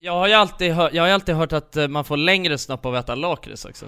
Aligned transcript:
Jag 0.00 0.12
har 0.12 0.28
ju 0.28 0.34
alltid, 0.34 0.72
hör, 0.72 0.90
jag 0.92 1.02
har 1.02 1.10
alltid 1.10 1.34
hört 1.34 1.52
att 1.52 1.76
eh, 1.76 1.88
man 1.88 2.04
får 2.04 2.16
längre 2.16 2.58
snopp 2.58 2.86
av 2.86 2.94
att 2.94 3.04
äta 3.04 3.14
lakrits 3.14 3.64
också. 3.64 3.86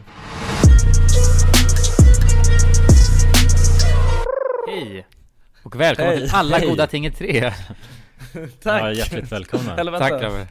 Hej! 4.68 5.06
Och 5.62 5.80
välkomna 5.80 6.10
Hej. 6.10 6.20
till 6.20 6.30
Alla 6.34 6.58
Hej. 6.58 6.68
goda 6.68 6.86
ting 6.86 7.06
i 7.06 7.10
tre! 7.10 7.52
Tack! 8.62 8.82
Ja, 8.82 8.92
hjärtligt 8.92 9.32
välkomna. 9.32 9.76
Eller 9.76 9.92
vänta. 9.92 10.08
Tack 10.08 10.20
grabbar! 10.20 10.46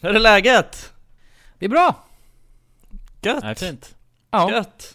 Hur 0.00 0.14
är 0.16 0.20
läget? 0.20 0.92
Det 1.58 1.64
är 1.64 1.70
bra! 1.70 2.04
Gött! 3.22 3.44
Nej, 3.44 3.54
fint. 3.54 3.94
Ja, 4.30 4.50
Gött! 4.50 4.94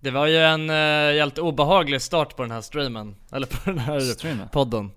Det 0.00 0.10
var 0.10 0.26
ju 0.26 0.38
en 0.38 0.70
uh, 0.70 1.12
helt 1.18 1.38
obehaglig 1.38 2.02
start 2.02 2.36
på 2.36 2.42
den 2.42 2.50
här 2.50 2.60
streamen, 2.60 3.16
eller 3.32 3.46
på 3.46 3.56
den 3.64 3.78
här 3.78 4.00
streamen 4.00 4.48
podden 4.48 4.90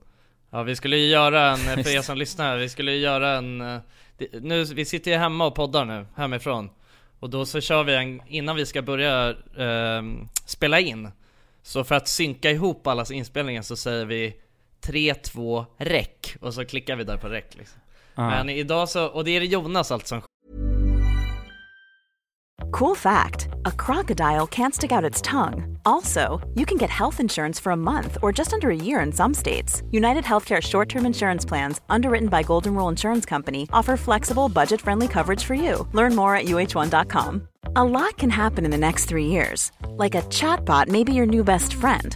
Ja 0.49 0.63
vi 0.63 0.75
skulle 0.75 0.97
ju 0.97 1.07
göra 1.07 1.51
en, 1.51 1.57
för 1.83 1.95
er 1.95 2.01
som 2.01 2.17
lyssnar, 2.17 2.57
vi 2.57 2.69
skulle 2.69 2.91
ju 2.91 2.97
göra 2.97 3.37
en 3.37 3.61
eh, 3.61 3.79
Nu, 4.31 4.63
vi 4.63 4.85
sitter 4.85 5.11
ju 5.11 5.17
hemma 5.17 5.45
och 5.45 5.55
poddar 5.55 5.85
nu, 5.85 6.05
hemifrån. 6.15 6.69
Och 7.19 7.29
då 7.29 7.45
så 7.45 7.61
kör 7.61 7.83
vi 7.83 7.95
en, 7.95 8.21
innan 8.27 8.55
vi 8.55 8.65
ska 8.65 8.81
börja 8.81 9.35
ehm, 9.57 10.27
spela 10.45 10.79
in. 10.79 11.11
Så 11.61 11.83
för 11.83 11.95
att 11.95 12.07
synka 12.07 12.51
ihop 12.51 12.87
allas 12.87 13.11
inspelningar 13.11 13.61
så 13.61 13.75
säger 13.75 14.05
vi 14.05 14.35
3, 14.81 15.13
2, 15.13 15.65
räck 15.77 16.35
Och 16.41 16.53
så 16.53 16.65
klickar 16.65 16.95
vi 16.95 17.03
där 17.03 17.17
på 17.17 17.27
räck 17.27 17.55
liksom. 17.57 17.81
Men 18.15 18.49
idag 18.49 18.89
så, 18.89 19.05
och 19.05 19.23
det 19.23 19.31
är 19.31 19.41
Jonas 19.41 19.91
alltså 19.91 20.07
som 20.07 20.21
Cool 22.71 22.95
fact 22.95 23.49
a 23.65 23.71
crocodile 23.71 24.47
can't 24.47 24.73
stick 24.73 24.91
out 24.91 25.03
its 25.03 25.21
tongue. 25.21 25.77
Also, 25.85 26.39
you 26.55 26.65
can 26.65 26.77
get 26.77 26.89
health 26.89 27.19
insurance 27.19 27.59
for 27.59 27.71
a 27.71 27.77
month 27.77 28.17
or 28.21 28.31
just 28.31 28.53
under 28.53 28.69
a 28.69 28.75
year 28.75 28.99
in 28.99 29.11
some 29.11 29.33
states. 29.33 29.83
United 29.91 30.23
Healthcare 30.23 30.61
short 30.61 30.89
term 30.89 31.05
insurance 31.05 31.45
plans, 31.45 31.81
underwritten 31.89 32.29
by 32.29 32.43
Golden 32.43 32.75
Rule 32.75 32.89
Insurance 32.89 33.25
Company, 33.25 33.67
offer 33.73 33.97
flexible, 33.97 34.49
budget 34.49 34.81
friendly 34.81 35.07
coverage 35.07 35.43
for 35.43 35.55
you. 35.55 35.87
Learn 35.93 36.15
more 36.15 36.35
at 36.35 36.45
uh1.com. 36.45 37.47
A 37.75 37.83
lot 37.83 38.17
can 38.17 38.29
happen 38.29 38.65
in 38.65 38.71
the 38.71 38.77
next 38.77 39.05
three 39.05 39.25
years. 39.25 39.71
Like 39.89 40.15
a 40.15 40.21
chatbot 40.23 40.87
may 40.87 41.03
be 41.03 41.13
your 41.13 41.25
new 41.25 41.43
best 41.43 41.73
friend. 41.73 42.15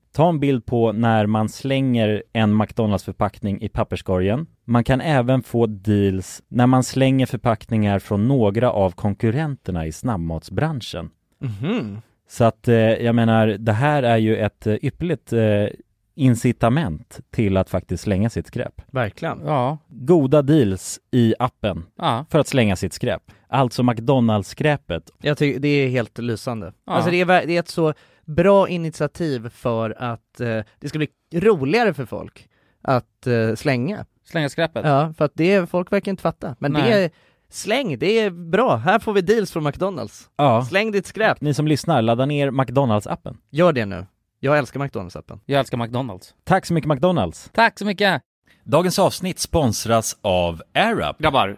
ta 0.11 0.29
en 0.29 0.39
bild 0.39 0.65
på 0.65 0.91
när 0.91 1.25
man 1.25 1.49
slänger 1.49 2.23
en 2.33 2.61
McDonalds-förpackning 2.61 3.61
i 3.61 3.69
papperskorgen. 3.69 4.47
Man 4.65 4.83
kan 4.83 5.01
även 5.01 5.43
få 5.43 5.65
deals 5.65 6.43
när 6.47 6.67
man 6.67 6.83
slänger 6.83 7.25
förpackningar 7.25 7.99
från 7.99 8.27
några 8.27 8.71
av 8.71 8.91
konkurrenterna 8.91 9.85
i 9.85 9.91
snabbmatsbranschen. 9.91 11.09
Mhm 11.39 12.01
Så 12.31 12.43
att 12.43 12.67
eh, 12.67 12.75
jag 12.75 13.15
menar, 13.15 13.47
det 13.47 13.73
här 13.73 14.03
är 14.03 14.17
ju 14.17 14.37
ett 14.37 14.67
eh, 14.67 14.75
ypperligt 14.81 15.33
eh, 15.33 15.67
incitament 16.15 17.19
till 17.31 17.57
att 17.57 17.69
faktiskt 17.69 18.03
slänga 18.03 18.29
sitt 18.29 18.47
skräp. 18.47 18.81
Verkligen 18.91 19.41
Ja, 19.45 19.77
Goda 19.87 20.41
deals 20.41 20.99
i 21.11 21.35
appen 21.39 21.85
ja, 21.97 22.25
för 22.29 22.39
att 22.39 22.47
slänga 22.47 22.75
sitt 22.75 22.93
skräp. 22.93 23.21
Alltså 23.51 23.83
McDonalds-skräpet. 23.83 25.09
Jag 25.21 25.37
tycker 25.37 25.59
det 25.59 25.67
är 25.67 25.87
helt 25.89 26.17
lysande 26.17 26.73
Ja. 26.85 26.93
Alltså 26.93 27.11
det 27.11 27.21
är, 27.21 27.25
det 27.25 27.55
är 27.55 27.59
ett 27.59 27.69
så 27.69 27.93
bra 28.25 28.69
initiativ 28.69 29.49
för 29.49 29.95
att 29.97 30.39
eh, 30.39 30.59
det 30.79 30.89
ska 30.89 30.97
bli 30.97 31.07
roligare 31.33 31.93
för 31.93 32.05
folk 32.05 32.47
att 32.81 33.27
eh, 33.27 33.55
slänga 33.55 34.05
slänga 34.23 34.49
skräpet 34.49 34.85
Ja, 34.85 35.13
för 35.17 35.25
att 35.25 35.31
det, 35.35 35.69
folk 35.69 35.91
verkar 35.91 36.11
inte 36.11 36.21
fatta 36.23 36.55
Men 36.59 36.73
det 36.73 36.79
Nej. 36.81 37.03
är, 37.03 37.11
släng, 37.49 37.99
det 37.99 38.19
är 38.19 38.29
bra, 38.29 38.75
här 38.75 38.99
får 38.99 39.13
vi 39.13 39.21
deals 39.21 39.51
från 39.51 39.63
McDonalds 39.63 40.29
Ja. 40.35 40.65
Släng 40.65 40.91
ditt 40.91 41.05
skräp, 41.07 41.41
Ni 41.41 41.53
som 41.53 41.67
lyssnar, 41.67 42.01
ladda 42.01 42.25
ner 42.25 42.51
McDonalds-appen. 42.51 43.37
gör 43.49 43.73
det 43.73 43.85
nu 43.85 44.05
Jag 44.39 44.57
älskar 44.57 44.79
McDonalds-appen 44.79 45.39
Jag 45.45 45.59
älskar 45.59 45.77
McDonalds 45.77 46.35
Tack 46.43 46.65
så 46.65 46.73
mycket 46.73 46.87
McDonalds! 46.89 47.49
Tack 47.53 47.79
så 47.79 47.85
mycket! 47.85 48.21
Dagens 48.63 48.99
avsnitt 48.99 49.39
sponsras 49.39 50.17
av 50.21 50.61
AirUp. 50.73 51.17
Grabbar, 51.19 51.57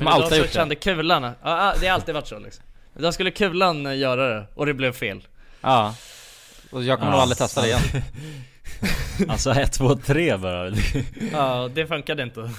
Som 0.00 0.04
Men 0.04 0.12
alltid 0.14 0.26
idag 0.26 0.30
har 0.30 0.30
så 0.30 0.36
gjort 0.36 0.46
det. 0.46 0.52
kände 0.52 0.74
kulan, 0.74 1.22
ja, 1.22 1.32
ja, 1.42 1.74
det 1.80 1.86
har 1.86 1.94
alltid 1.94 2.14
varit 2.14 2.26
så 2.26 2.38
liksom. 2.38 2.64
Idag 2.98 3.14
skulle 3.14 3.30
kulan 3.30 3.86
eh, 3.86 3.96
göra 3.98 4.28
det, 4.34 4.46
och 4.54 4.66
det 4.66 4.74
blev 4.74 4.92
fel. 4.92 5.26
Ja. 5.60 5.94
Och 6.70 6.82
jag 6.84 6.98
kommer 6.98 7.10
Ja. 7.12 7.16
nog 7.16 7.20
aldrig 7.22 7.38
testa 7.38 7.60
det 7.60 7.66
igen. 7.66 7.80
Alltså 9.28 9.50
1, 9.50 9.72
2, 9.72 9.96
3 9.96 10.36
bara. 10.36 10.70
Ja, 11.32 11.68
det 11.74 11.86
funkade 11.86 12.22
inte. 12.22 12.50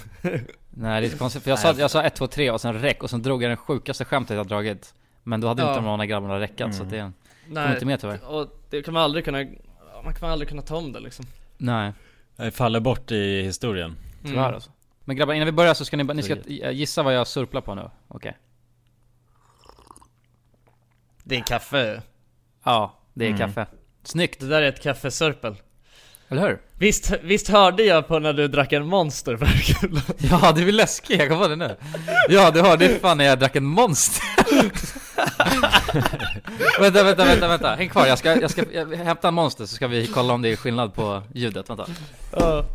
Nej 0.69 1.01
det 1.01 1.07
är 1.07 1.09
så 1.09 1.17
konstigt, 1.17 1.43
för 1.43 1.49
jag 1.49 1.59
sa, 1.59 1.73
jag 1.77 1.91
sa 1.91 2.03
1, 2.03 2.15
2, 2.15 2.27
3 2.27 2.51
och 2.51 2.61
sen 2.61 2.73
räck 2.81 3.03
och 3.03 3.09
sen 3.09 3.21
drog 3.21 3.43
jag 3.43 3.49
den 3.49 3.57
sjukaste 3.57 4.05
skämtet 4.05 4.37
jag 4.37 4.47
dragit. 4.47 4.93
Men 5.23 5.41
då 5.41 5.47
hade 5.47 5.61
Ja. 5.61 5.67
inte 5.69 5.79
de 5.81 5.87
andra 5.87 6.05
grabbarna 6.05 6.39
räckat 6.39 6.75
så 6.75 6.83
att 6.83 6.89
det 6.89 6.99
kom 6.99 7.13
Nej, 7.47 7.73
inte 7.73 7.85
med 7.85 8.01
tyvärr. 8.01 8.25
och 8.25 8.59
det 8.69 8.81
kan 8.81 8.93
man 8.93 9.03
aldrig 9.03 9.25
kunna, 9.25 9.45
man 10.03 10.13
kan 10.13 10.29
aldrig 10.29 10.49
kunna 10.49 10.61
ta 10.61 10.75
om 10.75 10.91
det 10.93 10.99
liksom. 10.99 11.25
Nej, 11.57 11.93
Jag 12.35 12.53
faller 12.53 12.79
bort 12.79 13.11
i 13.11 13.41
historien. 13.43 13.95
tyvärr 14.23 14.37
Mm. 14.43 14.53
alltså. 14.55 14.69
Men 15.11 15.17
grabbar 15.17 15.33
innan 15.33 15.45
vi 15.45 15.51
börjar 15.51 15.73
så 15.73 15.85
ska 15.85 15.97
ni, 15.97 16.03
bara- 16.03 16.13
ni 16.13 16.23
ska 16.23 16.35
gissa 16.71 17.03
vad 17.03 17.13
jag 17.15 17.27
surplar 17.27 17.61
på 17.61 17.75
nu. 17.75 17.89
Okej. 18.07 18.37
Det 21.23 21.35
är 21.35 21.41
kaffe. 21.41 22.01
Ja, 22.63 22.99
det 23.13 23.25
är 23.25 23.29
Mm. 23.29 23.39
kaffe. 23.39 23.65
Snyggt, 24.03 24.39
Det 24.39 24.47
där 24.47 24.61
är 24.61 24.67
ett 24.69 24.83
kaffesörpel. 24.83 25.55
eller 26.29 26.41
hur? 26.41 26.61
Visst, 26.77 27.11
visst 27.23 27.47
hörde 27.47 27.83
jag 27.83 28.07
på 28.07 28.19
när 28.19 28.33
du 28.33 28.47
drack 28.47 28.73
en 28.73 28.85
monster 28.87 29.37
kulan? 29.37 30.01
Ja, 30.31 30.51
det 30.51 30.61
blir 30.63 30.73
läskigt, 30.73 31.19
jag 31.19 31.29
kommer 31.29 31.41
på 31.43 31.47
det 31.49 31.55
nu. 31.55 31.75
Ja, 32.29 32.51
du 32.51 32.61
hörde 32.61 32.89
fan 32.99 33.17
när 33.17 33.25
jag 33.25 33.39
drack 33.39 33.55
en 33.55 33.65
monster. 33.65 34.23
vänta, 36.81 37.03
vänta, 37.03 37.25
vänta, 37.25 37.47
vänta. 37.47 37.75
Häng 37.75 37.89
kvar, 37.89 38.05
jag 38.07 38.17
ska, 38.17 38.41
jag 38.41 38.51
ska 38.51 38.63
jag 38.73 38.95
hämta 38.95 39.27
en 39.27 39.33
monster 39.33 39.65
så 39.65 39.75
ska 39.75 39.87
vi 39.87 40.07
kolla 40.07 40.33
om 40.33 40.41
det 40.41 40.49
är 40.49 40.55
skillnad 40.55 40.93
på 40.93 41.23
ljudet. 41.33 41.69
Vänta. 41.69 41.85
Ja. 42.31 42.65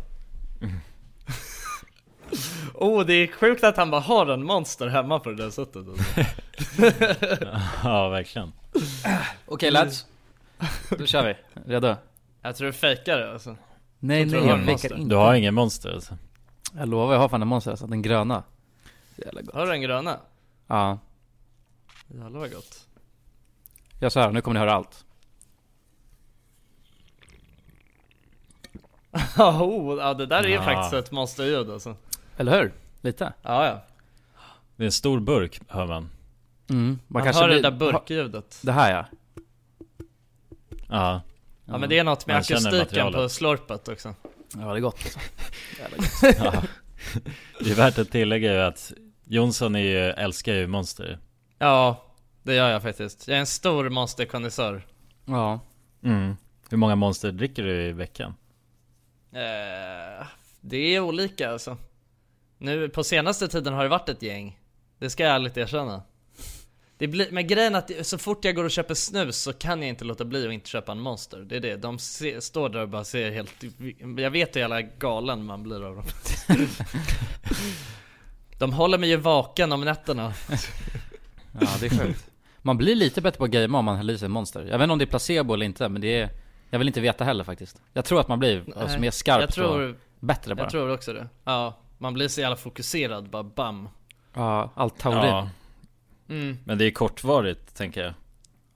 Oh, 2.73 3.05
det 3.05 3.13
är 3.13 3.27
sjukt 3.27 3.63
att 3.63 3.77
han 3.77 3.91
bara 3.91 4.01
har 4.01 4.27
en 4.27 4.43
monster 4.43 4.87
hemma 4.87 5.19
på 5.19 5.29
det 5.29 5.35
där 5.35 5.49
sättet 5.49 5.85
alltså. 5.87 6.21
Ja, 7.83 8.09
verkligen. 8.09 8.53
Okej 9.45 9.71
lads. 9.71 10.05
Då 10.97 11.05
kör 11.05 11.23
vi. 11.25 11.35
Redo? 11.73 11.95
Jag 12.41 12.55
tror 12.55 12.65
du 12.67 12.73
fejkar 12.73 13.17
det 13.17 13.31
alltså. 13.31 13.55
Nej, 13.99 14.21
Jag 14.21 14.31
nej, 14.31 14.47
jag 14.49 14.65
fejkar 14.65 14.97
inte. 14.97 15.09
Du 15.09 15.15
har 15.15 15.33
ingen 15.33 15.53
monster 15.53 15.93
alltså? 15.93 16.17
Jag 16.77 16.89
lovar, 16.89 17.13
jag 17.13 17.19
har 17.19 17.29
fan 17.29 17.41
en 17.41 17.47
monster 17.47 17.71
alltså, 17.71 17.87
den 17.87 18.01
gröna. 18.01 18.43
Jävla 19.15 19.41
gott. 19.41 19.55
Har 19.55 19.65
du 19.65 19.71
en 19.71 19.81
gröna? 19.81 20.17
Ja. 20.67 20.99
Jävlar 22.07 22.39
vad 22.39 22.51
gott. 22.51 22.87
Jag 23.99 24.11
sa 24.11 24.21
här, 24.21 24.31
nu 24.31 24.41
kommer 24.41 24.53
ni 24.53 24.59
höra 24.59 24.73
allt. 24.73 25.05
Ja, 29.37 29.61
oh, 29.63 29.99
ja 29.99 30.13
det 30.13 30.25
där 30.25 30.43
är 30.43 30.49
Ja. 30.49 30.63
faktiskt 30.63 30.93
ett 30.93 31.11
monsterljud 31.11 31.69
alltså. 31.71 31.95
Eller 32.37 32.59
hur? 32.61 32.73
Lite. 33.01 33.33
Ja, 33.41 33.65
ja. 33.67 33.83
Det 34.75 34.83
är 34.83 34.85
en 34.85 34.91
stor 34.91 35.19
burk, 35.19 35.59
hör 35.67 35.87
man. 35.87 36.09
Mm. 36.69 36.99
Man, 37.07 37.23
kanske 37.23 37.41
hör 37.41 37.49
blir- 37.49 37.61
det 37.61 37.69
där 37.69 37.77
burkljudet. 37.77 38.59
Det 38.63 38.71
här 38.71 38.91
ja. 38.91 39.05
Ja, 40.89 41.21
Ja 41.65 41.77
men 41.77 41.89
det 41.89 41.99
är 41.99 42.03
något 42.03 42.27
med 42.27 42.33
Man 42.33 42.39
akustiken 42.39 43.13
på 43.13 43.29
slorpet 43.29 43.87
också. 43.87 44.15
Ja, 44.53 44.59
det 44.59 44.77
är 44.77 44.79
gott 44.79 44.99
alltså. 45.03 45.19
Jävla 45.79 45.97
gott. 45.97 46.21
ja. 46.53 46.63
Det 47.59 47.71
är 47.71 47.75
värt 47.75 47.97
att 47.97 48.11
tillägga 48.11 48.53
ju 48.53 48.59
att 48.59 48.93
Jonsson 49.25 49.75
är 49.75 49.79
ju, 49.79 49.97
älskar 49.99 50.53
ju 50.53 50.67
monster. 50.67 51.19
Ja, 51.57 52.03
det 52.43 52.53
gör 52.55 52.69
jag 52.69 52.81
faktiskt. 52.81 53.27
Jag 53.27 53.35
är 53.35 53.39
en 53.39 53.45
stor 53.45 53.89
monsterkondisör. 53.89 54.85
Ja. 55.25 55.59
Mm. 56.03 56.37
Hur 56.69 56.77
många 56.77 56.95
monster 56.95 57.31
dricker 57.31 57.63
du 57.63 57.83
i 57.83 57.91
veckan? 57.91 58.35
Eh, 59.31 60.27
det 60.61 60.95
är 60.95 60.99
olika 60.99 61.51
alltså. 61.51 61.77
Nu 62.57 62.89
på 62.89 63.03
senaste 63.03 63.47
tiden 63.47 63.73
har 63.73 63.83
det 63.83 63.89
varit 63.89 64.09
ett 64.09 64.21
gäng. 64.21 64.59
Det 64.99 65.09
ska 65.09 65.23
jag 65.23 65.35
ärligt 65.35 65.57
erkänna. 65.57 66.01
Det 66.97 67.07
blir, 67.07 67.27
men 67.31 67.47
grejen 67.47 67.75
är 67.75 67.79
att 67.79 68.07
så 68.07 68.17
fort 68.17 68.45
jag 68.45 68.55
går 68.55 68.63
och 68.63 68.71
köper 68.71 68.93
snus 68.93 69.37
så 69.37 69.53
kan 69.53 69.81
jag 69.81 69.89
inte 69.89 70.05
låta 70.05 70.25
bli 70.25 70.47
att 70.47 70.53
inte 70.53 70.69
köpa 70.69 70.91
en 70.91 70.99
monster. 70.99 71.39
Det 71.39 71.55
är 71.55 71.59
det. 71.59 71.75
De 71.75 71.99
se, 71.99 72.41
står 72.41 72.69
där 72.69 72.81
och 72.81 72.89
bara 72.89 73.03
ser 73.03 73.31
helt... 73.31 73.63
Jag 74.17 74.31
vet 74.31 74.55
hur 74.55 74.61
jävla 74.61 74.81
galen 74.81 75.43
man 75.45 75.63
blir 75.63 75.83
av 75.85 75.95
dem. 75.95 76.05
De 78.59 78.73
håller 78.73 78.97
mig 78.97 79.09
ju 79.09 79.15
vaken 79.15 79.71
om 79.71 79.81
nätterna. 79.81 80.33
Ja, 81.61 81.67
det 81.79 81.85
är 81.85 81.89
sjukt. 81.89 82.29
Man 82.61 82.77
blir 82.77 82.95
lite 82.95 83.21
bättre 83.21 83.37
på 83.37 83.43
att 83.43 83.49
gamea 83.51 83.79
om 83.79 83.85
man 83.85 83.97
häller 83.97 84.13
i 84.13 84.17
sig 84.17 84.25
en 84.25 84.31
monster. 84.31 84.59
Jag 84.59 84.77
vet 84.77 84.83
inte 84.83 84.91
om 84.91 84.99
det 84.99 85.05
är 85.05 85.09
placebo 85.09 85.53
eller 85.53 85.65
inte, 85.65 85.89
men 85.89 86.01
det 86.01 86.21
är... 86.21 86.29
Jag 86.69 86.79
vill 86.79 86.87
inte 86.87 87.01
veta 87.01 87.23
heller 87.23 87.43
faktiskt. 87.43 87.81
Jag 87.93 88.05
tror 88.05 88.19
att 88.19 88.27
man 88.27 88.39
blir 88.39 88.63
alltså, 88.75 88.99
mer 88.99 89.11
skarp 89.11 89.41
Jag 89.41 89.53
tror, 89.53 89.89
och 89.89 89.95
bättre 90.19 90.55
bara. 90.55 90.61
jag 90.61 90.71
tror 90.71 90.93
också 90.93 91.13
det. 91.13 91.27
Ja, 91.43 91.77
man 91.97 92.13
blir 92.13 92.27
så 92.27 92.41
jävla 92.41 92.55
fokuserad, 92.55 93.29
bara 93.29 93.43
bam. 93.43 93.89
Ja, 94.33 94.71
allt 94.75 94.99
taurin. 94.99 95.29
Ja, 95.29 95.49
Mm. 96.29 96.57
men 96.65 96.77
det 96.77 96.85
är 96.85 96.91
kortvarigt 96.91 97.75
tänker 97.75 98.03
jag. 98.03 98.13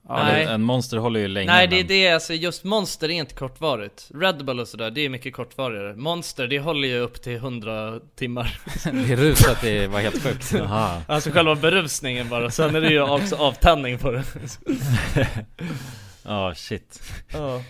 Ja, 0.08 0.24
Nej. 0.24 0.44
En 0.46 0.62
monster 0.62 0.98
håller 0.98 1.20
ju 1.20 1.28
länge. 1.28 1.52
Nej 1.52 1.68
det 1.68 1.76
är 1.76 1.80
men- 1.84 1.88
det, 1.88 2.10
alltså 2.12 2.34
just 2.34 2.64
Monster 2.64 3.10
är 3.10 3.14
inte 3.14 3.36
kortvarigt 3.36 4.08
Red 4.16 4.46
Bull 4.46 4.60
och 4.60 4.68
sådär, 4.68 4.92
det 4.92 5.02
är 5.02 5.10
mycket 5.10 5.34
kortvarigare 5.34 5.96
Monster, 5.96 6.48
det 6.48 6.60
håller 6.60 6.88
ju 6.88 6.98
upp 7.00 7.22
till 7.22 7.36
100 7.36 8.00
timmar 8.16 8.60
Det 8.84 9.14
är 9.14 9.18
rusat, 9.18 9.58
det 9.62 9.88
var 9.88 10.00
helt 10.00 10.24
sjukt. 10.24 10.54
Jaha. 10.58 11.02
Alltså 11.08 11.32
själva 11.32 11.56
berusningen 11.56 12.30
bara, 12.30 12.52
sen 12.52 12.76
är 12.76 12.82
det 12.82 12.90
ju 12.90 13.02
också 13.02 13.36
avtändning 13.36 13.98
på 13.98 14.12
det 14.12 14.24
Ja, 16.24 16.54
shit. 16.56 17.02
Ja 17.34 17.62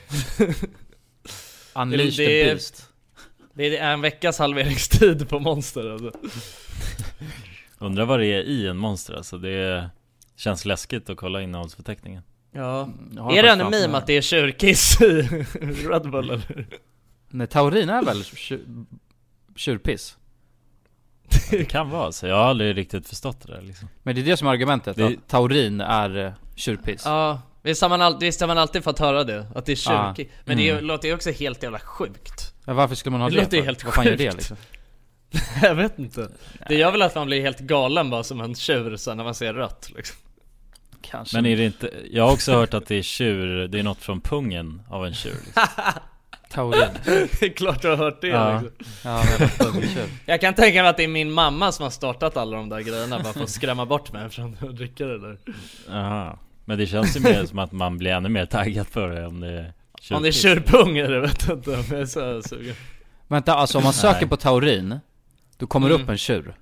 Unleash 1.73 2.17
Det- 2.17 2.25
the 2.25 2.43
det- 2.43 2.45
beast. 2.45 2.87
Det 3.53 3.77
är 3.77 3.91
en 3.93 4.01
veckas 4.01 4.39
halveringstid 4.39 5.29
på 5.29 5.39
Monster 5.39 5.89
alltså. 5.93 6.11
Undrar 7.77 8.05
vad 8.05 8.19
det 8.19 8.25
är 8.27 8.41
i 8.43 8.67
en 8.67 8.77
monster 8.77 9.13
alltså, 9.13 9.37
det 9.37 9.89
känns 10.35 10.65
läskigt 10.65 11.09
att 11.09 11.17
kolla 11.17 11.41
innehållsförteckningen 11.41 12.23
Ja. 12.53 12.89
Har 13.17 13.33
Är 13.33 13.43
det 13.43 13.49
en 13.49 13.69
meme 13.69 13.97
att 13.97 14.07
det 14.07 14.13
är 14.17 14.21
tjurkiss 14.21 15.01
i 15.01 15.05
Red 15.89 16.11
Bull 16.11 16.29
eller? 16.29 16.67
Nej, 17.29 17.47
taurin 17.47 17.89
är 17.89 18.03
väl 18.03 18.23
tjur, 18.23 18.65
tjurpiss? 19.55 20.17
Det 21.51 21.65
kan 21.65 21.89
vara 21.89 22.11
så, 22.11 22.27
jag 22.27 22.35
har 22.35 22.43
aldrig 22.43 22.77
riktigt 22.77 23.07
förstått 23.07 23.41
det 23.47 23.53
där 23.53 23.61
liksom 23.61 23.87
Men 24.03 24.15
det 24.15 24.21
är 24.21 24.25
det 24.25 24.37
som 24.37 24.47
är 24.47 24.51
argumentet, 24.51 24.95
Det- 24.97 25.05
att 25.05 25.27
taurin 25.27 25.81
är 25.81 26.17
eh, 26.25 26.31
tjurpiss 26.55 27.01
Ja, 27.05 27.41
visst 27.61 27.81
har, 27.81 27.89
man 27.89 28.01
all, 28.01 28.19
visst 28.19 28.41
har 28.41 28.47
man 28.47 28.57
alltid 28.57 28.83
fått 28.83 28.99
höra 28.99 29.23
det, 29.23 29.47
att 29.55 29.65
det 29.65 29.71
är 29.71 29.91
Ja. 29.91 30.13
tjurkiss 30.15 30.33
Men 30.45 30.57
det 30.57 30.69
Mm. 30.69 30.85
låter 30.85 31.07
ju 31.07 31.13
också 31.13 31.31
helt 31.31 31.63
jävla 31.63 31.79
sjukt 31.79 32.50
ja, 32.71 32.75
Varför 32.75 32.95
skulle 32.95 33.11
man 33.11 33.21
ha 33.21 33.29
Det 33.29 33.35
det? 33.35 33.41
låter 33.41 33.57
ju 33.57 33.61
för? 33.63 33.65
helt 33.67 33.85
Vad 33.85 33.93
fan 33.93 34.05
gör 34.05 34.17
det 34.17 34.31
liksom? 34.35 34.57
Jag 35.61 35.75
vet 35.75 35.99
inte 35.99 36.29
Det 36.67 36.75
gör 36.75 36.91
väl 36.91 37.01
att 37.01 37.15
man 37.15 37.27
blir 37.27 37.41
helt 37.41 37.59
galen 37.59 38.09
bara 38.09 38.23
som 38.23 38.41
en 38.41 38.55
tjur 38.55 38.97
sen 38.97 39.17
när 39.17 39.23
man 39.23 39.35
ser 39.35 39.53
rött 39.53 39.91
liksom 39.95 40.17
Kanske 41.01 41.37
Men 41.37 41.45
är 41.45 41.57
det 41.57 41.65
inte, 41.65 41.91
jag 42.11 42.23
har 42.23 42.31
också 42.33 42.51
hört 42.53 42.73
att 42.73 42.87
det 42.87 42.95
är 42.95 43.01
tjur, 43.01 43.67
det 43.67 43.79
är 43.79 43.83
något 43.83 44.01
från 44.01 44.21
pungen 44.21 44.81
av 44.89 45.05
en 45.05 45.13
tjur 45.13 45.35
liksom. 45.45 45.63
Taurin 46.51 46.89
Det 47.39 47.41
är 47.45 47.49
klart 47.53 47.81
du 47.81 47.87
har 47.89 47.95
hört 47.97 48.21
det 48.21 48.27
Ja. 48.27 48.61
liksom. 48.61 48.85
Ja 49.03 49.23
men 49.39 49.49
bubbeltjur 49.59 50.05
Jag 50.25 50.41
kan 50.41 50.53
tänka 50.53 50.81
mig 50.81 50.89
att 50.89 50.97
det 50.97 51.03
är 51.03 51.07
min 51.07 51.31
mamma 51.31 51.71
som 51.71 51.83
har 51.83 51.89
startat 51.89 52.37
alla 52.37 52.57
de 52.57 52.69
där 52.69 52.79
grejerna 52.81 53.19
bara 53.19 53.33
för 53.33 53.43
att 53.43 53.49
skrämma 53.49 53.85
bort 53.85 54.11
mig 54.11 54.29
från 54.29 54.57
att 54.61 54.75
dricka 54.77 55.05
det 55.05 55.19
där 55.19 55.37
Jaha 55.89 56.37
Men 56.65 56.77
det 56.77 56.87
känns 56.87 57.15
ju 57.15 57.19
mer 57.19 57.45
som 57.45 57.59
att 57.59 57.71
man 57.71 57.97
blir 57.97 58.11
ännu 58.11 58.29
mer 58.29 58.45
taggad 58.45 58.87
för 58.87 59.09
det 59.09 59.25
om 59.27 59.39
det 59.39 59.73
är 60.09 60.15
Om 60.15 60.21
det 60.23 60.29
är 60.29 60.31
tjurpungar, 60.31 61.09
jag 61.11 61.21
vet 61.21 61.49
inte 61.49 61.69
men 61.69 61.85
jag 61.89 61.99
är 62.01 62.05
så 62.05 62.41
sugen 62.49 62.75
Vänta, 63.27 63.53
alltså 63.55 63.77
om 63.77 63.83
man 63.83 63.93
söker 63.93 64.19
Nej. 64.21 64.29
på 64.29 64.37
taurin 64.37 64.99
Då 65.57 65.67
kommer 65.67 65.89
det 65.89 65.95
Mm. 65.95 66.03
upp 66.05 66.09
en 66.09 66.17
tjur 66.17 66.55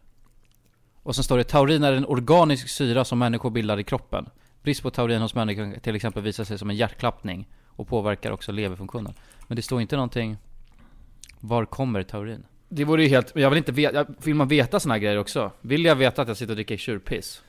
Och 1.03 1.15
sen 1.15 1.23
står 1.23 1.37
det 1.37 1.43
taurin 1.43 1.83
är 1.83 1.93
en 1.93 2.05
organisk 2.05 2.69
syra 2.69 3.05
som 3.05 3.19
människor 3.19 3.49
bildar 3.49 3.79
i 3.79 3.83
kroppen 3.83 4.29
Brist 4.63 4.81
på 4.83 4.91
taurin 4.91 5.21
hos 5.21 5.35
människor 5.35 5.79
till 5.79 5.95
exempel 5.95 6.23
visa 6.23 6.45
sig 6.45 6.57
som 6.57 6.69
en 6.69 6.75
hjärtklappning 6.75 7.47
Och 7.67 7.87
påverkar 7.87 8.31
också 8.31 8.51
leverfunktionen 8.51 9.13
Men 9.47 9.55
det 9.55 9.61
står 9.61 9.81
inte 9.81 9.95
någonting 9.95 10.37
Var 11.39 11.65
kommer 11.65 12.03
taurin? 12.03 12.43
Det 12.69 12.83
vore 12.83 13.03
ju 13.03 13.09
helt, 13.09 13.31
jag 13.35 13.49
vill 13.49 13.57
inte 13.57 13.71
veta, 13.71 14.05
vill 14.23 14.35
man 14.35 14.47
veta 14.47 14.79
såna 14.79 14.93
här 14.93 14.99
grejer 14.99 15.17
också? 15.17 15.51
Vill 15.61 15.85
jag 15.85 15.95
veta 15.95 16.21
att 16.21 16.27
jag 16.27 16.37
sitter 16.37 16.51
och 16.51 16.55
dricker 16.55 16.77
tjurpiss? 16.77 17.41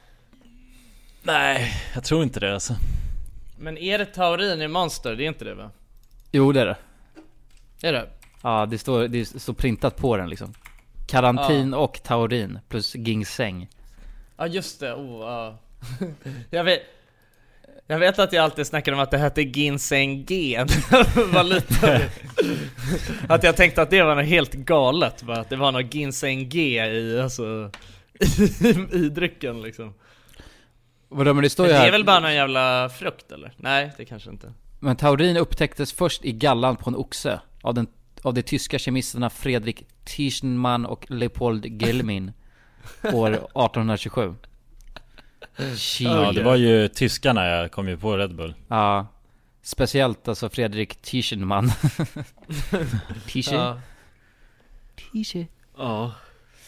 Nej, 1.22 1.72
jag 1.94 2.04
tror 2.04 2.22
inte 2.22 2.40
det 2.40 2.54
alltså 2.54 2.74
Men 3.58 3.78
är 3.78 3.98
det 3.98 4.06
taurin 4.06 4.62
i 4.62 4.68
Monster? 4.68 5.16
Det 5.16 5.24
är 5.24 5.28
inte 5.28 5.44
det 5.44 5.54
va? 5.54 5.70
Jo 6.32 6.52
det 6.52 6.60
är 6.60 6.66
det. 6.66 6.76
Är 7.88 7.92
det? 7.92 8.08
Ja 8.42 8.66
det 8.66 8.78
står, 8.78 9.08
det 9.08 9.24
står 9.24 9.52
printat 9.52 9.96
på 9.96 10.16
den 10.16 10.28
liksom. 10.28 10.54
Karantin 11.08 11.74
och 11.74 12.02
taurin 12.02 12.58
plus 12.68 12.94
ginseng 12.94 13.68
Ja 14.36 14.46
just 14.46 14.80
det, 14.80 14.94
oh 14.94 15.20
ja. 15.20 15.58
Jag 16.50 16.64
vet 16.64 16.82
jag 17.86 17.98
vet 17.98 18.18
att 18.18 18.32
jag 18.32 18.44
alltid 18.44 18.66
snackade 18.66 18.94
om 18.94 19.02
att 19.02 19.10
det 19.10 19.18
hette 19.18 19.42
ginseng 19.42 20.24
G 20.24 20.58
var 21.32 21.44
lite. 21.44 22.10
Att 23.28 23.42
jag 23.42 23.56
tänkte 23.56 23.82
att 23.82 23.90
det 23.90 24.02
var 24.02 24.14
något 24.14 24.26
helt 24.26 24.52
galet 24.52 25.22
bara 25.22 25.40
att 25.40 25.48
det 25.48 25.56
var 25.56 25.72
något 25.72 25.94
ginseng 25.94 26.48
G 26.48 26.84
i 26.86 27.20
alltså 27.20 27.70
i, 28.60 28.68
i 28.92 29.08
drycken 29.08 29.62
liksom. 29.62 29.94
Vadå 31.08 31.34
men 31.34 31.42
det 31.42 31.50
står 31.50 31.66
ju 31.66 31.72
det 31.72 31.78
här 31.78 31.88
är 31.88 31.92
väl 31.92 32.04
bara 32.04 32.20
någon 32.20 32.34
jävla 32.34 32.88
frukt 32.88 33.32
eller? 33.32 33.52
Nej 33.56 33.92
det 33.96 34.04
kanske 34.04 34.30
inte 34.30 34.52
Men 34.80 34.96
taurin 34.96 35.36
upptäcktes 35.36 35.92
först 35.92 36.24
i 36.24 36.32
gallan 36.32 36.76
på 36.76 36.90
en 36.90 36.96
oxe 36.96 37.40
av, 37.62 37.74
den, 37.74 37.86
av 38.22 38.34
de 38.34 38.42
tyska 38.42 38.78
kemisterna 38.78 39.30
Fredrik 39.30 39.86
Tieschmann 40.04 40.86
och 40.86 41.10
Leopold 41.10 41.82
Gelmin 41.82 42.32
år 43.12 43.30
1827 43.30 44.34
Ja 46.00 46.32
det 46.32 46.42
var 46.42 46.56
ju 46.56 46.88
tyskarna 46.88 47.46
jag 47.46 47.72
kom 47.72 47.88
ju 47.88 47.96
på 47.96 48.16
Red 48.16 48.34
Bull 48.34 48.54
Ja 48.68 49.06
Speciellt 49.62 50.28
alltså 50.28 50.48
Fredrik 50.48 51.02
Tieschmann 51.02 51.70
Tische? 53.26 53.54
Ja, 53.54 53.80
Tische? 55.12 55.46
ja. 55.76 56.12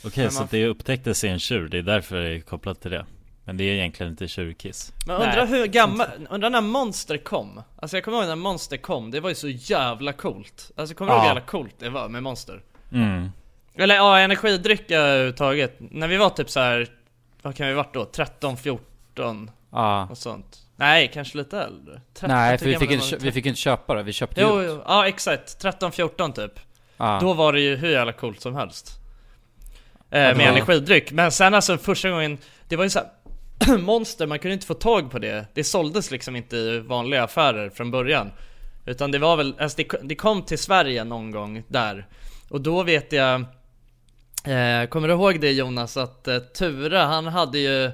Okej 0.05 0.25
Men 0.25 0.33
så 0.33 0.41
man- 0.41 0.49
det 0.51 0.67
upptäcktes 0.67 1.25
i 1.25 1.29
en 1.29 1.39
tjur, 1.39 1.69
det 1.69 1.79
är 1.79 1.83
därför 1.83 2.17
det 2.17 2.37
är 2.37 2.41
kopplat 2.41 2.81
till 2.81 2.91
det 2.91 3.07
Men 3.45 3.57
det 3.57 3.65
är 3.65 3.73
egentligen 3.75 4.13
inte 4.13 4.29
tjurkiss 4.29 4.93
Men 5.07 5.17
undrar 5.17 5.47
hur 5.47 5.67
gammal, 5.67 6.07
undrar 6.31 6.51
när 6.51 6.61
Monster 6.61 7.17
kom? 7.19 7.63
Alltså 7.77 7.97
jag 7.97 8.05
kommer 8.05 8.19
ihåg 8.19 8.27
när 8.27 8.37
Monster 8.37 8.77
kom, 8.77 9.11
det 9.11 9.21
var 9.21 9.29
ju 9.29 9.35
så 9.35 9.49
jävla 9.49 10.13
coolt 10.13 10.71
Alltså 10.77 10.95
kommer 10.95 11.11
du 11.13 11.17
ihåg 11.17 11.19
Ja. 11.19 11.23
hur 11.29 11.29
jävla 11.37 11.47
coolt 11.51 11.75
det 11.79 11.89
var 11.89 12.09
med 12.09 12.23
Monster? 12.23 12.61
Mm 12.93 13.31
Eller 13.75 13.95
ja, 13.95 14.19
energidryck 14.19 14.91
överhuvudtaget. 14.91 15.77
När 15.79 16.09
vi 16.09 16.17
var 16.17 16.31
typ 16.31 16.51
så 16.51 16.61
här, 16.61 16.89
vad 17.43 17.57
kan 17.57 17.69
vi 17.69 17.75
varit 17.75 17.95
då? 17.95 18.05
13, 18.05 18.57
14 18.57 19.51
Ja 19.71 20.09
och 20.11 20.19
sånt. 20.19 20.59
Nej, 20.77 21.11
kanske 21.15 21.39
lite 21.39 21.61
äldre. 21.61 22.01
13, 22.15 22.37
Nej 22.37 22.59
för 22.59 22.67
vi 22.67 22.77
fick, 22.79 22.91
inte, 22.91 23.17
vi? 23.17 23.33
fick 23.33 23.47
inte 23.47 23.61
köpa 23.61 23.95
det, 23.95 24.03
vi 24.03 24.13
köpte 24.13 24.41
Jo, 24.41 24.61
ut 24.61 24.69
jo, 24.71 24.83
ja 24.87 25.09
exakt. 25.09 25.59
13, 25.61 25.93
14 25.93 26.33
typ. 26.33 26.61
ja. 26.97 27.19
Då 27.23 27.33
var 27.33 27.53
det 27.53 27.61
ju 27.61 27.77
hur 27.77 27.91
jävla 27.91 28.13
coolt 28.13 28.41
som 28.41 28.55
helst. 28.55 28.91
Eh, 30.11 30.37
med 30.37 30.41
energidryck. 30.41 31.13
Men 31.13 31.33
sen 31.33 31.55
alltså 31.55 31.79
första 31.79 32.11
gången, 32.11 32.39
det 32.69 32.77
var 32.77 32.85
ju 32.85 32.91
så 32.91 32.99
här, 32.99 33.09
Monster, 33.81 34.27
man 34.27 34.39
kunde 34.39 34.55
inte 34.55 34.67
få 34.67 34.75
tag 34.75 35.11
på 35.11 35.19
det. 35.19 35.47
Det 35.55 35.65
såldes 35.65 36.11
liksom 36.11 36.37
inte 36.37 36.57
i 36.57 36.79
vanliga 36.79 37.23
affärer 37.25 37.71
från 37.71 37.91
början. 37.91 38.31
Utan 38.87 39.11
det 39.11 39.19
var 39.19 39.37
väl, 39.37 39.55
alltså 39.61 39.77
det, 39.77 39.99
det 40.03 40.15
kom 40.15 40.43
till 40.43 40.59
Sverige 40.59 41.05
någon 41.05 41.31
gång 41.31 41.63
där. 41.69 42.07
Och 42.49 42.61
då 42.61 42.83
vet 42.83 43.13
jag, 43.13 43.41
eh, 44.45 44.89
kommer 44.89 45.09
du 45.09 45.15
ihåg 45.15 45.41
det 45.41 45.53
Jonas? 45.53 45.97
Att 45.97 46.29
eh, 46.29 46.39
Ture, 46.39 46.97
han 46.99 47.27
hade 47.27 47.59
ju 47.59 47.91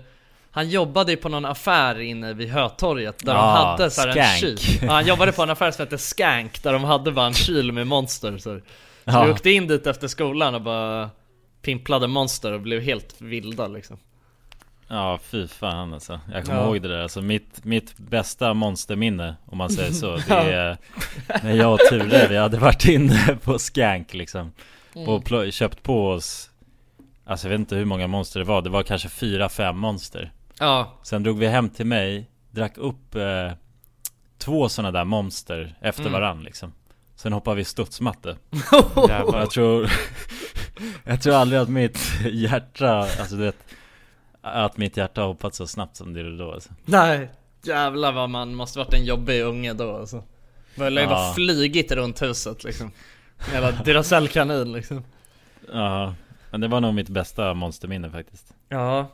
han 0.50 0.68
jobbade 0.68 1.10
ju 1.12 1.16
på 1.16 1.28
någon 1.28 1.44
affär 1.44 2.00
inne 2.00 2.32
vid 2.32 2.48
Hötorget 2.48 3.18
där 3.18 3.34
de 3.34 3.38
Ja, 3.38 3.50
hade 3.76 3.90
så 3.90 4.00
här 4.00 4.16
en 4.16 4.38
kyl 4.38 4.58
ja, 4.82 4.92
Han 4.92 5.06
jobbade 5.06 5.32
på 5.32 5.42
en 5.42 5.50
affär 5.50 5.70
som 5.70 5.82
hette 5.82 5.98
Skank 5.98 6.62
där 6.62 6.72
de 6.72 6.84
hade 6.84 7.12
bara 7.12 7.26
en 7.26 7.34
kyl 7.34 7.72
med 7.72 7.86
monster 7.86 8.32
så, 8.32 8.38
så 8.38 8.60
Ja. 9.04 9.24
vi 9.24 9.30
åkte 9.32 9.50
in 9.50 9.66
dit 9.66 9.86
efter 9.86 10.08
skolan 10.08 10.54
och 10.54 10.62
bara 10.62 11.10
pimplade 11.62 12.06
monster 12.06 12.52
och 12.52 12.60
blev 12.60 12.80
helt 12.80 13.14
vilda 13.20 13.66
liksom 13.66 13.98
Ja 14.88 15.18
fy 15.22 15.46
fan 15.46 15.94
alltså. 15.94 16.20
Jag 16.32 16.44
kommer 16.44 16.58
Ja. 16.58 16.64
ihåg 16.66 16.82
det 16.82 16.88
där. 16.88 17.02
Alltså 17.02 17.22
mitt, 17.22 17.64
mitt 17.64 17.96
bästa 17.98 18.54
monsterminne 18.54 19.36
om 19.46 19.58
man 19.58 19.70
säger 19.70 19.92
så 19.92 20.16
Det 20.16 20.34
är 20.54 20.76
när 21.42 21.52
jag 21.56 21.72
och 21.72 21.78
Ture 21.90 22.26
vi 22.28 22.36
hade 22.36 22.58
varit 22.58 22.84
inne 22.88 23.38
på 23.44 23.58
Skank 23.58 24.14
liksom. 24.14 24.52
Och 24.92 25.24
pl- 25.24 25.50
köpt 25.50 25.82
på 25.82 26.08
oss 26.10 26.50
Alltså 27.26 27.46
jag 27.46 27.50
vet 27.50 27.58
inte 27.58 27.76
hur 27.76 27.84
många 27.84 28.06
monster 28.06 28.40
det 28.40 28.46
var. 28.46 28.62
Det 28.62 28.70
var 28.70 28.82
kanske 28.82 29.08
fyra, 29.08 29.48
fem 29.48 29.78
monster. 29.78 30.32
Ja, 30.58 30.92
Sen 31.02 31.22
drog 31.22 31.38
vi 31.38 31.46
hem 31.46 31.68
till 31.70 31.86
mig 31.86 32.30
Drack 32.50 32.78
upp 32.78 33.14
eh, 33.14 33.52
Två 34.38 34.68
sådana 34.68 34.90
där 34.98 35.04
monster 35.04 35.74
efter 35.80 36.00
Mm. 36.02 36.12
varann 36.12 36.42
liksom. 36.42 36.72
Sen 37.16 37.32
hoppade 37.32 37.56
vi 37.56 37.64
studsmatte. 37.64 38.36
Jag 39.08 39.50
tror 39.50 39.90
Jag 41.04 41.22
tror 41.22 41.34
aldrig 41.34 41.60
att 41.60 41.68
mitt 41.68 41.98
hjärta 42.32 42.98
Alltså 42.98 43.36
du 43.36 43.42
vet 43.42 43.56
Att 44.50 44.76
mitt 44.76 44.96
hjärta 44.96 45.20
har 45.20 45.28
hoppat 45.28 45.54
så 45.54 45.66
snabbt 45.66 45.96
som 45.96 46.12
det 46.14 46.20
gjorde 46.20 46.36
då 46.38 46.52
alltså. 46.52 46.70
nej. 46.84 47.30
Jävlar 47.62 48.12
vad 48.12 48.30
man 48.30 48.54
måste 48.54 48.78
varit 48.78 48.94
en 48.94 49.04
jobbig 49.04 49.42
unge 49.42 49.72
då 49.72 49.96
alltså. 49.96 50.22
Man 50.74 50.94
lär 50.94 51.02
ju 51.02 51.08
Ja. 51.08 51.14
bara 51.14 51.32
flygit 51.34 51.92
runt 51.92 52.22
huset 52.22 52.64
liksom. 52.64 52.90
Jävla 53.52 53.70
Duracellkanin 53.72 54.72
liksom. 54.72 55.04
Ja 55.72 56.14
Men 56.50 56.60
det 56.60 56.68
var 56.68 56.80
nog 56.80 56.94
mitt 56.94 57.08
bästa 57.08 57.54
monsterminne 57.54 58.10
faktiskt. 58.10 58.54
Ja 58.68 59.06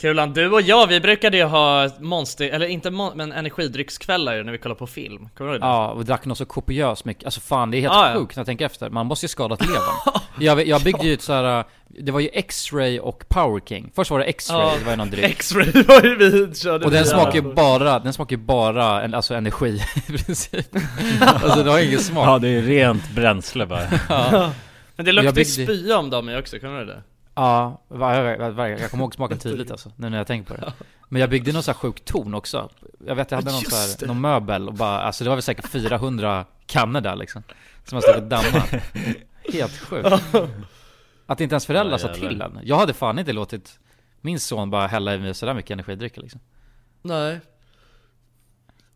Kulan, 0.00 0.32
du 0.32 0.50
och 0.50 0.62
jag 0.62 0.86
vi 0.86 1.00
brukade 1.00 1.36
ju 1.36 1.44
ha 1.44 1.88
monster, 2.00 2.48
eller 2.50 2.66
inte 2.66 2.90
mon- 2.90 3.14
men 3.14 3.32
energidryckskvällar 3.32 4.42
när 4.42 4.52
vi 4.52 4.58
kollade 4.58 4.78
på 4.78 4.86
film, 4.86 5.28
kommer 5.36 5.50
du 5.50 5.56
ihåg 5.56 5.60
det? 5.62 5.66
Ja, 5.66 5.88
och 5.88 6.04
drack 6.04 6.24
nog 6.24 6.36
så 6.36 6.44
kopiöst 6.44 7.04
mycket, 7.04 7.24
alltså 7.24 7.40
fan 7.40 7.70
det 7.70 7.76
är 7.76 7.80
helt 7.80 7.94
ja. 7.94 8.12
sjukt 8.14 8.36
när 8.36 8.40
jag 8.40 8.46
tänker 8.46 8.66
efter, 8.66 8.90
man 8.90 9.06
måste 9.06 9.24
ju 9.24 9.28
skadat 9.28 9.60
levern. 9.60 9.80
Jag, 10.38 10.66
jag 10.66 10.82
byggde 10.82 11.06
ju 11.06 11.14
ett 11.14 11.22
så 11.22 11.32
här. 11.32 11.64
det 11.88 12.12
var 12.12 12.20
ju 12.20 12.28
X-Ray 12.32 12.98
och 12.98 13.24
Power 13.28 13.60
King. 13.60 13.90
Först 13.94 14.10
var 14.10 14.18
det 14.18 14.24
X-Ray, 14.24 14.60
Ja, 14.60 14.72
det 14.78 14.84
var 14.84 14.90
ju 14.92 14.96
någon 14.96 15.10
dryck. 15.10 15.24
X-ray 15.24 15.82
var 15.82 16.02
ju 16.02 16.16
vi 16.16 16.54
körde 16.54 16.84
Och 16.84 16.90
den 16.90 17.06
smakar 17.06 17.34
ju 17.34 17.42
bara, 17.54 17.98
den 17.98 18.12
smakar 18.12 18.36
ju 18.36 18.42
bara, 18.42 19.02
en, 19.02 19.14
alltså 19.14 19.34
energi 19.34 19.82
i 19.96 20.00
princip. 20.18 20.76
Alltså 21.20 21.62
det 21.62 21.70
har 21.70 21.78
ingen 21.78 21.98
smak. 21.98 22.26
Ja 22.28 22.38
det 22.38 22.48
är 22.48 22.62
rent 22.62 23.10
bränsle 23.10 23.66
bara. 23.66 23.82
Ja, 24.08 24.52
Men 24.96 25.06
det 25.06 25.12
luktade 25.12 25.34
byggde- 25.34 25.66
spya 25.66 25.98
om 25.98 26.10
dem 26.10 26.36
också, 26.38 26.58
kommer 26.58 26.74
du 26.74 26.80
ihåg 26.80 26.88
det? 26.88 27.02
Ja 27.40 27.82
var, 27.88 28.36
var, 28.36 28.50
var, 28.50 28.66
jag 28.66 28.90
kommer 28.90 29.04
ihåg 29.04 29.14
smaken 29.14 29.38
tydligt 29.48 29.70
alltså, 29.70 29.92
nu 29.96 30.10
när 30.10 30.18
jag 30.18 30.26
tänker 30.26 30.54
på 30.54 30.60
det. 30.60 30.72
Men 31.08 31.20
jag 31.20 31.30
byggde 31.30 31.52
någon 31.52 31.62
så 31.62 31.70
här 31.70 31.78
sjuk 31.78 32.04
torn 32.04 32.34
också. 32.34 32.70
Jag 33.06 33.14
vet 33.14 33.30
jag 33.30 33.38
hade 33.38 33.50
någon, 33.50 33.60
så 33.60 33.64
Just 33.64 34.00
här, 34.00 34.06
det. 34.06 34.06
någon 34.06 34.20
möbel 34.20 34.68
och 34.68 34.74
bara, 34.74 35.00
alltså 35.00 35.24
det 35.24 35.30
var 35.30 35.36
väl 35.36 35.42
säkert 35.42 35.68
400 35.68 36.44
kannor 36.66 37.00
där 37.00 37.16
liksom 37.16 37.42
Som 37.84 37.96
jag 37.96 38.02
stod 38.02 38.16
och 38.16 38.28
dammade 38.28 38.82
Helt 39.52 39.78
sjukt. 39.78 40.08
Att 41.26 41.40
inte 41.40 41.52
ens 41.52 41.66
föräldrar 41.66 41.94
Ja, 41.94 41.98
sa 41.98 42.14
till 42.14 42.40
en. 42.40 42.58
Jag 42.62 42.76
hade 42.76 42.92
fan 42.92 43.18
inte 43.18 43.32
låtit 43.32 43.78
min 44.20 44.40
son 44.40 44.70
bara 44.70 44.86
hälla 44.86 45.14
i 45.14 45.18
mig 45.18 45.34
sådär 45.34 45.54
mycket 45.54 45.70
energidrycker 45.70 46.20
liksom. 46.20 46.40
Nej. 47.02 47.40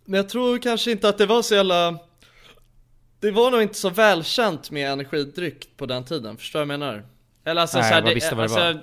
Men 0.05 0.17
jag 0.17 0.29
tror 0.29 0.59
kanske 0.59 0.91
inte 0.91 1.09
att 1.09 1.19
det 1.19 1.27
var 1.27 1.43
så 1.43 1.55
jävla 1.55 1.99
Det 3.21 3.31
var 3.31 3.51
nog 3.51 3.63
inte 3.63 3.75
så 3.75 3.91
välkänt 3.91 4.71
med 4.71 4.93
energidryck 4.93 5.77
på 5.77 5.87
den 5.87 6.05
tiden, 6.05 6.37
förstår 6.37 6.61
du 6.61 6.67
vad 6.67 6.75
jag 6.75 6.81
menar? 6.81 7.14
Eller 7.45 7.61
alltså 7.61 7.79
Nej, 7.79 7.89
så 7.89 7.95
här, 7.95 8.01
jag 8.01 8.11
det, 8.11 8.15
visste 8.15 8.35
vad 8.35 8.51
det 8.51 8.55
alltså, 8.55 8.79
var. 8.79 8.81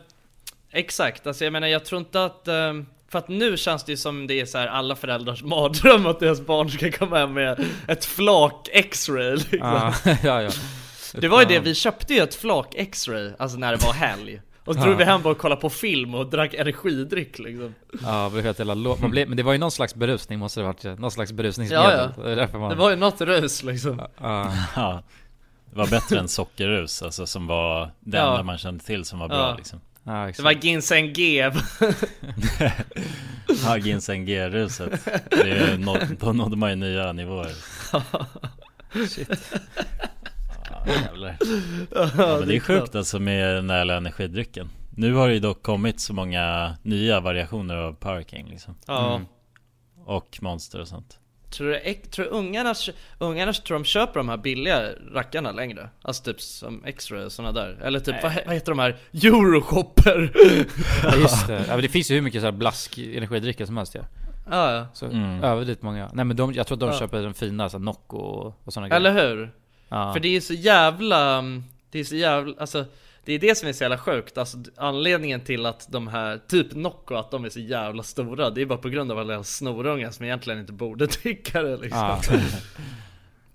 Exakt, 0.72 1.28
alltså 1.28 1.44
jag 1.44 1.54
menar 1.54 1.68
jag 1.68 1.86
tror 1.86 2.00
inte 2.00 2.26
att 2.26 2.48
ehm, 2.48 2.86
för 3.10 3.20
att 3.20 3.28
nu 3.28 3.58
känns 3.58 3.84
det 3.84 3.92
ju 3.92 3.98
som 3.98 4.28
det 4.28 4.42
är 4.42 4.46
så 4.46 4.58
här 4.58 4.68
alla 4.68 4.96
föräldrars 4.96 5.44
mardröm 5.44 6.06
att 6.06 6.20
deras 6.20 6.42
barn 6.42 6.70
ska 6.70 6.92
komma 6.92 7.18
hem 7.18 7.34
med 7.34 7.66
ett 7.88 8.06
flak 8.06 8.70
X-ray 8.72 9.36
liksom. 9.36 9.60
Ja, 9.60 9.94
ja, 10.24 10.42
ja. 10.42 10.52
Det 11.14 11.28
var 11.28 11.42
ju 11.42 11.48
det, 11.48 11.60
vi 11.60 11.76
köpte 11.76 12.14
ju 12.14 12.20
ett 12.20 12.36
flak 12.36 12.74
X-ray, 12.76 13.32
alltså 13.40 13.58
när 13.58 13.72
det 13.72 13.86
var 13.86 13.94
helg 13.94 14.42
Och 14.66 14.76
så 14.76 14.82
drog 14.82 14.98
vi 14.98 15.04
hem 15.04 15.26
och 15.26 15.38
kollade 15.38 15.62
på 15.62 15.70
film 15.70 16.16
och 16.16 16.30
drack 16.30 16.54
energidryck 16.54 17.40
liksom 17.40 17.76
Ja, 18.04 18.30
blev 18.30 18.44
helt 18.44 18.60
jävla 18.60 18.76
lå- 18.76 19.02
man 19.02 19.12
blev, 19.12 19.28
Men 19.28 19.38
det 19.38 19.44
var 19.44 19.54
ju 19.54 19.60
någon 19.60 19.72
slags 19.72 19.96
berusning 19.96 20.40
måste 20.40 20.60
det 20.60 20.66
varit, 20.66 21.00
någon 21.00 21.12
slags 21.12 21.32
berusningsmedel 21.32 22.10
Ja, 22.18 22.30
ja. 22.30 22.36
Det 22.36 22.54
man... 22.54 22.70
Det 22.70 22.76
var 22.76 22.90
ju 22.90 22.96
något 22.96 23.22
rus 23.22 23.64
liksom 23.64 24.02
Ja. 24.22 24.54
Ja, 24.76 25.04
det 25.72 25.78
var 25.78 25.88
bättre 25.88 26.20
än 26.20 26.28
sockerrus, 26.28 27.02
alltså 27.02 27.28
som 27.28 27.48
var 27.48 27.92
det 28.00 28.18
Ja. 28.18 28.32
enda 28.32 28.44
man 28.44 28.58
kände 28.58 28.84
till 28.84 29.06
som 29.06 29.20
var 29.20 29.28
bra 29.28 29.38
Ja. 29.50 29.56
liksom. 29.58 29.82
Ja, 30.04 30.32
Det 30.38 30.40
var 30.44 30.52
ginseng 30.52 31.14
G 31.14 31.44
Ja, 33.66 33.78
ginseng 33.78 34.26
G-ruset. 34.26 35.06
Det 35.30 35.50
är 35.52 35.78
nå- 35.78 35.98
Då 36.20 36.34
nådde 36.34 36.56
man 36.58 36.70
ju 36.70 36.76
nya 36.76 37.14
nivåer. 37.14 37.52
Ja, 40.70 40.86
jävlar. 40.88 41.38
Ja, 41.96 42.10
men 42.40 42.48
det 42.48 42.56
är 42.56 42.60
sjukt 42.60 42.96
alltså 42.96 43.20
med 43.20 43.56
den 43.56 43.70
här 43.70 43.88
energidrycken. 43.92 44.70
Nu 44.96 45.14
har 45.14 45.28
det 45.28 45.34
ju 45.34 45.40
dock 45.40 45.64
kommit 45.64 46.00
så 46.00 46.14
många 46.14 46.76
nya 46.84 47.20
variationer 47.20 47.76
av 47.76 47.94
Power 47.94 48.24
King 48.24 48.48
liksom. 48.50 48.76
Ja 48.88 49.16
Mm. 49.16 49.28
Och 50.06 50.38
Monster 50.42 50.80
och 50.82 50.88
sånt. 50.88 51.20
Tror 51.52 51.68
du, 51.70 51.94
tror 51.94 52.26
du 52.26 52.32
ungarna, 52.32 52.74
ungarna 53.20 53.54
tror 53.54 53.78
de 53.78 53.86
köper 53.86 54.20
de 54.20 54.30
här 54.30 54.38
billiga 54.38 54.90
rackarna 55.14 55.52
längre? 55.52 55.90
Alltså 56.02 56.24
typ 56.24 56.42
som 56.42 56.84
och 57.26 57.32
såna 57.32 57.52
där? 57.52 57.78
Eller 57.84 58.00
typ, 58.00 58.16
vad, 58.24 58.32
vad 58.46 58.54
heter 58.54 58.72
de 58.72 58.80
här? 58.80 58.98
Euroshopper? 59.14 60.32
Ja 61.04 61.16
just 61.16 61.48
det, 61.48 61.54
ja, 61.54 61.74
men 61.74 61.82
det 61.82 61.90
finns 61.90 62.12
ju 62.12 62.16
hur 62.16 62.22
mycket 62.22 62.42
så 62.42 62.48
här 62.48 62.52
blask 62.52 62.98
energidrycker 62.98 63.66
som 63.66 63.78
helst 63.78 63.96
ja. 63.96 64.02
ja, 64.52 64.74
ja. 64.74 64.88
Så 64.94 65.06
Mm. 65.06 65.44
överdrivet 65.44 65.82
många 65.82 66.10
Nej 66.14 66.26
men 66.26 66.38
de, 66.38 66.54
jag 66.54 66.68
tror 66.68 66.76
att 66.76 66.80
de 66.80 66.90
Ja. 66.90 67.00
köper 67.00 67.24
de 67.24 67.34
fina, 67.34 67.70
så 67.70 67.78
här 67.78 67.84
Nocco 67.86 68.18
och, 68.18 68.54
och 68.64 68.74
sådana 68.74 68.96
Eller 68.96 69.14
grejer 69.14 69.30
hur? 69.36 69.52
ja. 69.90 70.14
För 70.14 70.20
det 70.20 70.36
är 70.36 70.42
så 70.42 70.54
jävla, 70.54 71.42
det 71.92 72.00
är 72.00 72.04
så 72.04 72.16
jävla, 72.16 72.54
alltså 72.60 72.86
det 73.26 73.34
är 73.34 73.40
det 73.40 73.58
som 73.58 73.68
är 73.70 73.74
så 73.74 73.84
jävla 73.84 73.98
sjukt, 73.98 74.38
alltså 74.38 74.58
anledningen 74.78 75.42
till 75.42 75.66
att 75.66 75.92
de 75.92 76.08
här, 76.08 76.40
typ 76.48 76.74
Nocco, 76.74 77.16
att 77.16 77.32
de 77.32 77.46
är 77.46 77.50
så 77.50 77.60
jävla 77.60 78.04
stora 78.04 78.50
Det 78.50 78.62
är 78.62 78.66
bara 78.66 78.78
på 78.80 78.90
grund 78.90 79.12
av 79.12 79.20
alla 79.20 79.44
snorungar 79.44 80.12
som 80.12 80.26
egentligen 80.26 80.60
inte 80.60 80.74
borde 80.74 81.08
tycka 81.24 81.62
det 81.62 81.78
liksom 81.78 82.00
Ja. 82.00 82.22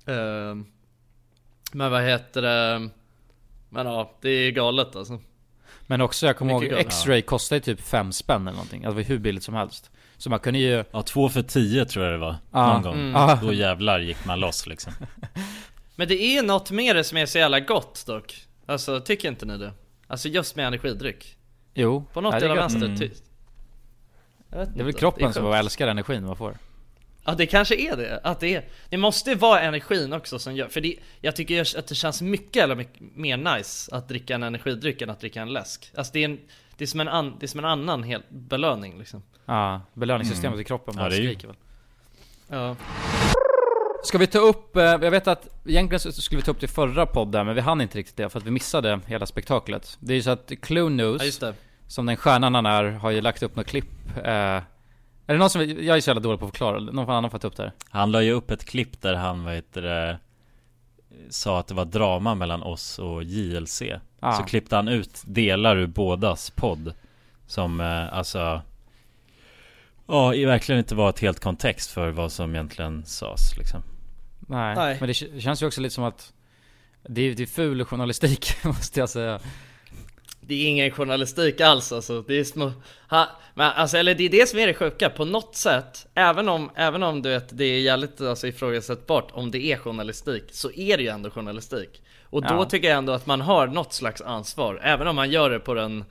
Ehm, 0.13 0.67
Men 1.73 1.91
vad 1.91 2.03
heter 2.03 2.43
det? 2.43 2.89
Men 3.69 3.87
ja, 3.87 4.19
det 4.21 4.29
är 4.31 4.51
galet 4.51 4.97
alltså 4.97 5.21
Men 5.87 6.01
också 6.01 6.27
jag 6.27 6.37
kommer 6.37 6.53
ihåg. 6.53 6.65
X-ray 6.65 7.23
kostar 7.23 7.57
ju 7.57 7.61
typ 7.61 7.81
fem 7.81 8.13
spänn 8.13 8.43
eller 8.43 8.53
någonting 8.53 8.85
Alltså 8.85 8.99
det 8.99 9.03
var 9.03 9.09
hur 9.09 9.19
billigt 9.19 9.43
som 9.43 9.55
helst 9.55 9.91
Så 10.17 10.31
man 10.31 10.39
kunde 10.39 10.59
ju 10.59 10.85
Ja, 10.91 11.03
två 11.03 11.29
för 11.29 11.43
tio 11.43 11.85
tror 11.85 12.05
jag 12.05 12.15
det 12.15 12.19
var. 12.19 12.37
Ja. 12.53 12.73
Någon 12.73 12.83
gång. 12.83 12.95
Mm. 12.95 13.13
Ja. 13.13 13.39
Då 13.43 13.53
jävlar 13.53 13.99
gick 13.99 14.25
man 14.25 14.41
loss 14.41 14.67
liksom. 14.67 14.93
Men 15.97 16.09
det 16.09 16.23
är 16.23 16.43
något 16.43 16.71
med 16.71 16.97
det 16.97 17.05
som 17.05 17.19
är 17.19 17.27
så 17.27 17.39
jävla 17.39 17.61
gott 17.61 18.05
dock 18.07 18.46
Alltså 18.67 19.01
tycker 19.01 19.29
inte 19.29 19.47
ni 19.47 19.59
det? 19.59 19.73
Alltså 20.07 20.29
just 20.29 20.57
med 20.57 20.67
energidryck. 20.67 21.37
Jo, 21.75 22.05
På 22.13 22.21
något 22.21 22.35
ja, 22.35 22.41
jävla 22.41 22.55
vänster 22.55 22.85
Mm. 22.87 22.99
ty- 22.99 23.11
Jag 24.51 24.59
vet 24.59 24.75
Det 24.75 24.81
är 24.81 24.85
väl 24.85 24.93
kroppen 24.93 25.29
är 25.29 25.33
som 25.33 25.43
bara 25.45 25.59
älskar 25.59 25.89
energin 25.89 26.25
man 26.27 26.37
får. 26.37 26.59
Ja 27.25 27.35
det 27.35 27.47
kanske 27.47 27.75
är 27.77 27.97
det, 27.97 28.21
att 28.25 28.41
det 28.41 28.55
är 28.55 28.65
Det 28.91 28.97
måste 28.97 29.35
vara 29.35 29.61
energin 29.61 30.13
också 30.13 30.39
som 30.39 30.57
gör, 30.57 30.69
för 30.69 30.81
det, 30.81 30.97
jag 31.21 31.37
tycker 31.37 31.79
att 31.79 31.87
det 31.87 31.95
känns 31.95 32.23
mycket 32.23 32.65
eller 32.65 32.75
mycket 32.75 33.01
mer 33.01 33.37
nice 33.37 33.95
att 33.97 34.09
dricka 34.09 34.35
en 34.35 34.43
energidryck 34.43 35.03
än 35.03 35.11
att 35.11 35.21
dricka 35.21 35.43
en 35.43 35.53
läsk. 35.53 35.91
Alltså 35.97 36.13
det 36.13 36.21
är, 36.21 36.25
en, 36.25 36.41
det 36.77 36.85
är, 36.85 36.87
som, 36.87 37.01
en 37.01 37.09
an, 37.09 37.37
det 37.41 37.47
är 37.47 37.49
som 37.49 37.61
en 37.61 37.65
annan 37.67 38.03
hel 38.03 38.23
belöning 38.29 38.99
liksom. 38.99 39.23
Ja, 39.47 39.81
belöningssystemet 39.95 40.47
Mm. 40.55 40.61
i 40.61 40.65
kroppen 40.65 40.95
Ja, 40.97 41.01
bara 41.03 41.11
ju- 41.15 41.17
skriker 41.17 41.47
väl. 41.47 41.57
Ja, 42.49 42.77
Ska 44.07 44.19
vi 44.19 44.27
ta 44.27 44.39
upp, 44.39 44.77
eh, 44.77 44.83
jag 44.83 45.11
vet 45.11 45.29
att 45.29 45.49
egentligen 45.65 46.01
så 46.01 46.13
skulle 46.13 46.37
vi 46.37 46.45
ta 46.45 46.51
upp 46.51 46.61
det 46.61 46.65
i 46.65 46.69
förra 46.69 47.07
podden 47.07 47.47
men 47.47 47.55
vi 47.55 47.61
hann 47.61 47.81
inte 47.81 47.99
riktigt 47.99 48.17
det 48.17 48.29
för 48.29 48.39
att 48.39 48.47
vi 48.47 48.51
missade 48.51 49.01
hela 49.07 49.27
spektaklet 49.27 49.97
Det 50.01 50.13
är 50.13 50.17
ju 50.17 50.23
så 50.23 50.31
att 50.31 50.53
Clue 50.63 50.89
News, 50.91 51.23
ja 51.23 51.27
just 51.27 51.41
det 51.41 51.55
som 51.87 52.07
den 52.07 52.17
stjärnan 52.17 52.55
han 52.55 52.67
är, 52.67 52.85
har 52.85 53.11
ju 53.11 53.21
lagt 53.21 53.43
upp 53.43 53.57
något 53.57 53.67
klipp 53.67 54.17
eh, 54.17 54.25
Är 54.27 54.63
det 55.27 55.37
någon 55.37 55.51
som, 55.51 55.61
jag 55.61 55.97
är 55.97 56.01
så 56.01 56.11
jävla 56.11 56.21
dålig 56.21 56.41
på 56.41 56.47
att 56.47 56.53
förklara, 56.53 56.79
någon 56.79 57.11
annan 57.11 57.31
får 57.31 57.39
ta 57.39 57.49
upp 57.49 57.57
det 57.57 57.63
här? 57.63 57.73
Han 57.91 58.13
la 58.13 58.23
ju 58.23 58.33
upp 58.33 58.51
ett 58.51 58.65
klipp 58.65 59.03
där 59.03 59.15
han, 59.15 59.45
vad 59.45 59.55
heter 59.55 59.83
det, 59.83 60.19
sa 61.31 61.59
att 61.59 61.67
det 61.67 61.75
var 61.75 61.85
drama 61.85 62.35
mellan 62.35 62.63
oss 62.63 62.99
och 62.99 63.23
JLC. 63.23 63.83
Ja. 64.21 64.33
Så 64.33 64.43
klippte 64.43 64.77
han 64.77 64.89
ut 64.89 65.23
delar 65.27 65.77
ur 65.77 65.87
bådas 65.87 66.51
podd. 66.51 66.95
Som 67.47 67.81
eh, 67.81 68.15
alltså 68.15 68.63
Ja, 70.09 70.29
verkligen 70.29 70.79
inte 70.79 70.95
var 70.95 71.11
ett 71.11 71.19
helt 71.19 71.41
kontext 71.41 71.91
för 71.91 72.11
vad 72.11 72.33
som 72.33 72.55
egentligen 72.55 73.05
sades 73.05 73.57
liksom. 73.57 73.83
Nej, 74.47 74.77
Nej. 74.77 74.97
men 75.01 75.09
det 75.09 75.41
känns 75.41 75.63
ju 75.63 75.67
också 75.67 75.81
lite 75.81 75.95
som 75.95 76.05
att 76.05 76.33
det 77.09 77.23
är, 77.23 77.35
det 77.35 77.43
är 77.43 77.47
ful 77.47 77.85
journalistik 77.85 78.55
måste 78.65 79.01
jag 79.01 79.09
säga 79.09 79.41
Det 80.41 80.55
är 80.55 80.69
ingen 80.69 80.91
journalistik 80.91 81.61
alls 81.61 81.93
alltså, 81.93 82.23
det 82.23 82.35
är 82.35 82.45
små... 82.45 82.73
Ha, 83.11 83.29
men 83.55 83.71
alltså, 83.71 83.97
eller 83.97 84.15
det 84.15 84.25
är 84.25 84.29
det 84.29 84.49
som 84.49 84.59
är 84.59 84.67
det 84.67 84.75
sjuka, 84.75 85.11
på 85.11 85.25
något 85.25 85.57
sätt 85.57 86.07
Även 86.15 86.49
om, 86.49 86.71
även 86.75 87.03
om 87.03 87.23
du 87.23 87.29
vet, 87.29 87.59
det 87.59 87.65
är 87.65 87.81
jävligt 87.81 88.21
alltså, 88.21 88.47
ifrågasättbart 88.47 89.31
om 89.33 89.51
det 89.51 89.65
är 89.73 89.77
journalistik 89.77 90.45
Så 90.51 90.71
är 90.73 90.97
det 90.97 91.03
ju 91.03 91.09
ändå 91.09 91.31
journalistik 91.31 92.03
Och 92.25 92.43
då 92.43 92.55
Ja. 92.55 92.65
tycker 92.65 92.89
jag 92.89 92.99
ändå 92.99 93.13
att 93.13 93.27
man 93.27 93.41
har 93.41 93.67
något 93.67 93.93
slags 93.93 94.21
ansvar 94.21 94.81
Även 94.83 95.07
om 95.07 95.17
man 95.17 95.31
gör 95.31 95.51
det 95.51 95.59
på 95.61 95.75
den 95.75 96.05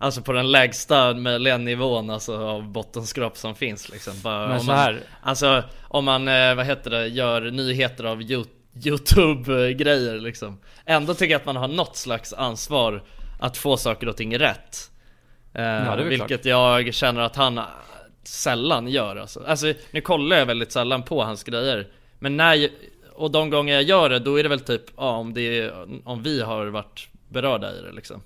Alltså 0.00 0.22
på 0.22 0.32
den 0.32 0.50
lägsta 0.50 1.14
möjliga 1.14 1.58
nivån 1.58 2.10
alltså 2.10 2.36
av 2.38 2.72
bottenskrap 2.72 3.36
som 3.36 3.54
finns 3.54 3.88
liksom. 3.88 4.12
Bara, 4.22 4.48
Men 4.48 4.60
så 4.60 4.66
man, 4.66 4.76
här, 4.76 5.00
Alltså 5.22 5.62
om 5.82 6.04
man, 6.04 6.28
eh, 6.28 6.54
vad 6.54 6.66
heter 6.66 6.90
det, 6.90 7.06
gör 7.08 7.40
nyheter 7.50 8.04
av 8.04 8.20
Yo- 8.20 8.46
Youtube-grejer 8.84 10.20
liksom. 10.20 10.60
Ändå 10.86 11.14
tycker 11.14 11.32
jag 11.32 11.40
att 11.40 11.46
man 11.46 11.56
har 11.56 11.68
något 11.68 11.96
slags 11.96 12.32
ansvar 12.32 13.02
att 13.40 13.56
få 13.56 13.76
saker 13.76 14.08
och 14.08 14.16
ting 14.16 14.38
rätt. 14.38 14.90
Eh, 15.54 15.62
väl 15.96 16.04
Vilket 16.08 16.44
jag 16.44 16.94
känner 16.94 17.20
att 17.20 17.36
han 17.36 17.60
sällan 18.22 18.88
gör 18.88 19.16
alltså. 19.16 19.42
alltså 19.46 19.72
nu 19.90 20.00
kollar 20.00 20.36
jag 20.36 20.46
väldigt 20.46 20.72
sällan 20.72 21.02
på 21.02 21.24
hans 21.24 21.44
grejer 21.44 21.88
Men 22.18 22.36
när 22.36 22.54
jag, 22.54 22.70
och 23.14 23.30
de 23.30 23.50
gånger 23.50 23.74
jag 23.74 23.82
gör 23.82 24.08
det, 24.10 24.18
då 24.18 24.38
är 24.38 24.42
det 24.42 24.48
väl 24.48 24.60
typ, 24.60 24.82
ja 24.96 25.10
om 25.10 25.34
det 25.34 25.58
är, 25.58 25.72
om 26.04 26.22
vi 26.22 26.42
har 26.42 26.66
varit 26.66 27.08
berörda 27.28 27.72
i 27.72 27.80
det 27.82 27.92
liksom 27.92 28.22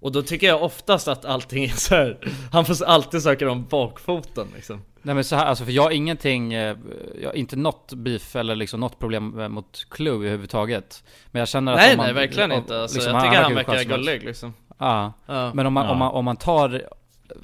Och 0.00 0.12
då 0.12 0.22
tycker 0.22 0.46
jag 0.46 0.62
oftast 0.62 1.08
att 1.08 1.24
allting 1.24 1.64
är 1.64 1.68
så 1.68 1.94
här. 1.94 2.18
han 2.52 2.64
får 2.64 2.84
alltid 2.84 3.22
saker 3.22 3.48
om 3.48 3.66
bakfoten 3.70 4.46
liksom. 4.54 4.82
Nej 5.02 5.14
men 5.14 5.24
så 5.24 5.36
här, 5.36 5.46
alltså 5.46 5.64
för 5.64 5.72
jag 5.72 5.82
har 5.82 5.90
ingenting, 5.90 6.52
eh, 6.52 6.76
jag 7.22 7.28
har 7.28 7.36
inte 7.36 7.56
något 7.56 7.92
beef 7.94 8.36
eller 8.36 8.56
liksom 8.56 8.80
något 8.80 8.98
problem 8.98 9.40
eh, 9.40 9.48
mot 9.48 9.86
Clue 9.90 10.14
överhuvudtaget. 10.14 11.04
Men 11.30 11.40
jag 11.40 11.48
känner 11.48 11.72
att 11.72 11.78
Nej 11.78 11.96
man, 11.96 12.06
nej 12.06 12.14
verkligen 12.14 12.52
om- 12.52 12.58
inte, 12.58 12.82
alltså, 12.82 12.96
liksom, 12.96 13.14
jag 13.14 13.24
tycker 13.24 13.36
han 13.42 13.50
hur 13.50 13.56
verkar 13.56 13.84
gullig 13.84 14.24
liksom. 14.24 14.54
Ja, 14.78 15.12
Ja. 15.26 15.50
men 15.54 15.66
om 15.66 15.72
man, 15.72 15.84
Ja. 15.86 15.92
om, 15.92 15.98
man, 15.98 16.10
om 16.12 16.24
man 16.24 16.36
tar 16.36 16.82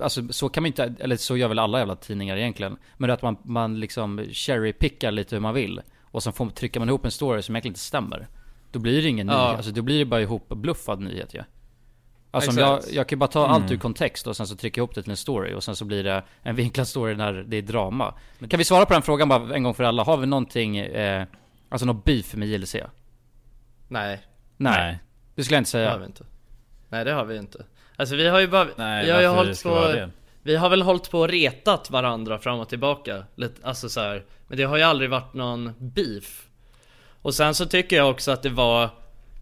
Alltså 0.00 0.22
så 0.30 0.48
kan 0.48 0.62
man 0.62 0.66
inte, 0.66 0.94
eller 1.00 1.16
så 1.16 1.36
gör 1.36 1.48
väl 1.48 1.58
alla 1.58 1.78
jävla 1.78 1.96
tidningar 1.96 2.36
egentligen. 2.36 2.76
Men 2.96 3.10
att 3.10 3.22
man, 3.22 3.36
man 3.42 3.80
liksom 3.80 4.24
cherrypickar 4.32 5.10
lite 5.10 5.36
hur 5.36 5.40
man 5.40 5.54
vill 5.54 5.80
Och 6.02 6.22
sen 6.22 6.32
får, 6.32 6.50
trycker 6.50 6.80
man 6.80 6.88
ihop 6.88 7.04
en 7.04 7.10
story 7.10 7.42
som 7.42 7.54
egentligen 7.56 7.70
inte 7.70 7.80
stämmer. 7.80 8.28
Då 8.72 8.78
blir 8.78 9.02
det 9.02 9.08
ingen 9.08 9.28
Ja. 9.28 9.44
nyhet, 9.44 9.56
alltså 9.56 9.72
då 9.72 9.82
blir 9.82 9.98
det 9.98 10.04
bara 10.04 10.20
ihop 10.22 10.48
bluffad 10.48 11.00
nyhet 11.00 11.34
ju 11.34 11.42
Alltså 12.36 12.50
om 12.50 12.58
jag, 12.58 12.80
jag 12.90 13.08
kan 13.08 13.18
bara 13.18 13.26
ta 13.30 13.44
Mm. 13.44 13.52
allt 13.62 13.70
ur 13.70 13.76
kontext 13.76 14.26
och 14.26 14.36
sen 14.36 14.46
så 14.46 14.56
trycka 14.56 14.80
ihop 14.80 14.94
det 14.94 15.02
till 15.02 15.10
en 15.10 15.16
story 15.16 15.54
och 15.54 15.64
sen 15.64 15.76
så 15.76 15.84
blir 15.84 16.04
det 16.04 16.22
en 16.42 16.56
vinklad 16.56 16.88
story 16.88 17.14
när 17.14 17.32
det 17.32 17.56
är 17.56 17.62
drama 17.62 18.14
Men 18.38 18.48
Kan 18.48 18.58
vi 18.58 18.64
svara 18.64 18.86
på 18.86 18.92
den 18.92 19.02
frågan 19.02 19.28
bara 19.28 19.54
en 19.54 19.62
gång 19.62 19.74
för 19.74 19.84
alla? 19.84 20.02
Har 20.02 20.16
vi 20.16 20.26
någonting, 20.26 20.78
eh, 20.78 21.26
alltså 21.68 21.86
något 21.86 22.04
beef 22.04 22.34
med 22.34 22.48
JLC? 22.48 22.74
Nej, 22.74 22.88
Nej, 23.88 24.18
Nej. 24.56 24.98
det 25.34 25.44
skulle 25.44 25.56
jag 25.56 25.60
inte 25.60 25.78
det 25.78 25.84
har 25.84 25.90
säga 25.90 25.98
vi 25.98 26.06
inte 26.06 26.24
Nej 26.88 27.04
det 27.04 27.12
har 27.12 27.24
vi 27.24 27.36
inte 27.38 27.64
Alltså 27.96 28.16
vi 28.16 28.28
har 28.28 28.40
ju 28.40 28.48
bara, 28.48 28.68
Nej, 28.76 29.04
vi 29.04 29.10
har 29.10 29.20
ju 29.20 29.26
hållit 29.26 29.62
på? 29.62 30.08
Vi 30.42 30.56
har 30.56 30.68
väl 30.68 30.82
hållit 30.82 31.10
på 31.10 31.20
och 31.20 31.28
retat 31.28 31.90
varandra 31.90 32.38
fram 32.38 32.58
och 32.58 32.68
tillbaka 32.68 33.24
lite, 33.34 33.66
Alltså 33.66 33.88
så 33.88 34.00
här. 34.00 34.24
Men 34.48 34.58
det 34.58 34.64
har 34.64 34.76
ju 34.76 34.82
aldrig 34.82 35.10
varit 35.10 35.34
någon 35.34 35.72
beef 35.78 36.46
Och 37.22 37.34
sen 37.34 37.54
så 37.54 37.66
tycker 37.66 37.96
jag 37.96 38.10
också 38.10 38.30
att 38.30 38.42
det 38.42 38.48
var 38.50 38.90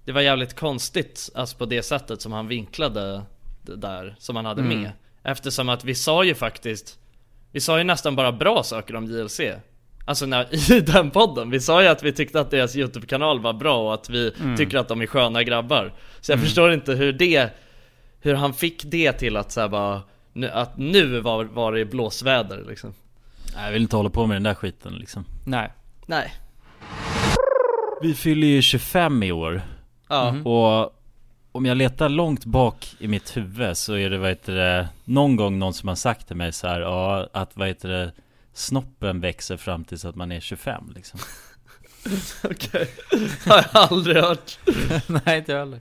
Det 0.04 0.12
var 0.12 0.20
jävligt 0.20 0.56
konstigt 0.56 1.30
Alltså 1.34 1.56
på 1.56 1.66
det 1.66 1.82
sättet 1.82 2.22
som 2.22 2.32
han 2.32 2.48
vinklade 2.48 3.22
det 3.62 3.76
där 3.76 4.16
Som 4.18 4.36
han 4.36 4.44
hade 4.44 4.60
Mm. 4.62 4.80
med 4.80 4.90
Eftersom 5.22 5.68
att 5.68 5.84
vi 5.84 5.94
sa 5.94 6.24
ju 6.24 6.34
faktiskt 6.34 6.98
Vi 7.52 7.60
sa 7.60 7.78
ju 7.78 7.84
nästan 7.84 8.16
bara 8.16 8.32
bra 8.32 8.62
saker 8.62 8.96
om 8.96 9.04
JLC 9.06 9.40
Alltså 10.04 10.26
när, 10.26 10.72
i 10.72 10.80
den 10.80 11.10
podden, 11.10 11.50
vi 11.50 11.60
sa 11.60 11.82
ju 11.82 11.88
att 11.88 12.02
vi 12.02 12.12
tyckte 12.12 12.40
att 12.40 12.50
deras 12.50 12.76
YouTube-kanal 12.76 13.40
var 13.40 13.52
bra 13.52 13.86
och 13.86 13.94
att 13.94 14.10
vi 14.10 14.32
Mm. 14.40 14.56
tycker 14.56 14.78
att 14.78 14.88
de 14.88 15.00
är 15.02 15.06
sköna 15.06 15.42
grabbar 15.42 15.92
Så 16.20 16.32
jag 16.32 16.40
förstår 16.40 16.72
inte 16.72 16.92
hur 16.92 17.12
det 17.12 17.50
Hur 18.20 18.34
han 18.34 18.54
fick 18.54 18.82
det 18.84 19.12
till 19.12 19.36
att 19.36 19.52
säga 19.52 19.68
bara 19.68 20.02
nu, 20.32 20.50
Att 20.50 20.78
nu 20.78 21.20
var, 21.20 21.44
var 21.44 21.72
det 21.72 21.84
blåsväder 21.84 22.64
liksom 22.68 22.94
Nej, 23.54 23.64
jag 23.64 23.72
vill 23.72 23.82
inte 23.82 23.96
hålla 23.96 24.10
på 24.10 24.26
med 24.26 24.36
den 24.36 24.42
där 24.42 24.54
skiten 24.54 24.92
liksom. 24.94 25.24
Nej 25.46 25.72
Nej 26.06 26.32
Vi 28.02 28.14
fyller 28.14 28.46
ju 28.46 28.62
25 28.62 29.22
i 29.22 29.32
år. 29.32 29.62
Ja, 30.14 30.30
Mhm. 30.32 30.46
Och 30.46 31.00
om 31.52 31.66
jag 31.66 31.76
letar 31.76 32.08
långt 32.08 32.44
bak 32.44 32.94
i 32.98 33.08
mitt 33.08 33.36
huvud 33.36 33.76
så 33.76 33.94
är 33.94 34.10
det, 34.10 34.18
vad 34.18 34.28
heter 34.28 34.54
det, 34.54 34.88
någon 35.04 35.36
gång 35.36 35.58
någon 35.58 35.74
som 35.74 35.88
har 35.88 35.96
sagt 35.96 36.26
till 36.26 36.36
mig 36.36 36.52
så 36.52 36.66
här, 36.66 36.80
ja, 36.80 37.28
att 37.32 37.56
vad 37.56 37.68
heter 37.68 37.88
det, 37.88 38.12
snoppen 38.52 39.20
växer 39.20 39.56
fram 39.56 39.84
tills 39.84 40.04
att 40.04 40.14
man 40.16 40.32
är 40.32 40.40
25 40.40 40.92
liksom. 40.94 41.20
Okej, 42.44 42.88
har 43.46 43.56
jag 43.56 43.66
aldrig 43.72 44.16
hört 44.16 44.58
Nej 45.26 45.38
inte 45.38 45.52
jag 45.52 45.58
heller 45.58 45.80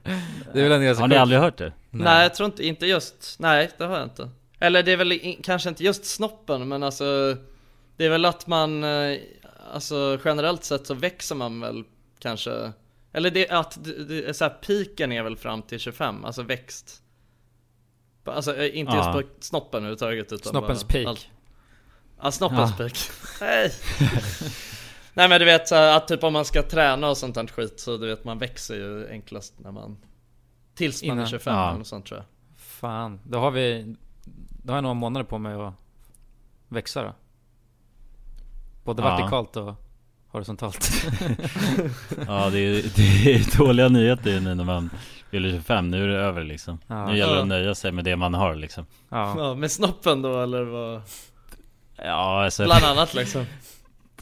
Det 0.54 0.60
är 0.60 0.63
väl 0.63 0.72
en 0.72 0.84
ganska 0.86 1.04
Har 1.04 1.08
ni 1.08 1.15
aldrig 1.15 1.39
hört 1.41 1.58
det? 1.58 1.74
Nej. 1.89 2.22
jag 2.24 2.36
tror 2.36 2.46
inte, 2.46 2.67
inte 2.67 2.86
just, 2.86 3.36
nej 3.39 3.69
det 3.78 3.86
har 3.86 3.96
jag 3.98 4.04
inte 4.06 4.30
Eller 4.60 4.84
det 4.84 4.91
är 4.91 4.98
väl 4.98 5.12
i, 5.12 5.39
kanske 5.43 5.69
inte 5.69 5.84
just 5.84 6.06
snoppen 6.06 6.67
men 6.67 6.84
alltså 6.84 7.38
Det 7.98 8.06
är 8.06 8.10
väl 8.10 8.26
att 8.26 8.48
man, 8.48 8.84
eh, 8.84 9.17
alltså 9.74 10.19
generellt 10.26 10.63
sett 10.63 10.88
så 10.88 10.93
växer 10.93 11.36
man 11.36 11.60
väl 11.62 11.84
kanske 12.19 12.72
Eller 13.13 13.32
det 13.32 13.49
att, 13.49 13.84
det, 13.84 14.04
det 14.04 14.26
är 14.30 14.34
så 14.34 14.43
här, 14.43 14.52
piken 14.52 15.12
är 15.12 15.23
väl 15.23 15.38
fram 15.38 15.62
till 15.62 15.80
25, 15.80 16.26
alltså 16.26 16.43
växt 16.43 16.99
Alltså 18.26 18.56
eh, 18.56 18.78
inte 18.78 18.91
Ja. 18.95 19.15
just 19.17 19.30
på 19.30 19.36
snoppen 19.43 19.78
överhuvudtaget 19.78 20.32
utan 20.32 20.52
Snoppens 20.52 20.84
bara 20.84 20.91
peak. 20.91 21.08
allt. 21.08 21.28
Ja 22.21 22.32
snoppens 22.32 22.69
Ja. 22.71 22.78
peak 22.78 22.93
Nej 23.41 23.71
Nej 25.13 25.30
men 25.30 25.39
du 25.39 25.45
vet 25.45 25.67
så 25.67 25.76
här, 25.76 25.97
att 25.97 26.08
typ 26.08 26.23
om 26.23 26.34
man 26.34 26.45
ska 26.45 26.63
träna 26.63 27.10
och 27.10 27.17
sånt 27.17 27.36
där 27.36 27.47
skit 27.47 27.80
så 27.80 27.97
du 27.97 28.08
vet 28.08 28.23
man 28.23 28.38
växer 28.38 28.76
ju 28.76 29.10
enklast 29.10 29.54
när 29.60 29.71
man 29.71 29.97
Tills 30.76 31.04
man 31.04 31.10
är 31.10 31.13
Innan. 31.13 31.28
25 31.28 31.54
Ja. 31.56 31.73
eller 31.73 31.84
sånt 31.84 32.06
tror 32.06 32.17
jag 32.19 32.26
Fan, 32.58 33.19
då 33.23 33.39
har 33.39 33.52
vi 33.52 33.95
Då 34.63 34.71
har 34.71 34.78
jag 34.78 34.82
några 34.84 34.93
månader 34.93 35.26
på 35.26 35.38
mig 35.38 35.54
att 35.54 35.73
växa 36.67 37.04
då 37.04 37.13
Både 38.84 39.02
Ja. 39.02 39.10
vertikalt 39.17 39.56
och 39.56 39.73
horisontalt. 40.34 40.91
Ja 42.28 42.50
det 42.50 42.60
är, 42.60 42.84
det 42.96 43.34
är 43.34 43.58
dåliga 43.58 43.88
nyheter 43.88 44.39
nu 44.39 44.56
när 44.56 44.63
man 44.63 44.89
fyller 45.32 45.50
25, 45.50 45.88
nu 45.88 46.04
är 46.04 46.08
det 46.08 46.17
över 46.17 46.43
liksom. 46.43 46.80
Ja. 46.88 47.08
Nu 47.08 47.17
gäller 47.17 47.36
det 47.36 47.41
att 47.41 47.48
nöja 47.48 47.76
sig 47.76 47.91
med 47.91 48.06
det 48.06 48.15
man 48.15 48.34
har 48.34 48.56
liksom. 48.56 48.86
Ja, 49.10 49.34
Ja, 49.38 49.56
med 49.56 49.72
snoppen 49.72 50.22
då 50.22 50.41
eller 50.43 50.63
vad? 50.63 51.02
Ja 51.98 52.43
alltså 52.43 52.63
Bland 52.63 52.86
annat 52.86 53.13
liksom. 53.13 53.46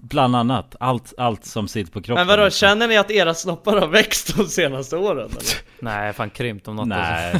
Bland 0.04 0.36
annat, 0.36 0.76
allt, 0.80 1.14
allt 1.18 1.46
som 1.46 1.68
sitter 1.68 1.92
på 1.92 2.02
kroppen 2.02 2.20
Men 2.20 2.28
vadå, 2.28 2.46
liksom. 2.46 2.68
känner 2.68 2.88
ni 2.88 2.98
att 2.98 3.12
era 3.12 3.34
snoppar 3.34 3.78
har 3.78 3.88
växt 3.88 4.38
de 4.38 4.46
senaste 4.46 4.98
åren 4.98 5.30
eller? 5.30 5.58
nej 5.80 6.14
fan 6.14 6.30
krympt 6.30 6.68
om 6.68 6.76
något 6.76 6.88
Nej, 6.88 7.36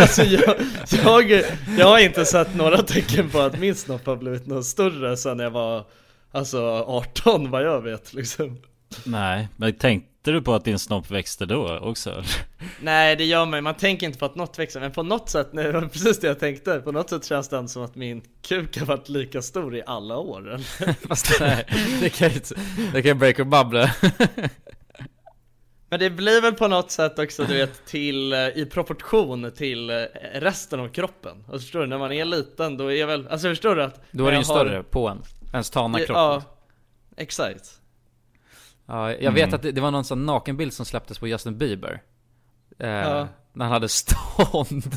alltså. 0.00 0.22
Jag, 0.22 0.54
jag, 1.04 1.42
jag 1.78 1.86
har 1.86 1.98
inte 1.98 2.24
sett 2.24 2.54
några 2.54 2.82
tecken 2.82 3.30
på 3.30 3.40
att 3.40 3.58
min 3.58 3.74
snopp 3.74 4.06
har 4.06 4.16
blivit 4.16 4.46
något 4.46 4.64
större 4.64 5.16
sen 5.16 5.38
jag 5.38 5.50
var 5.50 5.84
Alltså 6.32 6.60
18 6.86 7.50
vad 7.50 7.64
jag 7.64 7.80
vet 7.80 8.14
liksom. 8.14 8.58
Nej, 9.04 9.48
men 9.56 9.72
tänkte 9.72 10.30
du 10.30 10.42
på 10.42 10.54
att 10.54 10.64
din 10.64 10.78
snopp 10.78 11.10
växte 11.10 11.46
då 11.46 11.78
också? 11.78 12.22
Nej 12.80 13.16
det 13.16 13.24
gör 13.24 13.46
man 13.46 13.64
man 13.64 13.74
tänker 13.74 14.06
inte 14.06 14.18
på 14.18 14.24
att 14.26 14.34
något 14.34 14.58
växer 14.58 14.80
Men 14.80 14.92
på 14.92 15.02
något 15.02 15.30
sätt, 15.30 15.48
nej, 15.52 15.64
det 15.64 15.72
var 15.72 15.80
precis 15.82 16.20
det 16.20 16.26
jag 16.26 16.38
tänkte. 16.40 16.80
På 16.80 16.92
något 16.92 17.10
sätt 17.10 17.24
känns 17.24 17.48
det 17.48 17.68
som 17.68 17.82
att 17.82 17.94
min 17.94 18.22
kuk 18.42 18.78
har 18.78 18.86
varit 18.86 19.08
lika 19.08 19.42
stor 19.42 19.76
i 19.76 19.82
alla 19.86 20.16
år? 20.18 20.60
Fast 21.08 21.32
nej, 21.40 21.66
det 22.00 22.08
kan 22.10 22.30
ju 22.30 22.40
det 22.92 23.02
kan 23.02 23.18
break 23.18 23.38
or 23.38 23.44
bubble 23.44 23.92
Men 25.90 26.00
det 26.00 26.10
blir 26.10 26.42
väl 26.42 26.52
på 26.54 26.68
något 26.68 26.90
sätt 26.90 27.18
också 27.18 27.44
du 27.44 27.54
vet 27.54 27.86
till, 27.86 28.32
eh, 28.32 28.38
i 28.48 28.66
proportion 28.72 29.50
till 29.56 29.90
eh, 29.90 29.96
resten 30.34 30.80
av 30.80 30.88
kroppen. 30.88 31.36
Alltså 31.38 31.58
förstår 31.58 31.80
du, 31.80 31.86
när 31.86 31.98
man 31.98 32.12
är 32.12 32.24
liten 32.24 32.76
då 32.76 32.92
är 32.92 33.06
väl, 33.06 33.28
alltså 33.28 33.48
förstår 33.48 33.76
du 33.76 33.82
att 33.82 34.00
Då 34.10 34.26
är 34.26 34.30
det 34.30 34.36
ju 34.38 34.44
har- 34.44 34.54
större 34.64 34.82
på 34.82 35.08
en, 35.08 35.22
ens 35.56 35.70
tana 35.70 35.98
kropp. 35.98 36.08
Ja, 36.16 36.42
exakt. 37.16 37.80
Ja, 38.86 39.12
jag 39.12 39.32
vet 39.32 39.52
att 39.52 39.62
det, 39.62 39.72
det 39.72 39.80
var 39.80 39.90
någon 39.90 40.04
sån 40.04 40.26
nakenbild 40.26 40.72
som 40.72 40.86
släpptes 40.86 41.18
på 41.18 41.26
Justin 41.28 41.58
Bieber. 41.58 42.02
Eh, 42.78 42.88
Ja. 42.88 43.28
När 43.52 43.64
han 43.64 43.72
hade 43.72 43.88
stånd. 43.88 44.96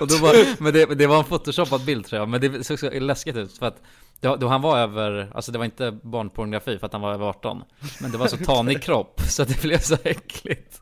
Och 0.00 0.06
då 0.08 0.16
var, 0.18 0.62
men 0.62 0.72
det, 0.72 0.94
det 0.94 1.06
var 1.06 1.18
en 1.18 1.24
photoshopad 1.24 1.84
bild 1.84 2.06
tror 2.06 2.20
jag, 2.20 2.28
men 2.28 2.40
det 2.40 2.64
såg 2.64 2.78
så 2.78 2.90
läskigt 2.90 3.36
ut 3.36 3.58
för 3.58 3.66
att 3.66 3.82
då, 4.20 4.36
då 4.36 4.48
han 4.48 4.62
var 4.62 4.78
över, 4.78 5.32
alltså 5.34 5.52
det 5.52 5.58
var 5.58 5.64
inte 5.64 5.92
barnpornografi 6.02 6.78
för 6.78 6.86
att 6.86 6.92
han 6.92 7.02
var 7.02 7.12
över 7.12 7.26
18 7.26 7.62
Men 8.00 8.10
det 8.12 8.18
var 8.18 8.26
så 8.26 8.36
tanig 8.44 8.82
kropp, 8.82 9.20
så 9.20 9.44
det 9.44 9.62
blev 9.62 9.78
så 9.78 9.96
äckligt. 10.04 10.80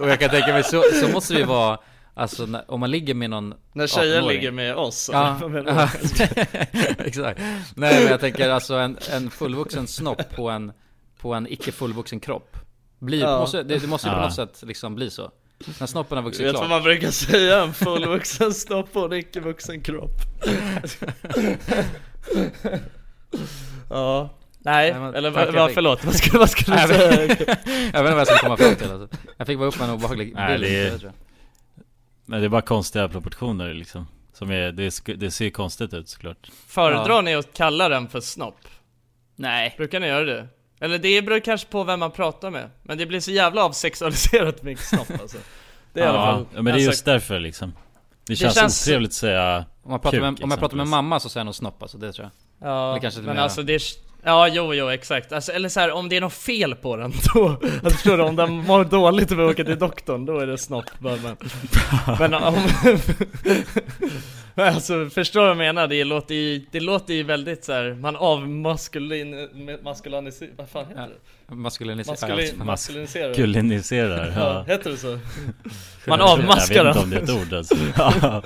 Och 0.00 0.08
jag 0.08 0.20
kan 0.20 0.30
tänka 0.30 0.52
mig, 0.52 0.64
så, 0.64 0.82
så 1.00 1.08
måste 1.08 1.34
det 1.34 1.40
ju 1.40 1.46
vara 1.46 1.78
Alltså 2.18 2.46
när, 2.46 2.70
om 2.70 2.80
man 2.80 2.90
ligger 2.90 3.14
med 3.14 3.30
någon 3.30 3.54
När 3.72 3.86
tjejer 3.86 4.20
18-åring. 4.20 4.28
ligger 4.36 4.50
med 4.50 4.74
oss 4.74 5.10
Ja, 5.12 5.38
du? 5.48 5.58
exakt 7.04 7.40
Nej 7.74 7.94
men 8.00 8.06
jag 8.06 8.20
tänker 8.20 8.50
alltså 8.50 8.74
en, 8.74 8.98
en 9.12 9.30
fullvuxen 9.30 9.86
snopp 9.86 10.36
på 10.36 10.50
en, 10.50 10.72
på 11.20 11.34
en 11.34 11.46
icke 11.52 11.72
fullvuxen 11.72 12.20
kropp 12.20 12.56
blir, 12.98 13.20
Ja. 13.20 13.38
måste, 13.40 13.62
det, 13.62 13.78
det 13.78 13.86
måste 13.86 14.08
ju 14.08 14.14
på 14.14 14.20
Ja. 14.20 14.24
något 14.24 14.34
sätt 14.34 14.62
liksom 14.66 14.94
bli 14.94 15.10
så 15.10 15.30
När 15.80 15.86
snoppen 15.86 16.16
har 16.16 16.22
Du 16.22 16.28
vuxit 16.28 16.46
vet 16.46 16.52
vad 16.54 16.60
klart 16.60 16.70
man 16.70 16.82
brukar 16.82 17.10
säga, 17.10 17.62
en 17.62 17.74
fullvuxen 17.74 18.54
snopp 18.54 18.96
och 18.96 19.04
en 19.04 19.12
icke-vuxen 19.12 19.80
kropp 19.80 20.10
Ja 23.90 24.30
Nej, 24.58 24.90
Nej, 24.92 25.00
men- 25.00 25.14
eller 25.14 25.30
tack, 25.32 25.48
fick- 25.48 25.74
förlåt, 25.74 26.04
vad 26.04 26.14
skulle, 26.14 26.38
vad 26.38 26.50
skulle 26.50 26.76
Jag 26.80 26.88
du 26.88 26.94
säga? 26.94 27.10
jag 27.12 27.26
vet 27.26 27.86
inte 27.86 28.02
vad 28.02 28.18
jag 28.20 28.26
skulle 28.26 28.38
komma 28.40 28.56
fram 28.56 28.74
till 28.74 28.90
alltså. 28.92 29.18
Jag 29.36 29.46
fick 29.46 29.58
bara 29.58 29.68
upp 29.68 29.80
en 29.80 29.90
obehaglig 29.90 30.32
Nej, 30.34 30.58
bild 30.58 30.72
det 30.72 30.86
är-. 31.06 31.12
Men 32.26 32.40
det 32.40 32.46
är 32.46 32.48
bara 32.48 32.62
konstiga 32.62 33.08
proportioner 33.08 33.74
liksom 33.74 34.06
Som 34.32 34.50
är, 34.50 34.72
det, 34.72 35.14
det 35.16 35.30
ser 35.30 35.50
konstigt 35.50 35.94
ut 35.94 36.08
såklart 36.08 36.50
Föredrar 36.66 37.08
Ja. 37.10 37.20
ni 37.20 37.34
att 37.34 37.52
kalla 37.52 37.88
den 37.88 38.08
för 38.08 38.20
snopp? 38.20 38.58
Nej 39.36 39.74
Brukar 39.76 40.00
ni 40.00 40.06
göra 40.06 40.24
det? 40.24 40.48
Eller 40.80 40.98
det 40.98 41.22
beror 41.22 41.40
kanske 41.40 41.66
på 41.68 41.84
vem 41.84 42.00
man 42.00 42.10
pratar 42.10 42.50
med 42.50 42.70
Men 42.82 42.98
det 42.98 43.06
blir 43.06 43.20
så 43.20 43.30
jävla 43.30 43.64
avsexualiserat 43.64 44.62
med 44.62 44.78
snopp 44.78 45.10
alltså 45.20 45.38
Det 45.92 46.00
är 46.00 46.04
i 46.04 46.08
alla 46.08 46.18
ja, 46.18 46.32
fall 46.32 46.46
ja, 46.54 46.62
men 46.62 46.74
det 46.74 46.80
är 46.80 46.84
just 46.84 47.04
därför 47.04 47.40
liksom 47.40 47.72
Det 48.26 48.36
känns, 48.36 48.54
känns- 48.54 48.86
otrevligt 48.88 49.10
att 49.10 49.14
säga 49.14 49.64
Om 49.82 49.92
jag 49.92 50.02
pratar, 50.02 50.18
Kuk, 50.18 50.22
med, 50.22 50.42
om 50.44 50.50
jag 50.50 50.58
pratar 50.60 50.76
med 50.76 50.86
mamma 50.86 51.20
så 51.20 51.28
säger 51.28 51.44
nog 51.44 51.54
snopp 51.54 51.82
alltså, 51.82 51.98
det 51.98 52.12
tror 52.12 52.24
jag 52.24 52.32
Ja, 52.70 52.98
men 53.02 53.24
mera. 53.24 53.42
alltså 53.42 53.62
det 53.62 53.74
är, 53.74 53.80
Ja, 54.26 54.48
jo, 54.48 54.74
jo, 54.74 54.88
exakt. 54.88 55.32
Alltså, 55.32 55.52
eller 55.52 55.68
så 55.68 55.80
här, 55.80 55.90
om 55.90 56.08
det 56.08 56.16
är 56.16 56.20
något 56.20 56.32
fel 56.32 56.74
på 56.74 56.96
den 56.96 57.12
då, 57.34 57.48
alltså, 57.48 57.90
förstår 57.90 58.16
du, 58.16 58.22
om 58.22 58.36
den 58.36 58.52
mår 58.52 58.84
dåligt 58.84 59.30
och 59.30 59.38
vill 59.38 59.46
åka 59.46 59.64
till 59.64 59.78
doktorn, 59.78 60.26
då 60.26 60.38
är 60.38 60.46
det 60.46 60.58
snopp 60.58 60.90
men, 60.98 61.36
men 62.18 62.34
om... 62.34 62.54
Alltså, 64.74 65.10
förstår 65.10 65.40
du 65.40 65.46
vad 65.46 65.50
jag 65.50 65.56
menar? 65.74 65.88
Det 65.88 66.04
låter 66.04 66.34
ju, 66.34 66.66
det 66.70 66.80
låter 66.80 67.14
ju 67.14 67.22
väldigt 67.22 67.64
så 67.64 67.72
här, 67.72 67.94
man 67.94 68.16
avmaskulin... 68.16 69.48
Maskuliniserar, 69.82 70.50
vad 70.56 70.68
fan 70.68 70.86
heter 70.88 71.08
det? 71.48 71.54
Maskuliniserat 71.54 72.20
Maskulin, 72.20 72.66
maskuliniserar? 72.66 74.26
Ja, 74.36 74.42
ja 74.42 74.64
heter 74.74 74.90
det 74.90 74.96
så? 74.96 75.18
Man 76.06 76.18
Jag 76.18 76.28
avmaskar 76.28 76.84
vet 76.84 76.96
inte 76.96 77.04
om 77.04 77.10
det 77.10 77.16
är 77.16 77.22
ett 77.22 77.30
ord 77.46 77.52
alltså. 77.52 77.76
ja, 77.96 78.42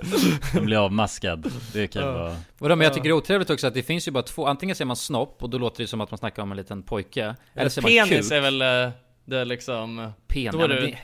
Den 0.54 0.64
blir 0.66 0.84
avmaskad, 0.84 1.52
det 1.72 1.86
kan 1.86 2.02
Ja. 2.02 2.12
vara 2.12 2.36
Vadå, 2.58 2.76
men 2.76 2.84
jag 2.84 2.94
tycker 2.94 3.04
det 3.08 3.12
är 3.12 3.16
otrevligt 3.16 3.50
också 3.50 3.66
att 3.66 3.74
det 3.74 3.82
finns 3.82 4.08
ju 4.08 4.12
bara 4.12 4.22
två, 4.22 4.46
antingen 4.46 4.76
säger 4.76 4.86
man 4.86 4.96
snopp 4.96 5.42
och 5.42 5.50
då 5.50 5.58
låter 5.58 5.82
det 5.82 5.88
som 5.88 6.00
att 6.00 6.10
man 6.10 6.18
snackar 6.18 6.42
om 6.42 6.50
en 6.50 6.56
liten 6.56 6.82
pojke 6.82 7.34
Eller 7.54 7.68
säger 7.70 8.00
man 8.00 8.08
Penis 8.08 8.28
kuk, 8.28 8.36
är 8.36 8.40
väl 8.40 8.62
eh, 8.62 8.90
det 9.24 9.36
är 9.36 10.12
pen, 10.28 10.52
Då 10.52 10.60
är 10.64 10.68
det, 10.68 10.80
det, 10.80 10.98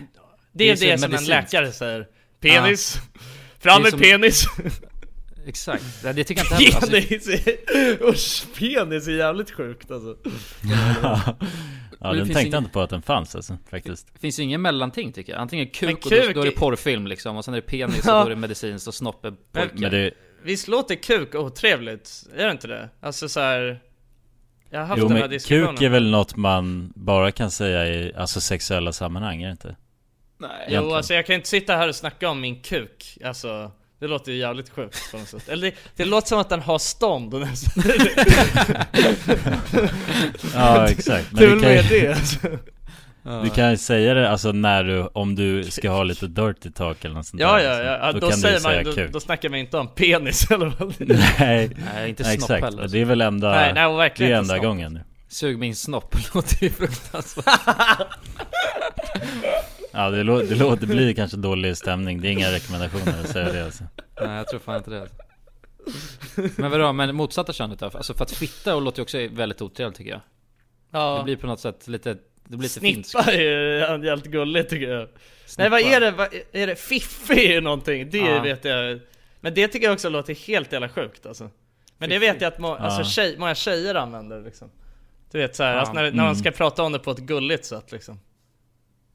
det 0.52 0.64
är 0.64 0.70
det, 0.70 0.76
som 0.76 1.04
en 1.04 1.10
medicinskt. 1.10 1.28
läkare 1.28 1.72
säger 1.72 2.06
Penis! 2.40 2.96
Fram 3.58 3.82
Det 3.82 3.88
är 3.88 3.90
med 3.90 3.90
som- 3.90 4.00
penis! 4.00 4.46
Exakt, 5.46 6.02
det, 6.02 6.12
det 6.12 6.24
tycker 6.24 6.44
jag 6.50 6.60
inte 6.60 6.78
heller 6.78 6.96
alltså, 6.96 7.08
Penis 7.08 7.28
är, 7.28 8.08
usch, 8.08 8.44
penis 8.58 9.08
är 9.08 9.12
jävligt 9.12 9.50
sjukt 9.50 9.90
alltså 9.90 10.16
Ja 12.00 12.12
det 12.12 12.18
den 12.18 12.26
tänkte 12.26 12.40
ingen- 12.40 12.52
jag 12.52 12.60
inte 12.60 12.70
på 12.70 12.80
att 12.80 12.90
den 12.90 13.02
fanns 13.02 13.36
alltså, 13.36 13.58
faktiskt 13.70 14.08
Det 14.12 14.18
finns 14.20 14.38
ju 14.38 14.42
ingen 14.42 14.62
mellanting 14.62 15.12
tycker 15.12 15.32
jag, 15.32 15.40
antingen 15.40 15.66
kuk, 15.66 15.82
Men 15.88 15.94
och 15.94 16.00
då, 16.02 16.08
kuk 16.08 16.34
då 16.34 16.40
är 16.40 16.44
det 16.46 16.50
porrfilm 16.50 17.06
liksom, 17.06 17.36
och 17.36 17.44
sen 17.44 17.54
är 17.54 17.58
det 17.60 17.66
penis 17.66 18.02
Ja. 18.06 18.18
och 18.18 18.24
då 18.24 18.30
är 18.30 18.34
det 18.34 18.40
medicinskt 18.40 18.88
och 18.88 18.94
snopp 18.94 19.24
är 19.24 19.90
det, 19.90 20.10
Visst 20.42 20.68
låter 20.68 20.94
kuk 20.94 21.34
otrevligt? 21.34 22.10
Är 22.36 22.44
det 22.46 22.50
inte 22.52 22.68
det? 22.68 22.88
Alltså 23.00 23.28
så 23.28 23.40
här. 23.40 23.80
Jag 24.70 24.78
har 24.80 24.86
haft 24.86 25.00
jo 25.02 25.08
den 25.08 25.16
här 25.16 25.28
diskussionen 25.28 25.76
kuk 25.76 25.82
är 25.82 25.88
väl 25.88 26.10
något 26.10 26.36
man 26.36 26.92
bara 26.94 27.32
kan 27.32 27.50
säga 27.50 27.86
i 27.86 28.12
alltså 28.16 28.40
sexuella 28.40 28.92
sammanhang, 28.92 29.42
är 29.42 29.46
det 29.46 29.52
inte? 29.52 29.76
Nej, 30.38 30.68
Jo 30.70 30.92
alltså 30.94 31.14
jag 31.14 31.26
kan 31.26 31.34
inte 31.34 31.48
sitta 31.48 31.76
här 31.76 31.88
och 31.88 31.94
snacka 31.96 32.28
om 32.28 32.40
min 32.40 32.62
kuk, 32.62 33.18
alltså 33.24 33.70
det 33.98 34.06
låter 34.06 34.32
ju 34.32 34.38
jävligt 34.38 34.70
sjukt 34.70 35.10
på 35.10 35.18
något 35.18 35.28
sätt. 35.28 35.48
Eller 35.48 35.62
det, 35.70 35.76
det 35.96 36.04
låter 36.04 36.28
som 36.28 36.38
att 36.38 36.48
den 36.48 36.60
har 36.60 36.78
stånd 36.78 37.34
och 37.34 37.40
den 37.40 37.48
Ja 40.54 40.88
exakt, 40.88 41.26
Det 41.32 41.44
är 41.44 41.48
väl 41.48 41.58
men 41.58 41.58
du 41.58 41.60
kan, 41.60 41.70
med 41.74 41.84
ju, 41.84 42.00
det 42.00 42.08
alltså. 42.14 42.38
du 43.44 43.50
kan 43.50 43.70
ju 43.70 43.76
säga 43.76 44.14
det 44.14 44.30
alltså 44.30 44.52
när 44.52 44.84
du, 44.84 45.00
om 45.12 45.34
du 45.34 45.64
ska 45.64 45.90
ha 45.90 46.02
lite 46.02 46.26
dirty 46.26 46.70
talk 46.70 47.04
eller 47.04 47.14
något 47.14 47.26
sånt 47.26 47.40
Ja 47.40 47.56
där, 47.56 47.64
ja 47.64 47.70
liksom. 47.70 48.06
ja, 48.06 48.12
då, 48.12 48.20
kan 48.20 48.30
du 48.30 48.36
säger 48.36 48.58
säga 48.58 48.76
man, 48.76 48.84
då, 48.84 48.92
kuk 48.92 49.12
då 49.12 49.20
snackar 49.20 49.48
man 49.48 49.58
inte 49.58 49.78
om 49.78 49.88
penis 49.88 50.50
eller 50.50 50.72
vad 50.78 50.94
det 50.98 51.04
Nej, 51.38 51.70
Nej, 51.94 52.08
inte 52.08 52.22
nej 52.22 52.36
snopp 52.36 52.50
exakt, 52.50 52.64
heller 52.64 52.88
det 52.88 52.98
är 53.00 53.04
väl 53.04 53.20
enda, 53.20 53.50
Nej, 53.50 53.72
nej 53.74 53.90
det 53.90 53.96
verkligen 53.96 54.32
är 54.32 54.36
inte 54.38 54.42
enda 54.52 54.54
snopp. 54.54 54.64
gången 54.66 54.92
nu 54.92 55.00
Sug 55.28 55.58
min 55.58 55.76
snopp 55.76 56.14
låter 56.34 56.64
ju 56.64 56.70
fruktansvärt 56.70 58.06
Ja 59.96 60.10
det, 60.10 60.22
lå, 60.22 60.38
det, 60.38 60.54
lå, 60.54 60.74
det 60.74 60.86
blir 60.86 61.14
kanske 61.14 61.36
dålig 61.36 61.76
stämning, 61.76 62.20
det 62.20 62.28
är 62.28 62.32
inga 62.32 62.52
rekommendationer 62.52 63.20
att 63.20 63.28
säga 63.28 63.52
det 63.52 63.64
alltså. 63.64 63.84
Nej 64.20 64.36
jag 64.36 64.48
tror 64.48 64.60
fan 64.60 64.76
inte 64.76 64.90
det 64.90 65.08
Men 66.56 66.70
vadå, 66.70 66.92
men 66.92 67.14
motsatta 67.16 67.52
könet 67.52 67.78
då? 67.78 67.86
Alltså 67.86 68.14
för 68.14 68.24
att 68.24 68.30
fitta 68.32 68.74
och 68.76 68.82
låter 68.82 68.98
ju 68.98 69.02
också 69.02 69.18
väldigt 69.30 69.62
otrevligt 69.62 69.96
tycker 69.98 70.10
jag. 70.10 70.20
Det 70.90 70.98
Ja, 70.98 71.22
blir 71.24 71.36
på 71.36 71.46
något 71.46 71.60
sätt 71.60 71.88
lite 71.88 72.16
det 72.48 72.56
blir 72.56 72.62
lite 72.68 72.80
finsk. 72.80 73.10
Snippa 73.10 73.32
är 73.32 73.40
ju 73.40 74.06
jävligt 74.06 74.26
gulligt 74.26 74.70
tycker 74.70 74.88
jag. 74.90 75.08
Nej 75.58 75.70
vad 75.70 75.80
är 75.80 76.00
det, 76.00 76.10
vad 76.10 76.28
är 76.52 76.66
det? 76.66 76.76
Fiffi 76.76 77.52
är 77.54 77.60
någonting, 77.60 78.10
det 78.10 78.18
Ja. 78.18 78.42
vet 78.42 78.64
jag. 78.64 79.00
Men 79.40 79.54
det 79.54 79.68
tycker 79.68 79.86
jag 79.86 79.94
också 79.94 80.08
låter 80.08 80.34
helt 80.34 80.72
jävla 80.72 80.88
sjukt 80.88 81.26
alltså. 81.26 81.50
Men 81.98 82.10
det 82.10 82.18
vet 82.18 82.40
jag 82.40 82.52
att 82.52 82.58
må, 82.58 82.74
alltså, 82.74 83.04
tjej, 83.10 83.38
många 83.38 83.54
tjejer 83.54 83.94
använder 83.94 84.42
liksom. 84.42 84.70
Du 85.30 85.38
vet 85.38 85.56
såhär, 85.56 85.72
Ja. 85.74 85.78
alltså, 85.80 85.94
när, 85.94 86.10
när 86.12 86.24
man 86.24 86.36
ska 86.36 86.50
prata 86.50 86.82
om 86.82 86.92
det 86.92 86.98
på 86.98 87.10
ett 87.10 87.18
gulligt 87.18 87.64
sätt 87.64 87.92
liksom 87.92 88.20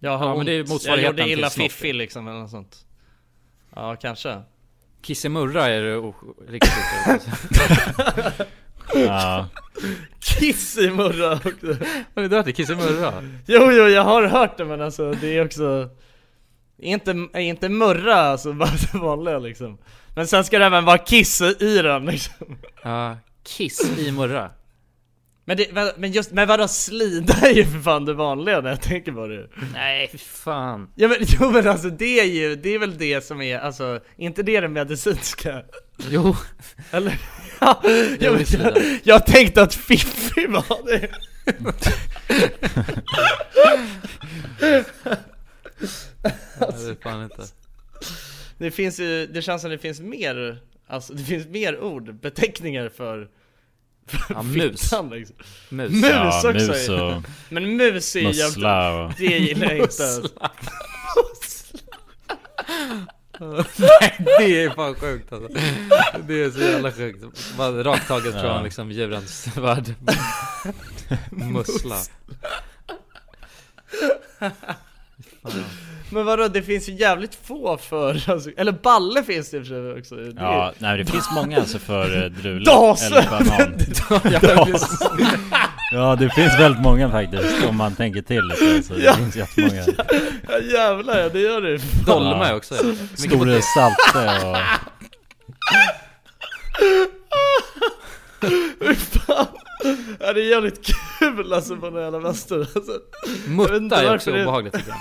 Jag 0.04 0.14
Ja, 0.22 0.36
men 0.36 0.46
det 0.46 0.52
är 0.52 0.60
ont, 0.60 0.68
jag 0.68 0.74
motsvarigheten 0.74 1.18
gjorde 1.18 1.32
illa 1.32 1.50
fiffi 1.50 1.94
liksom 1.94 2.28
eller 2.28 2.40
något 2.40 2.50
sånt. 2.52 2.86
Ja 3.76 3.96
kanske. 3.96 4.42
Kissemurra 5.04 5.68
är 5.68 5.82
det 5.82 5.98
o- 5.98 6.36
riktigt. 6.48 6.72
Ja, 8.94 9.48
Kiss 10.20 10.78
i 10.78 10.90
murra 10.90 11.34
också. 11.34 11.68
Har 12.16 12.22
ni 12.22 12.28
dött 12.28 12.48
i 12.48 12.54
Kissemurra? 12.54 13.14
Jo 13.46 13.72
jo 13.72 13.88
jag 13.88 14.04
har 14.04 14.24
hört 14.24 14.58
det 14.58 14.66
men 14.66 14.82
alltså 14.82 15.12
det 15.12 15.38
är 15.38 15.46
också 15.46 15.90
Inte, 16.78 17.12
är 17.34 17.40
inte 17.40 17.70
murra 17.70 18.16
alltså 18.16 18.54
bara 18.54 18.70
det 18.92 18.98
vanliga 18.98 19.40
liksom. 19.40 19.78
Men 20.16 20.28
sen 20.28 20.44
ska 20.44 20.60
det 20.60 20.66
även 20.66 20.86
vara 20.86 20.98
kiss 20.98 21.42
i 21.42 21.82
den 21.82 22.06
liksom. 22.06 22.58
Ja, 22.84 23.18
kiss 23.44 23.98
i 23.98 24.12
murra 24.12 24.50
Men, 25.46 25.58
det, 25.58 25.94
men- 25.98 26.12
just, 26.12 26.32
men 26.32 26.48
vadå 26.48 26.68
slida 26.68 27.34
är 27.34 27.54
ju 27.54 27.66
för 27.66 27.80
fan 27.80 28.06
det 28.06 28.14
vanliga 28.14 28.62
när 28.62 28.70
jag 28.70 28.82
tänker 28.82 29.12
på 29.12 29.28
det 29.28 29.48
Nej 29.74 30.10
fy 30.12 30.18
fan 30.18 30.90
Ja 30.96 31.08
men 31.08 31.18
jo 31.40 31.52
men 31.52 31.68
alltså 31.68 31.90
det 31.90 32.20
är 32.20 32.26
ju, 32.26 32.56
det 32.56 32.70
är 32.70 32.80
väl 32.80 32.98
det 32.98 33.22
som 33.26 33.42
är, 33.42 33.60
alltså, 33.60 34.00
inte 34.18 34.44
det 34.44 34.62
det 34.62 34.68
medicinska? 34.68 35.64
Jo, 36.10 36.36
Eller? 36.92 37.20
Ja, 37.60 37.82
men 37.84 38.18
jag, 38.20 38.38
det. 38.38 39.00
jag 39.04 39.26
tänkte 39.26 39.62
att 39.62 39.74
fiffi 39.74 40.48
var 40.48 40.86
det 40.86 41.10
jag 46.60 46.78
vet 46.88 47.04
fan 47.04 47.24
inte 47.24 47.44
Det 48.58 48.72
finns 48.72 49.00
ju, 49.00 49.28
det 49.28 49.42
känns 49.42 49.62
som 49.62 49.72
det 49.72 49.78
finns 49.78 50.00
mer, 50.00 50.62
alltså 50.88 51.14
det 51.14 51.24
finns 51.24 51.48
mer 51.48 51.80
ord, 51.84 52.16
beteckningar 52.20 52.90
för, 52.90 52.96
för 52.96 53.28
Ja, 54.30 54.42
mus. 54.44 54.92
liksom. 54.92 55.10
Mus. 55.70 55.92
Mus 55.92 56.04
ja 56.12 56.38
också 56.38 56.52
mus 56.52 56.90
och 56.90 57.24
Men 57.50 57.78
mus 57.78 58.16
är 58.16 58.20
ju 58.20 58.32
jävligt, 58.32 58.58
och... 58.58 59.14
det 59.18 59.38
gillar 59.38 59.68
jag 59.72 59.78
inte 59.78 60.22
Nej 63.78 64.16
det 64.38 64.64
är 64.64 64.70
fan 64.70 64.96
sjukt 64.96 65.34
alltså. 65.34 65.48
Det 66.28 66.44
är 66.44 66.52
så 66.52 66.60
jävla 66.60 66.92
sjukt. 66.92 67.24
Bara 67.58 67.84
Rakt 67.84 68.08
taget 68.08 68.36
Ja. 68.36 68.42
från 68.42 68.64
liksom 68.64 68.92
djurens 68.92 69.48
värld. 69.58 69.96
Mussla 71.32 71.96
Fan. 75.42 75.64
Men 76.14 76.26
vadå, 76.26 76.48
det 76.48 76.62
finns 76.62 76.90
ju 76.90 76.94
jävligt 76.94 77.36
få 77.48 77.78
för, 77.78 78.30
alltså, 78.32 78.50
eller 78.58 78.72
balle 78.72 79.24
finns 79.24 79.50
det 79.52 79.58
i 79.58 79.62
och 79.62 79.66
för 79.68 79.92
sig 79.94 80.00
också 80.02 80.16
det 80.16 80.22
är, 80.42 80.44
Ja, 80.44 80.74
nej 80.78 80.98
det 80.98 81.06
finns 81.06 81.30
många 81.36 81.60
alltså 81.60 81.80
för 81.80 82.24
eh, 82.24 82.30
drula 82.30 82.66
Dase! 82.76 83.06
eller 83.06 83.30
banan 83.30 83.74
ja, 84.42 84.68
Ja 85.94 86.16
det 86.16 86.30
finns 86.30 86.60
väldigt 86.60 86.82
många 86.82 87.12
faktiskt 87.12 87.66
om 87.70 87.78
man 87.78 87.96
tänker 87.96 88.22
till 88.22 88.44
lite 88.44 88.84
så 88.88 88.94
det 88.94 89.04
Ja. 89.04 89.14
finns 89.14 89.36
jättemånga 89.36 89.84
ja 90.50 90.60
jävlar 90.74 91.20
ja, 91.20 91.30
det 91.30 91.40
gör 91.40 91.62
det 91.62 91.80
Dolma 92.06 92.48
Ja. 92.50 92.56
också 92.56 92.76
Store 93.16 93.62
Salte 93.62 94.46
och... 94.48 94.58
Fan. 98.98 99.48
Ja 100.20 100.34
det 100.34 100.42
är 100.42 100.50
jävligt 100.50 100.86
kul 101.20 101.54
alltså 101.54 101.76
på 101.76 101.90
den 101.90 102.04
jävla 102.04 102.20
väster 102.20 102.60
alltså. 102.60 102.92
Mutta 103.48 104.02
är 104.04 104.16
också 104.16 104.32
det- 104.32 104.42
obehagligt 104.44 104.74
tycker 104.74 104.90
jag 104.90 104.98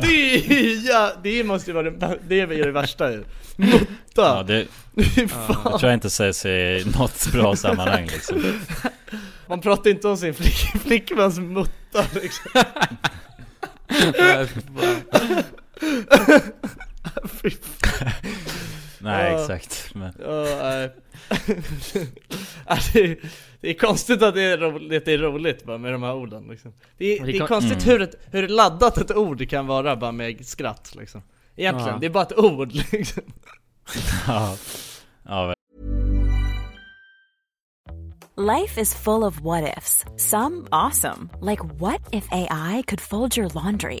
Det 0.00 0.06
är 0.06 0.88
ja, 0.88 1.12
det 1.22 1.44
måste 1.44 1.70
ju 1.70 1.74
vara 1.74 1.90
det, 1.90 2.18
det 2.28 2.40
är 2.40 2.46
det 2.46 2.72
värsta 2.72 3.12
ju 3.12 3.24
Mutta! 3.56 3.92
Ja 4.16 4.42
det, 4.46 4.66
det 4.94 5.28
tror 5.28 5.84
jag 5.84 5.94
inte 5.94 6.10
sägs 6.10 6.46
i 6.46 6.84
något 6.98 7.32
bra 7.32 7.56
sammanhang 7.56 8.06
liksom 8.06 8.54
Man 9.46 9.60
pratar 9.60 9.90
inte 9.90 10.08
om 10.08 10.16
sin 10.16 10.34
flick, 10.34 10.82
flickväns 10.82 11.38
mutta 11.38 12.06
liksom 12.12 12.50
fy. 17.42 17.50
Nej 19.04 19.32
Ja. 19.32 19.40
exakt 19.40 19.94
men, 19.94 20.12
Ja, 22.66 22.78
det, 22.92 23.00
är, 23.00 23.16
det 23.60 23.68
är 23.70 23.74
konstigt 23.74 24.22
att 24.22 24.34
det 24.34 24.42
är 24.42 24.58
roligt, 24.58 25.04
det 25.04 25.12
är 25.12 25.18
roligt 25.18 25.64
bara 25.64 25.78
med 25.78 25.92
de 25.92 26.02
här 26.02 26.14
orden 26.14 26.46
liksom. 26.50 26.72
Det 26.98 27.04
är, 27.04 27.26
det 27.26 27.32
det 27.32 27.38
är 27.38 27.46
konstigt 27.46 27.86
hur, 27.86 28.02
ett, 28.02 28.14
hur 28.32 28.48
laddat 28.48 28.98
ett 28.98 29.16
ord 29.16 29.48
kan 29.48 29.66
vara 29.66 29.96
bara 29.96 30.12
med 30.12 30.46
skratt 30.46 30.94
liksom 30.98 31.22
Egentligen, 31.56 31.92
Ja. 31.92 31.98
det 32.00 32.06
är 32.06 32.10
bara 32.10 32.22
ett 32.24 32.38
ord 32.38 32.72
liksom 32.92 33.22
ja, 34.26 34.56
ja 35.24 35.54
Life 38.36 38.80
is 38.80 38.94
full 38.94 39.22
of 39.24 39.40
what 39.40 39.78
ifs. 39.78 40.04
Some 40.16 40.66
awesome, 40.72 41.28
like 41.40 41.62
what 41.80 42.00
if 42.12 42.26
AI 42.32 42.82
could 42.86 43.00
fold 43.00 43.36
your 43.36 43.48
laundry? 43.54 44.00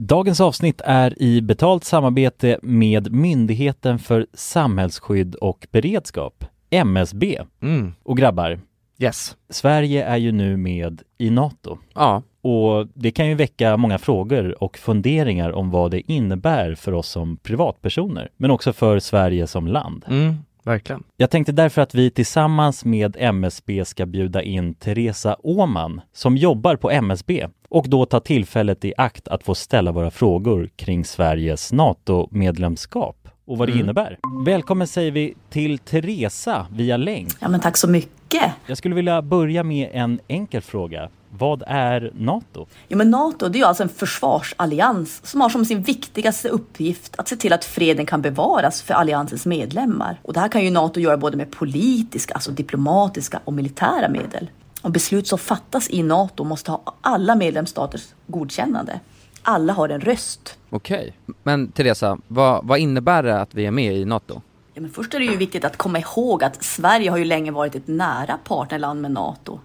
Dagens 0.00 0.40
avsnitt 0.40 0.80
är 0.84 1.22
i 1.22 1.42
betalt 1.42 1.84
samarbete 1.84 2.58
med 2.62 3.12
Myndigheten 3.12 3.98
för 3.98 4.26
samhällsskydd 4.34 5.34
och 5.34 5.66
beredskap, 5.70 6.44
MSB. 6.70 7.38
Mm, 7.62 7.94
Och 8.02 8.16
grabbar, 8.16 8.60
yes 8.98 9.36
Sverige 9.50 10.04
är 10.04 10.16
ju 10.16 10.32
nu 10.32 10.56
med 10.56 11.02
i 11.18 11.30
NATO. 11.30 11.78
Ja, 11.94 12.22
Och 12.42 12.86
det 12.94 13.10
kan 13.10 13.28
ju 13.28 13.34
väcka 13.34 13.76
många 13.76 13.98
frågor 13.98 14.62
och 14.62 14.78
funderingar 14.78 15.50
om 15.52 15.70
vad 15.70 15.90
det 15.90 16.12
innebär 16.12 16.74
för 16.74 16.92
oss 16.92 17.08
som 17.08 17.36
privatpersoner, 17.36 18.28
men 18.36 18.50
också 18.50 18.72
för 18.72 18.98
Sverige 18.98 19.46
som 19.46 19.66
land. 19.66 20.04
Mm, 20.08 20.34
verkligen 20.62 21.02
Jag 21.16 21.30
tänkte 21.30 21.52
därför 21.52 21.82
att 21.82 21.94
vi 21.94 22.10
tillsammans 22.10 22.84
med 22.84 23.16
MSB 23.18 23.84
ska 23.84 24.06
bjuda 24.06 24.42
in 24.42 24.74
Teresa 24.74 25.36
Åman 25.42 26.00
som 26.12 26.36
jobbar 26.36 26.76
på 26.76 26.90
MSB 26.90 27.46
och 27.76 27.88
då 27.88 28.06
ta 28.06 28.20
tillfället 28.20 28.84
i 28.84 28.92
akt 28.96 29.28
att 29.28 29.42
få 29.44 29.54
ställa 29.54 29.92
våra 29.92 30.10
frågor 30.10 30.70
kring 30.76 31.04
Sveriges 31.04 31.72
NATO-medlemskap 31.72 33.28
och 33.44 33.58
vad 33.58 33.68
det 33.68 33.72
Mm. 33.72 33.84
innebär. 33.84 34.18
Välkommen 34.44 34.86
säger 34.86 35.10
vi 35.10 35.34
till 35.50 35.78
Teresa 35.78 36.66
via 36.70 36.96
länk. 36.96 37.28
Ja 37.40 37.48
men 37.48 37.60
tack 37.60 37.76
så 37.76 37.88
mycket. 37.88 38.42
Jag 38.66 38.78
skulle 38.78 38.94
vilja 38.94 39.22
börja 39.22 39.62
med 39.62 39.88
en 39.92 40.20
enkel 40.28 40.62
fråga. 40.62 41.08
Vad 41.30 41.62
är 41.66 42.10
NATO? 42.14 42.66
Ja, 42.88 42.96
men 42.96 43.10
NATO 43.10 43.48
det 43.48 43.60
är 43.60 43.64
alltså 43.66 43.82
en 43.82 43.88
försvarsallians 43.88 45.26
som 45.26 45.40
har 45.40 45.48
som 45.48 45.64
sin 45.64 45.82
viktigaste 45.82 46.48
uppgift 46.48 47.14
att 47.18 47.28
se 47.28 47.36
till 47.36 47.52
att 47.52 47.64
freden 47.64 48.06
kan 48.06 48.22
bevaras 48.22 48.82
för 48.82 48.94
alliansens 48.94 49.46
medlemmar. 49.46 50.20
Och 50.22 50.32
det 50.32 50.40
här 50.40 50.48
kan 50.48 50.64
ju 50.64 50.70
NATO 50.70 51.00
göra 51.00 51.16
både 51.16 51.36
med 51.36 51.50
politiska, 51.50 52.34
alltså 52.34 52.50
diplomatiska 52.50 53.40
och 53.44 53.52
militära 53.52 54.08
medel. 54.08 54.48
Och 54.86 54.92
beslut 54.92 55.26
som 55.26 55.38
fattas 55.38 55.90
i 55.90 56.02
NATO 56.02 56.44
måste 56.44 56.70
ha 56.70 56.94
alla 57.00 57.34
medlemsstaters 57.34 58.08
godkännande. 58.26 59.00
Alla 59.42 59.72
har 59.72 59.88
en 59.88 60.00
röst. 60.00 60.58
Okej. 60.70 61.12
Men 61.42 61.68
Teresa, 61.72 62.18
vad, 62.28 62.66
vad 62.66 62.78
innebär 62.78 63.22
det 63.22 63.40
att 63.40 63.54
vi 63.54 63.66
är 63.66 63.70
med 63.70 63.96
i 63.96 64.04
NATO? 64.04 64.42
Ja, 64.74 64.80
men 64.80 64.90
först 64.90 65.14
är 65.14 65.18
det 65.18 65.24
ju 65.24 65.36
viktigt 65.36 65.64
att 65.64 65.76
komma 65.76 65.98
ihåg 65.98 66.44
att 66.44 66.64
Sverige 66.64 67.10
har 67.10 67.16
ju 67.16 67.24
länge 67.24 67.50
varit 67.50 67.74
ett 67.74 67.88
nära 67.88 68.38
partnerland 68.44 69.02
med 69.02 69.10
NATO. 69.10 69.60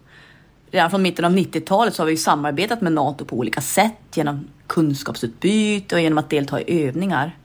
Redan 0.71 0.89
från 0.89 1.01
mitten 1.01 1.25
av 1.25 1.31
90-talet 1.31 1.95
så 1.95 2.01
har 2.01 2.05
vi 2.05 2.12
ju 2.12 2.17
samarbetat 2.17 2.81
med 2.81 2.93
NATO 2.93 3.25
på 3.25 3.36
olika 3.36 3.62
sätt 3.62 3.93
genom 4.13 4.47
kunskapsutbyte 4.67 5.95
och 5.95 6.01
genom 6.01 6.17
att 6.17 6.29
delta 6.29 6.62
i 6.62 6.88
övningar. 6.88 7.36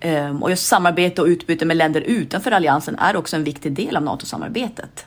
Ehm, 0.00 0.42
Och 0.42 0.50
just 0.50 0.66
samarbete 0.66 1.22
och 1.22 1.26
utbyte 1.26 1.64
med 1.64 1.76
länder 1.76 2.00
utanför 2.00 2.50
alliansen 2.50 2.98
är 2.98 3.16
också 3.16 3.36
en 3.36 3.44
viktig 3.44 3.72
del 3.72 3.96
av 3.96 4.02
NATO-samarbetet. 4.02 5.06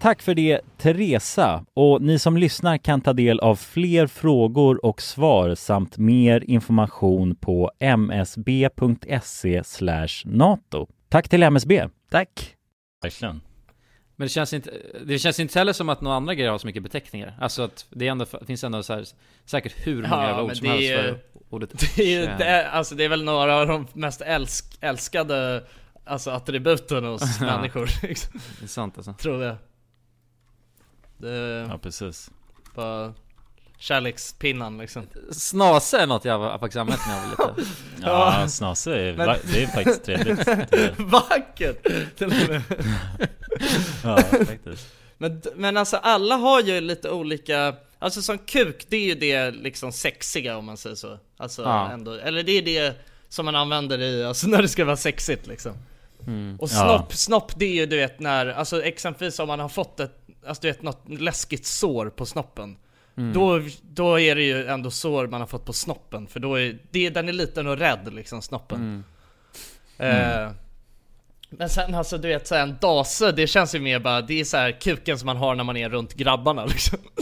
Tack 0.00 0.22
för 0.22 0.34
det 0.34 0.60
Teresa 0.78 1.64
och 1.74 2.02
ni 2.02 2.18
som 2.18 2.36
lyssnar 2.36 2.78
kan 2.78 3.00
ta 3.00 3.12
del 3.12 3.40
av 3.40 3.56
fler 3.56 4.06
frågor 4.06 4.86
och 4.86 5.02
svar 5.02 5.54
samt 5.54 5.98
mer 5.98 6.44
information 6.50 7.34
på 7.34 7.70
msb.se 7.80 9.62
nato. 10.24 10.86
Tack 11.08 11.28
till 11.28 11.42
MSB. 11.42 11.88
Tack. 12.10 12.56
Verkligen. 13.02 13.40
Men 14.16 14.24
det 14.24 14.28
känns 14.28 14.52
inte, 14.52 14.70
det 15.06 15.18
känns 15.18 15.40
inte 15.40 15.58
heller 15.58 15.72
som 15.72 15.88
att 15.88 16.00
några 16.00 16.16
andra 16.16 16.34
grejer 16.34 16.50
har 16.50 16.58
så 16.58 16.66
mycket 16.66 16.82
beteckningar. 16.82 17.36
Alltså 17.40 17.62
att 17.62 17.86
det 17.90 18.08
ändå, 18.08 18.26
det 18.40 18.46
finns 18.46 18.64
ändå 18.64 18.82
så 18.82 18.92
här, 18.94 19.04
säkert 19.44 19.86
hur 19.86 19.94
många 20.02 20.08
Ja, 20.22 20.26
jävla 20.26 20.42
ord 20.42 20.56
som 20.56 20.66
det 20.66 20.72
helst 20.72 20.90
är- 20.90 21.02
för 21.02 21.18
ordet 21.50 21.70
Det 21.96 22.14
är, 22.14 22.38
det 22.38 22.44
är, 22.44 22.64
alltså 22.70 22.94
det 22.94 23.04
är 23.04 23.08
väl 23.08 23.24
några 23.24 23.56
av 23.56 23.66
de 23.66 23.86
mest 23.92 24.20
älsk, 24.20 24.78
älskade 24.80 25.64
Alltså 26.04 26.30
attributen 26.30 27.04
hos 27.04 27.40
människor 27.40 27.88
liksom. 28.02 28.40
Det 28.58 28.64
är 28.64 28.68
sant 28.68 28.94
alltså. 28.96 29.12
Tror 29.12 29.42
jag 29.42 29.56
det, 31.20 31.66
Ja 31.70 31.78
precis. 31.82 32.30
Bara 32.74 33.14
kärlekspinnan 33.78 34.78
liksom 34.78 35.06
Snase 35.32 35.98
är 35.98 36.06
något 36.06 36.24
jag 36.24 36.60
faktiskt 36.60 36.76
använt 36.80 37.06
mig 37.06 37.16
av 37.18 37.30
lite. 37.30 37.70
Ja, 38.02 38.48
snase 38.48 38.94
är, 38.94 39.16
Men- 39.16 39.36
det 39.52 39.62
är 39.62 39.66
faktiskt 39.66 40.04
trevligt. 40.04 40.48
Vackert! 40.98 41.82
Till 42.18 42.26
och 42.26 42.32
med. 42.50 42.62
Ja, 44.04 44.16
faktiskt. 44.46 44.88
Men, 45.18 45.42
men 45.54 45.76
alltså 45.76 45.96
alla 45.96 46.34
har 46.36 46.60
ju 46.62 46.80
lite 46.80 47.10
olika 47.10 47.74
Alltså 47.98 48.22
som 48.22 48.38
kuk, 48.38 48.86
det 48.88 48.96
är 48.96 49.04
ju 49.04 49.14
det 49.14 49.50
liksom 49.50 49.92
sexiga 49.92 50.56
om 50.56 50.64
man 50.64 50.76
säger 50.76 50.96
så 50.96 51.18
Alltså 51.36 51.62
Ja. 51.62 51.90
ändå, 51.90 52.12
eller 52.12 52.42
det 52.42 52.52
är 52.52 52.62
det 52.62 52.94
som 53.28 53.44
man 53.44 53.56
använder 53.56 53.98
i, 54.00 54.24
alltså 54.24 54.46
när 54.48 54.62
det 54.62 54.68
ska 54.68 54.84
vara 54.84 54.96
sexigt 54.96 55.46
liksom 55.46 55.72
Mm. 56.26 56.56
Och 56.60 56.68
Ja. 56.72 56.76
snopp, 56.98 57.14
snopp 57.14 57.52
det 57.56 57.64
är 57.64 57.74
ju 57.74 57.86
du 57.86 57.96
vet 57.96 58.20
när, 58.20 58.46
alltså 58.46 58.82
exempelvis 58.82 59.38
om 59.38 59.48
man 59.48 59.60
har 59.60 59.68
fått 59.68 60.00
ett, 60.00 60.26
alltså 60.46 60.60
du 60.62 60.68
vet 60.68 60.82
något 60.82 61.02
läskigt 61.08 61.66
sår 61.66 62.10
på 62.10 62.26
snoppen 62.26 62.76
Mm. 63.16 63.32
då, 63.32 63.60
då 63.82 64.20
är 64.20 64.34
det 64.34 64.42
ju 64.42 64.66
ändå 64.66 64.90
sår 64.90 65.26
man 65.26 65.40
har 65.40 65.48
fått 65.48 65.64
på 65.64 65.72
snoppen, 65.72 66.26
för 66.26 66.40
då 66.40 66.54
är, 66.60 66.78
det, 66.90 67.10
den 67.10 67.28
är 67.28 67.32
liten 67.32 67.66
och 67.66 67.78
rädd 67.78 68.14
liksom, 68.14 68.42
snoppen 68.42 69.04
Mm. 69.98 70.44
Eh, 70.46 70.50
Men 71.50 71.68
sen 71.68 71.94
alltså 71.94 72.18
du 72.18 72.28
vet 72.28 72.46
såhär 72.46 72.62
en 72.62 72.76
dase, 72.80 73.32
det 73.32 73.46
känns 73.46 73.74
ju 73.74 73.80
mer 73.80 73.98
bara, 73.98 74.20
det 74.20 74.40
är 74.40 74.44
så 74.44 74.56
här 74.56 74.80
kuken 74.80 75.18
som 75.18 75.26
man 75.26 75.36
har 75.36 75.54
när 75.54 75.64
man 75.64 75.76
är 75.76 75.88
runt 75.88 76.14
grabbarna 76.14 76.64
liksom 76.64 76.98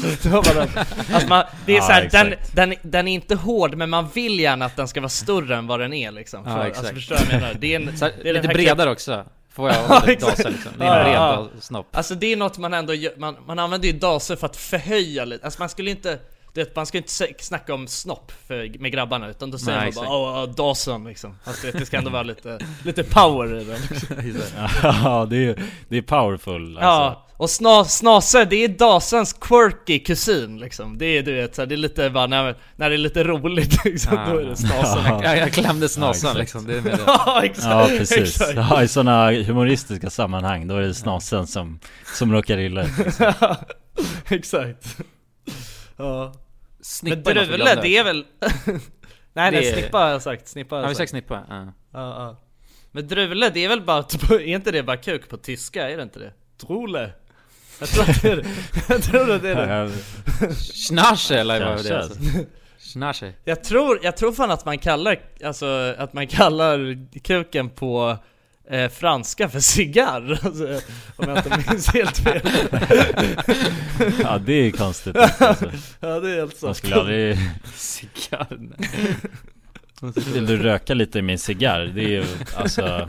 alltså 1.13 1.29
man, 1.29 1.45
det 1.67 1.77
är 1.77 1.81
så 1.81 1.93
här, 1.93 2.09
den, 2.13 2.35
den, 2.55 2.75
den 2.83 3.09
är 3.09 3.13
inte 3.15 3.35
hård 3.35 3.75
men 3.75 3.91
man 3.91 4.09
vill 4.09 4.41
gärna 4.41 4.65
att 4.65 4.77
den 4.77 4.89
ska 4.89 5.01
vara 5.01 5.09
större 5.09 5.57
än 5.57 5.67
vad 5.67 5.81
den 5.81 5.93
är 5.93 6.11
liksom 6.13 6.43
Ja, 6.47 6.55
För- 6.57 6.65
exakt. 6.67 6.79
Alltså 6.79 6.95
förstår 6.95 7.17
du 7.17 7.25
vad 7.25 7.33
jag 7.35 7.41
menar? 7.41 7.55
Det 7.61 7.75
är, 7.75 7.81
en, 7.81 7.99
Så 7.99 8.09
det 8.23 8.29
är 8.29 8.35
lite 8.35 8.49
bredare 8.49 8.91
också. 8.91 9.25
Får 9.59 9.69
jag 9.71 9.77
Ja, 9.89 10.15
dasa 10.21 10.49
liksom. 10.49 10.73
Det 10.79 10.85
är 10.85 11.05
en 11.05 11.13
Ja, 11.13 11.49
ja. 11.55 11.61
snopp. 11.61 11.97
Alltså 11.97 12.15
det 12.15 12.33
är 12.33 12.37
något 12.37 12.59
man 12.59 12.75
ändå 12.75 12.95
gör, 12.95 13.13
man, 13.17 13.37
man 13.47 13.59
använder 13.59 13.89
ju 13.89 13.99
daser 13.99 14.37
för 14.37 14.47
att 14.47 14.57
förhöja 14.57 15.25
lite, 15.25 15.45
alltså 15.45 15.61
man 15.61 15.69
skulle 15.69 15.91
inte 15.91 16.19
du 16.53 16.65
vet, 16.65 16.77
man 16.77 16.87
ska 16.87 16.99
inte 16.99 17.13
snacka 17.39 17.75
om 17.75 17.87
snopp 17.87 18.33
för, 18.47 18.79
med 18.79 18.93
grabbarna 18.93 19.29
utan 19.29 19.51
då 19.51 19.59
säger 19.59 19.79
Nej, 19.79 19.93
man 19.97 20.05
bara 20.05 20.17
åh, 20.17 20.43
åh, 20.43 20.49
dasen 20.55 21.05
liksom 21.05 21.37
Fast 21.45 21.65
vet, 21.65 21.79
det 21.79 21.87
ska 21.87 21.97
ändå 21.97 22.11
vara 22.11 22.23
lite, 22.23 22.59
lite 22.85 23.05
power 23.05 23.61
i 23.61 23.65
den 23.65 23.79
liksom. 23.91 24.17
Ja, 24.83 25.27
det 25.31 25.45
är, 25.45 25.63
det 25.89 25.97
är 25.97 26.03
powerful 26.03 26.77
alltså. 26.77 26.81
Ja, 26.87 27.28
och 27.39 27.51
sna, 27.51 27.85
snase 27.85 28.45
det 28.45 28.65
är 28.65 28.69
dasens 28.69 29.33
quirky 29.33 29.99
kusin 29.99 30.59
liksom 30.59 30.99
Det 30.99 31.07
är 31.07 31.23
du 31.23 31.35
vet, 31.35 31.55
så 31.55 31.63
här, 31.63 31.67
det 31.67 31.75
är 31.75 31.77
lite 31.77 32.11
bara 32.11 32.27
när, 32.27 32.57
när 32.77 32.89
det 32.91 32.97
är 32.97 32.99
lite 32.99 33.25
roligt 33.25 33.85
liksom, 33.85 34.19
då 34.31 34.39
är 34.39 34.45
det 34.45 34.57
snasen 34.57 35.05
Ja. 35.07 35.21
Jag, 35.25 35.39
jag 35.39 35.53
klämde 35.53 35.85
Ja, 35.85 35.89
snasan 35.89 36.11
exakt. 36.31 36.39
liksom. 36.39 36.67
Det 36.67 36.77
är 36.77 36.81
med 36.81 36.93
det. 36.99 37.03
Ja 37.07 37.41
exakt, 37.45 37.67
Ja 37.67 37.87
precis, 37.99 38.19
exakt. 38.41 38.55
ja, 38.57 38.83
i 38.83 38.89
sådana 38.89 39.31
humoristiska 39.31 40.11
sammanhang 40.11 40.69
då 40.69 40.77
är 40.77 40.81
det 40.81 40.95
snasen 40.95 41.47
som, 41.47 41.81
som 42.15 42.33
råkar 42.33 42.59
illa 42.59 42.83
ut 42.85 42.99
liksom. 42.99 43.35
Exakt 44.29 44.97
Ja 45.97 46.33
Snippa 46.81 47.35
Men 47.35 47.47
glömde. 47.47 47.79
det 47.83 47.97
är 47.99 48.05
väl... 48.05 48.25
nej 49.33 49.51
nej, 49.53 49.73
snippa 49.73 49.99
har 49.99 50.09
jag 50.09 50.23
sagt, 50.23 50.49
snippa 50.49 50.75
har 50.75 50.83
Har 50.83 50.85
jag 50.85 50.89
vi 50.89 50.95
sagt 50.95 50.99
sagt 50.99 51.11
snippa? 51.11 51.43
Ja. 51.49 51.65
ja, 51.65 51.73
ja. 51.93 52.41
Men 52.93 53.09
druvle, 53.09 53.51
det 53.51 53.65
är 53.65 53.69
väl 53.69 53.83
bara, 53.83 54.03
typ- 54.03 54.31
är 54.31 54.41
inte 54.41 54.71
det 54.71 54.83
bara 54.83 54.97
kuk 54.97 55.29
på 55.29 55.37
tyska? 55.37 55.91
Är 55.91 55.97
det 55.97 56.03
inte 56.03 56.19
det? 56.19 56.33
Drole? 56.67 57.11
Jag 57.81 57.89
tror 57.89 58.11
att 58.11 58.23
det 58.23 58.31
är 58.31 58.37
det, 58.37 58.45
jag 58.89 59.03
tror 59.03 59.31
att 59.31 59.43
det 59.43 59.51
är 59.51 59.85
det 59.85 60.55
Schnarche 60.75 61.35
eller 61.35 61.61
vad 61.65 61.79
är 61.79 61.83
det 61.83 61.89
Kanske. 61.89 61.97
alltså? 61.99 62.21
Schnarche. 62.93 63.33
Jag 63.45 63.65
tror, 63.65 63.99
jag 64.03 64.17
tror 64.17 64.33
fan 64.33 64.51
att 64.51 64.65
man 64.65 64.79
kallar, 64.79 65.19
alltså 65.45 65.95
att 65.99 66.13
man 66.13 66.27
kallar 66.27 67.07
kuken 67.23 67.71
på 67.71 68.17
eh, 68.71 68.89
franska 68.91 69.49
för 69.49 69.61
cigarr, 69.61 70.39
alltså, 70.43 70.81
om 71.17 71.29
jag 71.29 71.39
inte 71.39 71.63
minns 71.71 71.89
helt 71.89 72.19
fel 72.19 72.41
Ja 74.23 74.39
det 74.39 74.53
är 74.53 74.71
konstigt 74.71 75.17
alltså. 75.17 75.71
Ja 76.01 76.21
det 76.21 76.31
är 76.31 76.37
helt 76.37 76.63
Man 76.63 76.75
så 76.75 76.75
skulle 76.75 76.97
aldrig 76.97 77.39
Cigarr. 77.75 78.59
Vill 80.35 80.47
du 80.47 80.57
röka 80.57 80.95
lite 80.95 81.19
i 81.19 81.23
min 81.23 81.39
cigarr? 81.39 81.81
Det 81.95 82.05
är 82.05 82.09
ju 82.09 82.25
alltså 82.57 83.09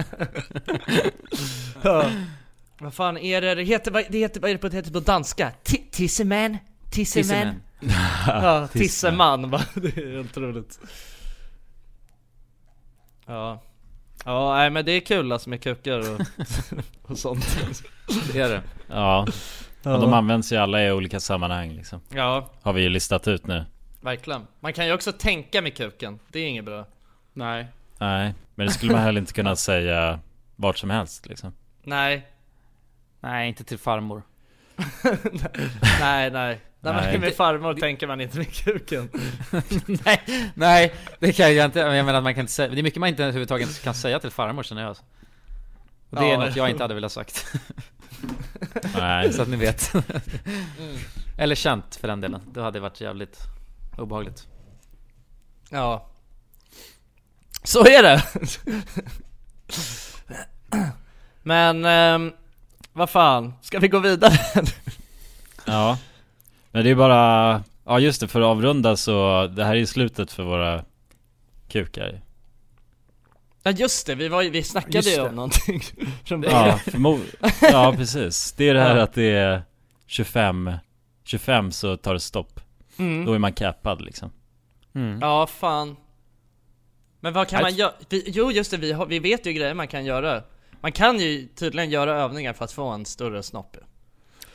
Ja. 1.81 2.05
Vad 2.79 2.93
fan 2.93 3.17
är 3.17 3.41
det? 3.41 3.55
Det 3.55 3.63
heter, 3.63 3.91
vad, 3.91 4.03
det 4.09 4.17
heter, 4.17 4.41
vad 4.41 4.49
är 4.49 4.53
det 4.53 4.59
på, 4.59 4.69
det 4.69 4.75
heter 4.77 4.91
på 4.91 4.99
danska? 4.99 5.51
Ti- 5.63 5.89
Tisseman? 5.91 6.57
Tisseman? 6.91 7.61
Ja, 8.27 8.67
tisseman. 8.67 9.49
va? 9.49 9.61
Det 9.75 9.97
är 9.97 10.15
helt 10.17 10.37
roligt. 10.37 10.79
Ja. 13.25 13.61
Ja, 14.25 14.55
nej 14.55 14.69
men 14.69 14.85
det 14.85 14.91
är 14.91 14.99
kul 14.99 15.31
alltså 15.31 15.49
med 15.49 15.61
kukar 15.63 15.99
och, 15.99 16.21
och 17.11 17.17
sånt. 17.17 17.59
Det 18.33 18.39
är 18.39 18.49
det. 18.49 18.61
Ja. 18.87 19.27
Och 19.83 20.01
de 20.01 20.13
används 20.13 20.51
ju 20.53 20.55
alla 20.57 20.83
i 20.83 20.91
olika 20.91 21.19
sammanhang 21.19 21.71
liksom. 21.71 22.01
Ja, 22.09 22.49
Har 22.61 22.73
vi 22.73 22.81
ju 22.81 22.89
listat 22.89 23.27
ut 23.27 23.47
nu. 23.47 23.65
Verkligen. 24.01 24.47
Man 24.59 24.73
kan 24.73 24.85
ju 24.87 24.93
också 24.93 25.11
tänka 25.11 25.61
med 25.61 25.75
kuken, 25.77 26.19
det 26.31 26.39
är 26.39 26.47
inget 26.47 26.65
bra. 26.65 26.85
Nej. 27.33 27.67
Nej 27.97 28.33
Men 28.55 28.67
det 28.67 28.73
skulle 28.73 28.91
man 28.91 29.01
heller 29.01 29.21
inte 29.21 29.33
kunna 29.33 29.55
säga 29.55 30.19
vart 30.55 30.77
som 30.77 30.89
helst 30.89 31.25
liksom. 31.27 31.53
Nej, 31.83 32.27
Nej, 33.19 33.47
inte 33.49 33.63
till 33.63 33.77
farmor. 33.77 34.23
nej, 35.99 36.31
nej 36.31 36.61
När 36.79 36.93
man 36.93 37.03
är 37.03 37.19
med 37.19 37.33
farmor 37.33 37.73
tänker 37.73 38.07
man 38.07 38.21
inte 38.21 38.37
med 38.37 38.53
kuken 38.53 39.09
nej, 40.05 40.51
nej, 40.53 40.93
det 41.19 41.33
kan 41.33 41.55
jag 41.55 41.65
inte. 41.65 41.79
Jag 41.79 42.05
menar 42.05 42.13
att 42.13 42.23
man 42.23 42.33
kan 42.33 42.41
inte 42.41 42.53
säga, 42.53 42.69
det 42.69 42.81
är 42.81 42.83
mycket 42.83 42.99
man 42.99 43.09
inte 43.09 43.23
överhuvudtaget 43.23 43.83
kan 43.83 43.93
säga 43.93 44.19
till 44.19 44.31
farmor 44.31 44.63
känner 44.63 44.81
jag. 44.81 44.91
Och 44.91 44.97
det 46.09 46.21
är 46.21 46.31
Ja, 46.31 46.45
något 46.45 46.55
jag 46.55 46.69
inte 46.69 46.83
hade 46.83 46.93
velat 46.93 47.11
sagt. 47.11 47.53
Nej. 48.97 49.33
Så 49.33 49.41
att 49.41 49.47
ni 49.47 49.57
vet. 49.57 49.93
Eller 51.37 51.55
känt 51.55 51.95
för 51.95 52.07
den 52.07 52.21
delen. 52.21 52.41
Det 52.53 52.61
hade 52.61 52.79
varit 52.79 53.01
jävligt 53.01 53.39
obehagligt. 53.97 54.47
Ja 55.69 56.09
Så 57.63 57.85
är 57.85 58.03
det! 58.03 58.23
Men, 61.43 61.85
ehm, 61.85 62.33
vad 62.99 63.09
fan, 63.09 63.53
ska 63.61 63.79
vi 63.79 63.87
gå 63.87 63.99
vidare? 63.99 64.33
Ja 65.65 65.97
Men 66.71 66.83
det 66.83 66.89
är 66.89 66.95
bara, 66.95 67.63
ja 67.85 67.99
just 67.99 68.21
det 68.21 68.27
för 68.27 68.41
att 68.41 68.45
avrunda 68.45 68.97
så, 68.97 69.47
det 69.47 69.63
här 69.65 69.71
är 69.71 69.75
ju 69.79 69.85
slutet 69.85 70.31
för 70.31 70.43
våra 70.43 70.83
kukar 71.69 72.21
ja 73.63 73.71
just 73.71 74.07
det, 74.07 74.15
vi, 74.15 74.27
var, 74.27 74.43
vi 74.43 74.63
snackade 74.63 74.97
Just 74.97 75.09
ju 75.09 75.15
det. 75.15 75.29
om 75.29 75.35
någonting 75.35 75.81
från 76.25 76.41
början 76.41 76.67
Ja, 76.67 76.79
förmo- 76.85 77.19
ja 77.61 77.93
precis. 77.97 78.51
Det 78.51 78.69
är 78.69 78.73
det 78.73 78.81
här 78.81 78.95
att 78.97 79.13
det 79.13 79.31
är 79.31 79.61
25 80.07 80.71
25 81.23 81.71
så 81.71 81.97
tar 81.97 82.13
det 82.13 82.19
stopp 82.19 82.59
Mm. 82.97 83.25
Då 83.25 83.33
är 83.33 83.39
man 83.39 83.53
cappad 83.53 84.01
liksom 84.01 84.31
Mm. 84.95 85.19
Ja, 85.21 85.47
fan 85.47 85.95
Men 87.19 87.33
vad 87.33 87.47
kan 87.47 87.61
man 87.61 87.75
göra? 87.75 87.91
Jo 88.09 88.51
just 88.51 88.71
det, 88.71 88.77
vi, 88.77 88.91
har, 88.91 89.05
vi 89.05 89.19
vet 89.19 89.45
ju 89.45 89.53
grejer 89.53 89.73
man 89.73 89.87
kan 89.87 90.05
göra 90.05 90.43
Man 90.81 90.91
kan 90.91 91.19
ju 91.19 91.47
tydligen 91.55 91.89
göra 91.89 92.15
övningar 92.23 92.53
för 92.53 92.65
att 92.65 92.71
få 92.71 92.87
en 92.87 93.05
större 93.05 93.43
snopp 93.43 93.75
ju. 93.75 93.81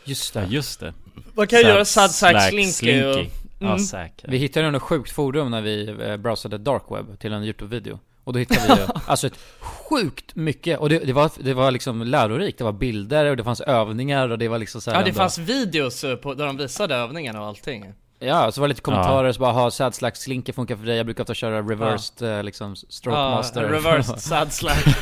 Just 0.05 0.35
Ja 0.35 0.41
det. 0.41 0.47
just 0.47 0.81
det 0.81 0.95
Man 1.35 1.47
kan 1.47 1.59
ju 1.59 1.65
göra 1.67 1.85
sad 1.85 2.11
sack 2.11 2.31
slack 2.31 2.49
slinky 2.51 2.67
och... 3.05 3.15
slinky. 3.15 3.31
Ja 3.59 3.67
Mm. 3.67 3.79
säkert 3.79 4.25
Vi 4.29 4.37
hittade 4.39 4.67
ju 4.67 4.73
något 4.73 4.83
sjukt 4.83 5.11
forum 5.11 5.51
när 5.51 5.61
vi 5.63 5.89
eh, 5.89 6.17
browsade 6.17 6.59
dark 6.59 6.83
web 6.91 7.19
till 7.19 7.33
en 7.33 7.43
YouTube-video. 7.45 7.99
Och 8.25 8.33
då 8.33 8.39
hittade 8.39 8.61
vi 8.75 8.81
ju, 8.81 8.87
alltså 9.07 9.27
ett 9.27 9.39
sjukt 9.61 10.35
mycket, 10.35 10.79
och 10.79 10.89
det, 10.89 10.99
det, 10.99 11.13
var, 11.13 11.31
det 11.41 11.55
var 11.55 11.71
liksom 11.71 12.03
lärorikt. 12.03 12.59
Det 12.59 12.65
var 12.65 12.73
bilder 12.73 13.25
och 13.27 13.37
det 13.37 13.45
fanns 13.45 13.61
övningar 13.61 14.29
och 14.29 14.39
det 14.39 14.49
var 14.49 14.59
liksom 14.59 14.81
så 14.81 14.91
här 14.91 14.99
Ja 14.99 15.05
det 15.05 15.09
ändå- 15.11 15.19
fanns 15.19 15.39
videos 15.39 16.05
eh, 16.05 16.17
på, 16.17 16.35
där 16.35 16.47
de 16.47 16.57
visade 16.57 16.95
övningarna 16.95 17.41
och 17.41 17.47
allting 17.47 17.93
Ja, 18.25 18.53
så 18.53 18.61
var 18.61 18.69
det 18.69 18.73
lite 18.73 18.83
kommentarer 18.83 19.33
så 19.33 19.41
bara, 19.41 19.53
ha 19.53 19.71
sad 19.71 19.95
slack 19.95 20.17
slinker 20.17 20.53
funkar 20.53 20.77
för 20.77 20.85
dig, 20.87 20.97
jag 20.97 21.07
brukar 21.07 21.23
ofta 21.23 21.35
köra 21.35 21.63
reversed 21.63 22.39
eh, 22.39 22.43
liksom 22.43 22.77
stroke 22.77 23.19
Ja, 23.19 23.31
master 23.31 23.63
reversed 23.63 24.19
sad 24.21 24.53
slack 24.53 24.85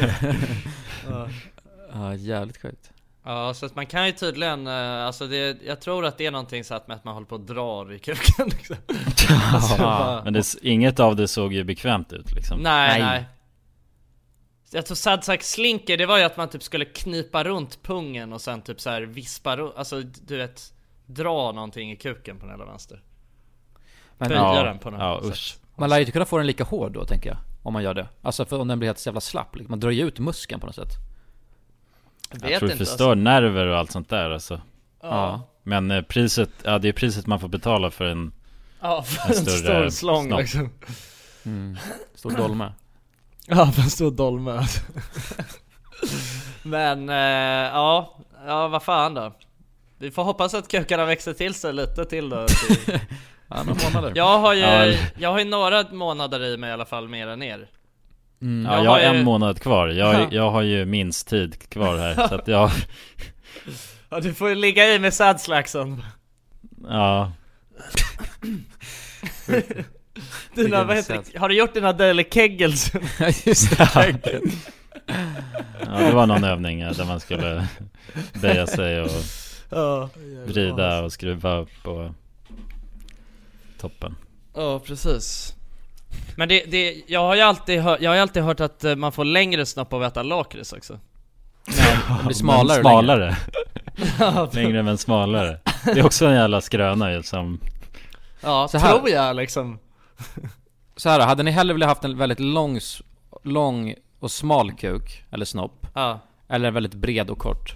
ja. 1.08 1.28
Ja, 1.92 2.14
jävligt 2.14 2.62
sjukt 2.62 2.90
ja, 3.24 3.54
så 3.54 3.66
att 3.66 3.76
man 3.76 3.86
kan 3.86 4.06
ju 4.06 4.12
tydligen, 4.12 4.66
eh, 4.66 5.04
alltså 5.06 5.26
det, 5.26 5.62
jag 5.66 5.80
tror 5.80 6.06
att 6.06 6.18
det 6.18 6.26
är 6.26 6.30
någonting 6.30 6.64
så 6.64 6.74
att 6.74 6.88
med 6.88 6.96
att 6.96 7.04
man 7.04 7.14
håller 7.14 7.26
på 7.26 7.34
och 7.34 7.40
drar 7.40 7.92
i 7.92 7.98
kuken 7.98 8.48
liksom. 8.58 8.76
alltså, 9.52 9.78
bara, 9.78 10.24
Men 10.24 10.32
det, 10.32 10.54
inget 10.62 11.00
av 11.00 11.16
det 11.16 11.28
såg 11.28 11.52
ju 11.52 11.64
bekvämt 11.64 12.12
ut 12.12 12.32
liksom 12.32 12.60
Nej, 12.60 13.00
Nej. 13.00 13.02
nej. 13.02 13.24
Jag 14.70 14.86
tror 14.86 14.94
sad 14.94 15.24
sack 15.24 15.42
slinker, 15.42 15.96
det 15.96 16.06
var 16.06 16.18
ju 16.18 16.24
att 16.24 16.36
man 16.36 16.48
typ 16.48 16.62
skulle 16.62 16.84
knipa 16.84 17.44
runt 17.44 17.82
pungen 17.82 18.32
och 18.32 18.40
sen 18.40 18.62
typ 18.62 18.80
så 18.80 18.90
här 18.90 19.02
vispa 19.02 19.56
runt, 19.56 19.76
alltså 19.76 20.02
du 20.02 20.36
vet 20.36 20.72
Dra 21.06 21.52
någonting 21.52 21.92
i 21.92 21.96
kuken 21.96 22.38
på 22.38 22.46
den 22.46 22.54
eller 22.54 22.64
vänster 22.64 23.02
Men- 24.28 24.38
Ja, 24.56 24.62
den 24.62 24.78
på 24.78 24.90
något 24.90 25.00
ja, 25.00 25.20
sätt 25.22 25.30
usch. 25.32 25.56
Man 25.76 25.88
lär 25.90 25.96
ju 25.96 26.02
inte 26.02 26.12
kunna 26.12 26.24
få 26.24 26.38
den 26.38 26.46
lika 26.46 26.64
hård 26.64 26.92
då 26.92 27.04
tänker 27.04 27.28
jag 27.30 27.38
Om 27.62 27.72
man 27.72 27.82
gör 27.82 27.94
det 27.94 28.08
Alltså 28.22 28.44
för 28.44 28.60
om 28.60 28.68
den 28.68 28.78
blir 28.78 28.88
helt 28.88 29.06
jävla 29.06 29.20
slapp 29.20 29.56
liksom. 29.56 29.72
Man 29.72 29.80
drar 29.80 29.90
ju 29.90 30.06
ut 30.06 30.18
muskeln 30.18 30.60
på 30.60 30.66
något 30.66 30.74
sätt 30.76 30.88
Jag 32.30 32.42
Jag 32.42 32.48
vet 32.48 32.58
tror 32.58 32.68
det 32.68 32.76
förstör 32.76 32.92
alltså. 33.10 33.14
nerver 33.14 33.66
och 33.66 33.78
allt 33.78 33.90
sånt 33.90 34.08
där 34.08 34.30
alltså 34.30 34.60
Ja, 35.02 35.42
Men 35.62 35.90
eh, 35.90 36.02
priset, 36.02 36.50
ja 36.64 36.78
det 36.78 36.88
är 36.88 36.92
priset 36.92 37.26
man 37.26 37.40
får 37.40 37.48
betala 37.48 37.90
för 37.90 38.04
en 38.04 38.32
ja 38.80 39.02
för 39.02 39.30
En 39.32 39.38
en 39.38 39.44
större 39.46 39.90
stor 39.90 39.98
slång 39.98 40.26
snopp. 40.26 40.40
liksom 40.40 40.70
mm. 41.44 41.76
Stor 42.14 42.30
dolme 42.30 42.72
Ja 43.46 43.66
för 43.66 43.82
en 43.82 43.90
stor 43.90 44.10
dolme 44.10 44.50
alltså. 44.50 44.80
Men, 46.62 47.08
eh, 47.08 47.16
ja, 47.74 48.18
ja 48.46 48.68
vad 48.68 48.82
fan 48.82 49.14
då 49.14 49.32
Vi 49.98 50.10
får 50.10 50.24
hoppas 50.24 50.54
att 50.54 50.68
kukarna 50.68 51.04
växer 51.04 51.32
till 51.32 51.54
sig 51.54 51.72
lite 51.72 52.04
till 52.04 52.28
då 52.28 52.46
till- 52.48 52.98
Ja, 53.54 53.62
några 53.62 53.80
månader 53.90 54.12
Jag 54.16 54.38
har 54.38 54.54
ju, 54.54 54.60
Ja. 54.60 54.94
jag 55.18 55.30
har 55.32 55.38
ju 55.38 55.44
några 55.44 55.84
månader 55.90 56.44
i 56.44 56.56
mig 56.56 56.70
i 56.70 56.72
alla 56.72 56.84
fall 56.84 57.08
mer 57.08 57.26
än 57.26 57.42
er 57.42 57.68
mm. 58.42 58.66
Ja, 58.70 58.76
Jag 58.76 58.84
jag 58.84 58.90
har 58.90 58.98
ju- 58.98 59.04
en 59.18 59.24
månad 59.24 59.60
kvar. 59.60 59.88
Jag, 59.88 60.14
Ja. 60.14 60.26
jag 60.30 60.50
har 60.50 60.62
ju 60.62 60.84
minst 60.84 61.28
tid 61.28 61.68
kvar 61.68 61.96
här 61.98 62.28
så 62.28 62.34
att 62.34 62.48
jag, 62.48 62.70
Ja 64.10 64.20
du 64.20 64.34
får 64.34 64.48
ju 64.48 64.54
ligga 64.54 64.94
i 64.94 64.98
med 64.98 65.14
sadslaxen 65.14 66.02
ja 66.88 67.32
Dina, 70.54 70.84
vad 70.84 70.96
heter 70.96 71.20
det? 71.32 71.38
Har 71.38 71.48
du 71.48 71.54
gjort 71.58 71.74
dina 71.74 71.92
daily 71.92 72.24
kegels? 72.30 72.92
Ja 73.20 73.30
just 73.44 73.78
det, 73.78 73.88
Ja 75.86 75.98
det 75.98 76.12
var 76.12 76.26
någon 76.26 76.44
övning 76.44 76.80
där 76.80 77.04
man 77.04 77.20
skulle 77.20 77.66
böja 78.34 78.66
sig 78.66 79.00
och 79.00 79.10
vrida 80.46 81.00
och 81.02 81.12
skruva 81.12 81.66
på 81.82 82.14
toppen. 83.82 84.16
Ja 84.54 84.78
precis. 84.86 85.54
Men 86.36 86.48
det, 86.48 86.64
det, 86.70 87.02
jag 87.06 87.20
har 87.20 87.34
ju 87.34 87.40
alltid 87.40 87.80
hört, 87.80 88.00
jag 88.00 88.10
har 88.10 88.16
alltid 88.16 88.42
hört 88.42 88.60
att 88.60 88.84
eh, 88.84 88.96
man 88.96 89.12
får 89.12 89.24
längre 89.24 89.66
snopp 89.66 89.92
av 89.92 90.02
att 90.02 90.12
äta 90.12 90.22
lakrits 90.22 90.72
också. 90.72 90.98
Den 91.66 92.24
blir 92.26 92.34
smalare 92.34 92.82
men 92.82 92.96
och 92.96 93.04
längre. 93.04 93.36
smalare. 94.16 94.48
Längre 94.62 94.82
men 94.82 94.98
smalare. 94.98 95.60
Det 95.84 95.90
är 96.00 96.06
också 96.06 96.26
en 96.26 96.34
jävla 96.34 96.60
skröna 96.60 97.12
ju 97.12 97.22
som 97.22 97.60
Ja, 98.40 98.68
Så 98.68 98.78
här. 98.78 98.90
tror 98.92 99.08
jag 99.10 99.36
liksom. 99.36 99.78
Så 100.96 101.08
här, 101.08 101.20
hade 101.20 101.42
ni 101.42 101.50
hellre 101.50 101.72
velat 101.74 101.88
haft 101.88 102.04
en 102.04 102.18
väldigt 102.18 102.40
lång, 102.40 102.78
lång 103.42 103.94
och 104.18 104.30
smal 104.30 104.72
kuk, 104.72 105.24
eller 105.30 105.44
snopp? 105.44 105.86
Ja. 105.94 106.20
Eller 106.48 106.70
väldigt 106.70 106.94
bred 106.94 107.30
och 107.30 107.38
kort? 107.38 107.74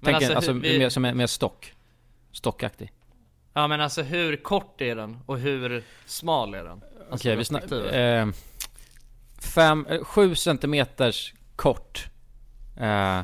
Men 0.00 0.04
Tänk 0.04 0.16
alltså, 0.16 0.30
en, 0.30 0.36
alltså, 0.36 0.52
hur- 0.52 0.60
vi- 0.60 0.78
mer, 0.78 0.88
som 0.88 1.04
en, 1.04 1.16
mer 1.16 1.26
stock. 1.26 1.72
Stockaktig 2.32 2.92
Ja 3.56 3.66
men 3.68 3.80
alltså 3.80 4.02
hur 4.02 4.36
kort 4.36 4.80
är 4.80 4.96
den 4.96 5.18
och 5.26 5.38
hur 5.38 5.82
smal 6.06 6.54
är 6.54 6.64
den? 6.64 6.80
Alltså, 7.10 7.28
Okej, 7.28 7.36
vi 7.36 7.44
snackar... 7.44 7.76
respektive. 7.76 8.20
Eh, 8.20 8.28
fem, 9.54 9.86
eh, 9.90 10.04
sju 10.04 10.34
centimeters 10.34 11.32
kort 11.56 12.06
eh, 12.80 13.20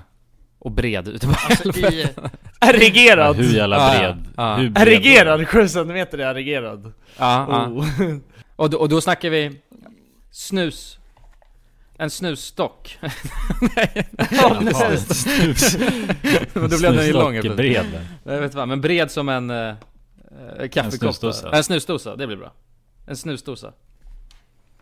Och 0.58 0.70
bred 0.70 1.08
ute 1.08 1.26
på 1.26 1.32
Alltså 1.50 1.68
i... 1.78 2.06
ja, 2.60 2.68
Erigerad! 2.68 3.36
Hur 3.36 3.56
jävla 3.56 3.76
Ja, 3.76 3.98
bred, 3.98 4.24
ja. 4.36 4.56
hur 4.56 4.70
bred 4.70 4.88
Erigerad, 4.88 5.48
7 5.48 5.68
cm 5.68 5.90
är 5.90 6.20
erigerad 6.20 6.92
Ja, 7.18 7.46
ja. 7.48 7.66
oh. 7.66 7.86
Och, 8.56 8.70
då, 8.70 8.78
och 8.78 8.88
då 8.88 9.00
snackar 9.00 9.30
vi 9.30 9.60
Snus 10.30 10.98
En 11.98 12.10
snusstock 12.10 12.98
Ja, 14.30 14.60
precis. 14.60 15.78
Men 16.52 16.70
då 16.70 16.78
blev 16.78 16.96
den 16.96 17.06
ju 17.06 17.12
lång 17.12 17.56
bred. 17.56 17.86
Jag 18.24 18.40
vet 18.40 18.54
vad, 18.54 18.68
men 18.68 18.80
bred 18.80 19.10
som 19.10 19.28
en 19.28 19.50
eh, 20.40 20.62
eh, 20.62 20.68
kaffekopp 20.68 20.98
snusdosa. 21.00 21.50
En 21.56 21.64
snusdosa, 21.64 22.16
det 22.16 22.26
blir 22.26 22.36
bra. 22.36 22.52
En 23.06 23.16
snusdosa. 23.16 23.72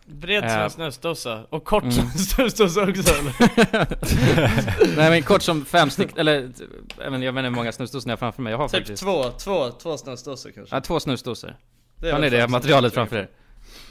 Bred 0.06 0.42
som 0.50 0.58
Eh. 0.58 0.64
en 0.64 0.70
snusdosa, 0.70 1.42
och 1.50 1.64
kort 1.64 1.82
Mm. 1.82 1.92
som 1.92 2.04
en 2.04 2.18
snusdosa 2.18 2.82
också 2.82 3.12
eller? 3.14 4.96
Nej 4.96 5.10
men 5.10 5.22
kort 5.22 5.42
som 5.42 5.64
fem 5.64 5.90
styck, 5.90 6.18
eller 6.18 6.32
jag 6.34 6.40
vet 6.42 6.60
jag 6.98 7.10
vet 7.10 7.24
inte 7.24 7.40
hur 7.40 7.50
många 7.50 7.72
snusdosor 7.72 8.08
jag 8.10 8.12
har 8.12 8.18
framför 8.18 8.42
mig, 8.42 8.50
jag 8.50 8.58
har 8.58 8.68
Typ 8.68 8.78
faktiskt 8.80 9.02
två, 9.02 9.24
två, 9.38 9.70
två 9.70 9.96
snusdosor 9.98 10.50
kanske. 10.50 10.76
Ja, 10.76 10.80
två 10.80 11.00
snusdosor. 11.00 11.56
Det 11.96 12.08
är 12.08 12.12
Har 12.12 12.20
ni 12.20 12.30
det 12.30 12.48
materialet 12.48 12.94
framför 12.94 13.16
er? 13.16 13.28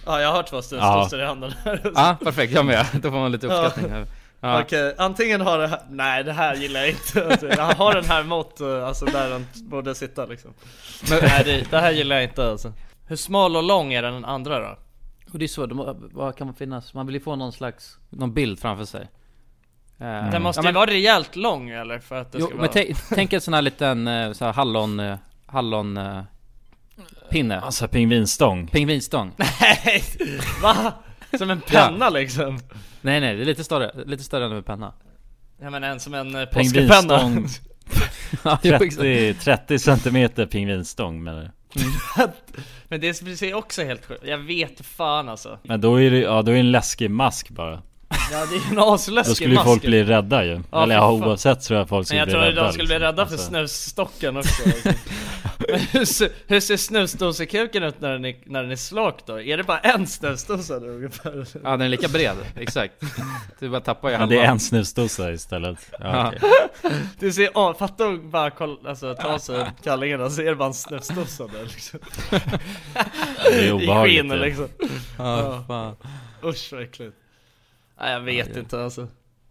Ja 0.05 0.22
jag 0.22 0.32
har 0.32 0.43
två 0.43 0.61
snusdosor 0.61 1.20
i 1.22 1.26
handen 1.26 1.53
Ja, 1.95 2.18
perfekt, 2.24 2.53
jag 2.53 2.65
med, 2.65 2.86
då 2.93 3.11
får 3.11 3.18
man 3.20 3.32
lite 3.32 3.47
uppskattning 3.47 3.91
här 3.91 4.05
ja. 4.41 4.61
Okej, 4.61 4.95
antingen 4.97 5.41
har 5.41 5.57
det 5.57 5.67
här, 5.67 5.79
nej 5.89 6.23
det 6.23 6.33
här 6.33 6.55
gillar 6.55 6.79
jag 6.79 6.89
inte 6.89 7.27
Alltså, 7.27 7.47
Jag 7.47 7.63
har 7.75 7.93
den 7.93 8.05
här 8.05 8.23
mot, 8.23 8.59
eh, 8.61 8.88
alltså 8.88 9.05
där 9.05 9.29
den 9.29 9.47
borde 9.55 9.95
sitta 9.95 10.25
liksom 10.25 10.53
Men- 11.09 11.19
Nej 11.21 11.43
det, 11.45 11.71
det 11.71 11.79
här 11.79 11.91
gillar 11.91 12.15
jag 12.15 12.23
inte 12.25 12.51
alltså 12.51 12.73
Hur 13.07 13.15
smal 13.15 13.55
och 13.55 13.63
lång 13.63 13.93
är 13.93 14.01
den 14.01 14.25
andra 14.25 14.59
då? 14.59 14.77
Och 15.33 15.39
det 15.39 15.45
är 15.45 15.47
så, 15.47 15.65
de, 15.65 16.09
vad 16.13 16.35
kan 16.38 16.47
man 16.47 16.55
finnas? 16.55 16.93
Man 16.93 17.05
vill 17.05 17.15
ju 17.15 17.21
få 17.21 17.35
någon 17.35 17.51
slags, 17.53 17.97
någon 18.09 18.33
bild 18.33 18.59
framför 18.59 18.85
sig 18.85 19.07
Eh, 19.99 20.31
Den 20.31 20.41
måste 20.41 20.59
ja, 20.59 20.63
ju 20.63 20.67
men- 20.67 20.73
vara 20.75 20.89
rejält 20.89 21.35
lång 21.35 21.69
eller? 21.69 21.99
För 21.99 22.15
att 22.21 22.31
det 22.31 22.38
Jo, 22.39 22.45
ska 22.45 22.55
men 22.55 22.67
vara... 22.73 22.95
tänk, 23.15 23.33
en 23.33 23.41
sån 23.41 23.53
här 23.53 23.61
liten 23.61 24.07
eh, 24.07 24.31
så 24.31 24.45
här 24.45 24.53
hallon, 24.53 25.01
hallon 25.45 25.99
pinne 27.29 27.59
Alltså 27.59 27.88
pingvinstång 27.88 28.67
Pingvinstång 28.67 29.31
Nej! 29.38 30.03
Va? 30.61 30.93
Som 31.38 31.49
en 31.49 31.61
penna 31.61 32.09
liksom? 32.09 32.59
Nej 33.01 33.19
nej, 33.19 33.36
det 33.36 33.41
är 33.41 33.45
lite 33.45 33.63
större, 33.63 33.91
lite 34.05 34.23
större 34.23 34.45
än 34.45 34.51
en 34.51 34.63
penna. 34.63 34.93
Ja 35.61 35.69
men 35.69 35.84
en 35.84 35.99
som 35.99 36.13
en 36.13 36.36
eh, 36.36 36.45
Ja, 38.43 38.59
exakt. 38.63 38.97
30, 38.97 39.34
30 39.34 39.80
centimeter 39.80 40.45
pingvinstång 40.45 41.23
menar 41.23 41.41
du? 41.41 41.49
Men 42.89 43.01
det 43.01 43.13
ser 43.13 43.53
också 43.53 43.84
helt 43.84 44.05
sjukt. 44.05 44.23
Jag 44.25 44.38
vet 44.38 44.86
fan 44.86 45.30
alltså. 45.30 45.59
Men 45.63 45.82
då 45.82 46.01
är 46.01 46.11
det, 46.11 46.19
ja 46.19 46.41
då 46.41 46.51
är 46.51 46.53
det 46.53 46.59
en 46.59 46.71
läskig 46.71 47.11
mask 47.11 47.49
bara 47.49 47.82
Ja 48.32 48.45
det 48.45 48.55
är 48.55 48.71
en 48.71 48.80
asläskig 48.80 49.32
Då 49.32 49.36
skulle 49.36 49.53
ju 49.55 49.59
folk 49.63 49.82
bli 49.82 50.03
rädda 50.03 50.45
ju 50.45 50.61
Ja, 50.71 50.84
Eller 50.84 50.95
ja 50.95 51.11
oavsett 51.11 51.61
tror 51.61 51.80
jag 51.80 51.89
folk 51.89 51.99
Men 51.99 52.05
skulle 52.05 52.19
jag 52.19 52.28
bli 52.28 52.34
tror 52.34 52.41
rädda 52.43 52.61
att 52.61 52.67
de 52.67 52.73
skulle 52.73 52.88
bli 52.88 52.95
liksom. 52.95 53.05
rädda 53.07 53.25
för 53.25 53.34
Alltså, 53.34 53.47
snusstocken 53.49 54.38
också 54.38 54.63
alltså. 54.65 54.89
hur, 55.97 56.05
ser, 56.05 56.30
hur 56.47 56.59
ser 56.59 56.78
snusdosekuken 56.78 57.84
ut 57.84 58.01
när 58.01 58.11
den, 58.11 58.25
är, 58.25 58.36
när 58.45 58.61
den 58.63 58.71
är 58.71 58.75
slak 58.75 59.19
då? 59.25 59.41
Är 59.41 59.57
det 59.57 59.63
bara 59.63 59.80
en 59.80 60.07
snusdosa 60.07 60.80
då 60.80 60.86
ungefär? 60.88 61.45
Ja 61.63 61.69
den 61.69 61.82
är 61.82 61.89
lika 61.89 62.07
bred, 62.07 62.36
exakt. 62.55 62.93
Du 63.59 63.69
bara 63.69 63.82
tappar 63.82 64.09
ju 64.09 64.13
Ja, 64.13 64.19
halva. 64.19 64.36
det 64.36 64.41
är 64.41 64.51
en 64.51 64.59
snusdosa 64.59 65.32
istället. 65.32 65.78
Ja, 65.91 65.97
Ja. 65.99 66.28
okej. 66.36 66.91
Du 67.19 67.34
ser, 67.34 67.49
oh, 67.53 67.78
fatta 67.78 68.05
att 68.07 68.23
bara 68.23 68.49
kolla, 68.49 68.89
alltså, 68.89 69.15
ta 69.15 69.39
sig 69.39 69.65
kallingarna 69.84 70.30
så 70.30 70.41
är 70.41 70.45
det 70.45 70.55
bara 70.55 70.67
en 70.67 70.73
snusdosa 70.73 71.47
där 71.47 71.63
liksom 71.63 71.99
Det 73.51 73.67
är 73.67 73.71
obehagligt, 73.73 74.25
I 74.25 74.30
skinn 74.30 74.39
liksom 74.39 74.67
Ja, 75.17 75.63
fan. 75.67 75.95
Usch 76.43 76.69
vad 76.73 76.82
äckligt 76.82 77.15
Nej 78.00 78.14
jag 78.14 78.20
vet 78.20 78.50
Ja, 78.54 78.60
inte 78.60 78.84
alltså 78.84 79.08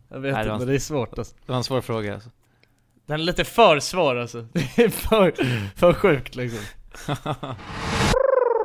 Jag 0.08 0.20
vet 0.20 0.32
Nej, 0.34 0.42
inte 0.42 0.58
men 0.58 0.66
det 0.66 0.74
är 0.74 0.78
svårt 0.78 1.18
alltså 1.18 1.34
Det 1.46 1.52
var 1.52 1.56
en 1.56 1.64
svår 1.64 1.80
fråga 1.80 2.14
alltså. 2.14 2.30
Den 3.06 3.20
är 3.20 3.24
lite 3.24 3.44
för 3.44 3.80
svår 3.80 4.16
alltså, 4.16 4.42
det 4.52 4.78
är 4.84 4.88
för, 4.88 5.32
för 5.76 5.92
sjukt 5.92 6.36
liksom 6.36 6.64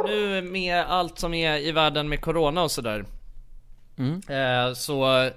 Nu 0.05 0.41
med 0.41 0.79
allt 0.79 1.19
som 1.19 1.33
är 1.33 1.57
i 1.57 1.71
världen 1.71 2.09
med 2.09 2.21
corona 2.21 2.63
och 2.63 2.71
sådär 2.71 3.05
Mm. 3.97 4.21
eh, 4.27 4.73
Så 4.73 5.29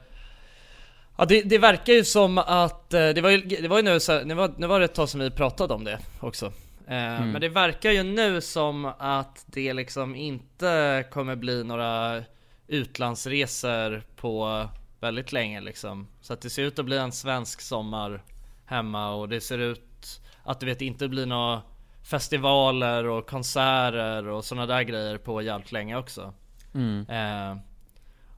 Ja 1.17 1.25
det, 1.25 1.43
det 1.43 1.59
verkar 1.59 1.93
ju 1.93 2.05
som 2.05 2.39
att, 2.39 2.95
eh, 2.95 3.09
det 3.09 3.21
var 3.21 3.31
ju, 3.31 3.39
det 3.39 3.69
var 3.69 3.77
ju 3.77 3.83
nu, 3.83 4.01
så, 4.01 4.25
nu, 4.25 4.35
var, 4.35 4.53
nu 4.57 4.67
var 4.67 4.79
det 4.79 4.85
ett 4.85 4.95
tag 4.95 5.09
som 5.09 5.21
vi 5.21 5.31
pratade 5.31 5.75
om 5.75 5.85
det 5.85 5.99
också 6.21 6.47
eh, 6.89 7.17
Mm. 7.17 7.31
Men 7.31 7.41
det 7.41 7.49
verkar 7.49 7.91
ju 7.91 8.03
nu 8.03 8.41
som 8.41 8.85
att 8.99 9.45
det 9.47 9.73
liksom 9.75 10.15
inte 10.17 11.05
kommer 11.11 11.37
bli 11.37 11.65
några 11.65 12.23
utlandsresor 12.69 14.03
på 14.17 14.69
väldigt 15.01 15.33
länge 15.33 15.61
liksom 15.61 16.07
Så 16.21 16.33
att 16.33 16.41
det 16.41 16.51
ser 16.51 16.63
ut 16.63 16.79
att 16.79 16.85
bli 16.85 16.97
en 16.99 17.13
svensk 17.13 17.61
sommar 17.61 18.23
hemma 18.67 19.11
och 19.15 19.29
det 19.29 19.41
ser 19.41 19.59
ut 19.59 20.21
att 20.45 20.61
du 20.61 20.67
vet 20.67 20.81
inte 20.81 21.09
blir 21.09 21.27
några 21.27 21.63
festivaler 22.03 23.05
och 23.07 23.27
konserter 23.29 24.29
och 24.29 24.45
sådana 24.45 24.67
där 24.67 24.83
grejer 24.83 25.19
på 25.19 25.43
jävligt 25.43 25.73
länge 25.73 25.97
också 25.97 26.33
Mm. 26.75 27.07
eh, 27.09 27.57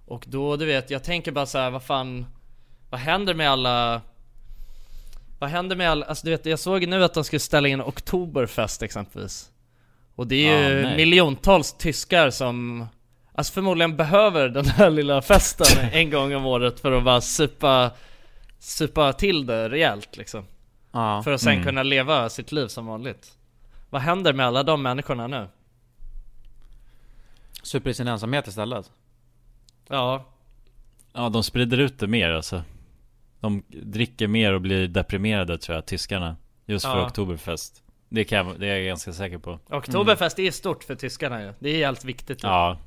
Och 0.06 0.24
då 0.28 0.56
du 0.56 0.66
vet, 0.66 0.90
jag 0.90 1.04
tänker 1.04 1.32
bara 1.32 1.46
så 1.46 1.58
här, 1.58 1.70
vad 1.70 1.82
fan 1.82 2.26
Vad 2.90 3.00
händer 3.00 3.34
med 3.34 3.50
alla 3.50 4.00
Vad 5.38 5.50
händer 5.50 5.76
med 5.76 5.90
alla, 5.90 6.06
alltså 6.06 6.24
du 6.24 6.30
vet 6.30 6.46
jag 6.46 6.58
såg 6.58 6.86
nu 6.88 7.04
att 7.04 7.14
de 7.14 7.24
skulle 7.24 7.40
ställa 7.40 7.68
in 7.68 7.80
Oktoberfest 7.80 8.82
exempelvis 8.82 9.50
Och 10.14 10.26
det 10.26 10.48
är 10.48 10.70
ju 10.70 10.78
Ah, 10.80 10.82
nej. 10.82 10.96
miljontals 10.96 11.72
tyskar 11.72 12.30
som 12.30 12.86
Alltså 13.36 13.52
förmodligen 13.52 13.96
behöver 13.96 14.48
den 14.48 14.64
här 14.66 14.90
lilla 14.90 15.22
festen 15.22 15.88
en 15.92 16.10
gång 16.10 16.34
om 16.34 16.46
året 16.46 16.80
för 16.80 16.92
att 16.92 17.04
bara 17.04 17.20
supa 17.20 17.90
Supa 18.58 19.12
till 19.12 19.46
det 19.46 19.68
rejält 19.68 20.16
liksom 20.16 20.44
Ja. 20.92 21.22
För 21.22 21.32
att 21.32 21.40
sen 21.40 21.52
Mm. 21.52 21.64
kunna 21.64 21.82
leva 21.82 22.28
sitt 22.28 22.52
liv 22.52 22.66
som 22.66 22.86
vanligt 22.86 23.32
Vad 23.90 24.02
händer 24.02 24.32
med 24.32 24.46
alla 24.46 24.62
de 24.62 24.82
människorna 24.82 25.26
nu? 25.26 25.48
Super 27.62 27.90
i 27.90 27.94
sin 27.94 28.08
ensamhet 28.08 28.46
istället. 28.46 28.90
Ja, 29.88 30.24
Ja, 31.12 31.28
de 31.28 31.42
sprider 31.44 31.78
ut 31.78 31.98
det 31.98 32.06
mer 32.06 32.30
alltså. 32.30 32.62
De 33.40 33.62
dricker 33.68 34.26
mer 34.26 34.52
och 34.52 34.60
blir 34.60 34.88
deprimerade 34.88 35.58
tror 35.58 35.74
jag, 35.74 35.86
tyskarna. 35.86 36.36
Just 36.66 36.84
för 36.86 36.98
Ja. 36.98 37.06
Oktoberfest. 37.06 37.82
Det, 38.08 38.24
kan 38.24 38.46
jag, 38.46 38.60
det 38.60 38.66
är 38.66 38.76
jag 38.76 38.86
ganska 38.86 39.12
säker 39.12 39.38
på. 39.38 39.58
Oktoberfest 39.70 40.38
är 40.38 40.50
stort 40.50 40.84
för 40.84 40.94
tyskarna 40.94 41.42
ju 41.42 41.52
Det 41.58 41.68
är 41.70 41.76
helt 41.86 42.04
viktigt 42.04 42.44
ju. 42.44 42.48
Ja. 42.48 42.78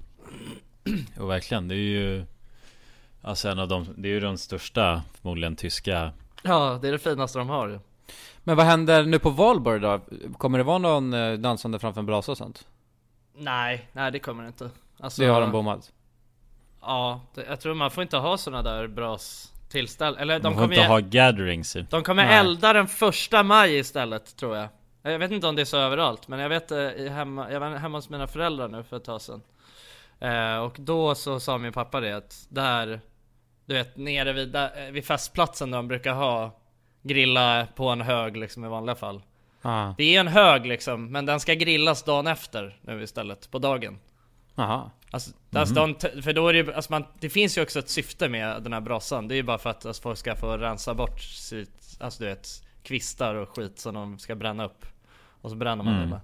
Jo, 1.20 1.26
verkligen. 1.26 1.68
Det 1.68 1.76
är 1.76 1.78
ju... 1.78 2.26
Alltså 3.22 3.50
en 3.50 3.60
av 3.60 3.68
de, 3.68 3.88
det 3.98 4.08
är 4.08 4.12
ju 4.12 4.20
den 4.20 4.38
största, 4.38 5.02
förmodligen 5.22 5.56
tyska 5.56 6.12
ja, 6.44 6.80
det 6.82 6.88
är 6.88 6.92
det 6.92 7.00
finaste 7.00 7.40
de 7.40 7.50
har 7.50 7.68
ju 7.68 7.80
Men 8.44 8.58
vad 8.58 8.66
händer 8.66 9.04
nu 9.04 9.20
på 9.20 9.30
valborg 9.30 9.80
då? 9.80 10.00
Kommer 10.38 10.58
det 10.58 10.64
vara 10.64 10.78
någon 10.78 11.14
eh, 11.14 11.34
dansande 11.34 11.80
framför 11.80 12.00
en 12.00 12.06
brasa 12.06 12.32
och 12.32 12.38
sånt? 12.38 12.68
Nej, 13.38 13.90
nej 13.92 14.12
det 14.12 14.20
kommer 14.20 14.44
det 14.44 14.48
inte 14.48 14.70
alltså, 15.00 15.22
Det 15.22 15.28
har 15.28 15.42
de 15.42 15.52
bommat. 15.52 15.92
Ja, 16.82 17.22
det, 17.36 17.46
jag 17.50 17.60
tror 17.60 17.74
man 17.74 17.92
får 17.92 18.04
inte 18.04 18.18
ha 18.18 18.38
såna 18.38 18.62
där 18.62 18.88
bras 18.88 19.54
tillställ 19.70 20.18
Eller 20.18 20.34
De 20.34 20.44
de 20.44 20.54
får 20.54 20.62
kommer 20.62 20.76
inte 20.76 20.88
ha 20.88 21.00
gatherings 21.00 21.78
de 21.90 22.04
kommer 22.04 22.26
Nej. 22.26 22.40
elda 22.40 22.74
den 22.74 22.88
första 22.88 23.44
maj 23.44 23.78
istället 23.78 24.36
tror 24.36 24.58
jag 24.58 24.68
Jag 25.02 25.20
vet 25.20 25.32
inte 25.32 25.48
om 25.48 25.56
det 25.56 25.62
är 25.62 25.66
så 25.66 25.78
överallt 25.78 26.28
men 26.28 26.40
jag 26.40 26.50
vet 26.50 26.72
eh, 26.72 26.78
i 26.78 27.10
hemma, 27.10 27.52
jag 27.52 27.60
var 27.60 27.70
hemma 27.70 27.98
hos 27.98 28.10
mina 28.10 28.28
föräldrar 28.28 28.68
nu 28.68 28.84
för 28.84 28.98
ett 28.98 29.04
tag 29.04 29.22
sedan 29.22 29.42
eh, 30.20 30.58
Och 30.58 30.76
då 30.80 31.16
så 31.16 31.40
sa 31.40 31.58
min 31.58 31.74
pappa 31.74 32.00
det 32.00 32.18
att 32.18 32.46
där 32.50 33.02
Du 33.66 33.74
vet 33.74 33.98
nere 33.98 34.34
vid, 34.34 34.52
där, 34.52 34.86
eh, 34.86 34.92
vid 34.92 35.06
festplatsen 35.06 35.72
där 35.72 35.78
de 35.78 35.88
brukar 35.88 36.14
ha 36.14 36.60
Grilla 37.02 37.68
på 37.76 37.90
en 37.90 38.02
hög 38.02 38.38
liksom 38.38 38.66
i 38.66 38.68
vanliga 38.68 38.96
fall 38.96 39.22
Ja. 39.62 39.96
Det 39.98 40.16
är 40.16 40.20
en 40.20 40.28
hög 40.28 40.66
liksom, 40.66 41.12
men 41.12 41.26
den 41.26 41.40
ska 41.40 41.54
grillas 41.54 42.04
dagen 42.04 42.28
efter 42.28 42.80
nu 42.82 43.04
istället, 43.04 43.52
på 43.52 43.60
dagen 43.60 44.00
Jaha. 44.56 44.92
Alltså, 45.12 45.32
alltså 45.54 45.76
de, 45.76 45.94
t- 45.96 46.22
för 46.22 46.34
då 46.34 46.48
är 46.48 46.54
det 46.54 46.76
alltså 46.76 46.92
man, 46.94 47.06
det 47.20 47.30
finns 47.30 47.58
ju 47.58 47.62
också 47.62 47.80
ett 47.80 47.90
syfte 47.90 48.30
med 48.30 48.64
den 48.64 48.74
här 48.74 48.82
brasan 48.82 49.28
Det 49.28 49.34
är 49.34 49.36
ju 49.36 49.44
bara 49.44 49.58
för 49.58 49.70
att 49.70 49.86
alltså, 49.86 50.02
folk 50.02 50.18
ska 50.18 50.36
få 50.36 50.58
rensa 50.58 50.94
bort 50.94 51.22
sitt, 51.22 51.98
alltså 52.00 52.24
du 52.24 52.30
vet 52.30 52.48
Kvistar 52.84 53.36
och 53.36 53.56
skit 53.56 53.80
som 53.80 53.94
de 53.94 54.20
ska 54.20 54.36
bränna 54.36 54.66
upp 54.66 54.86
Och 55.42 55.50
så 55.50 55.56
bränner 55.56 55.84
man 55.84 55.94
Mm. 55.94 56.06
det 56.06 56.12
bara 56.12 56.22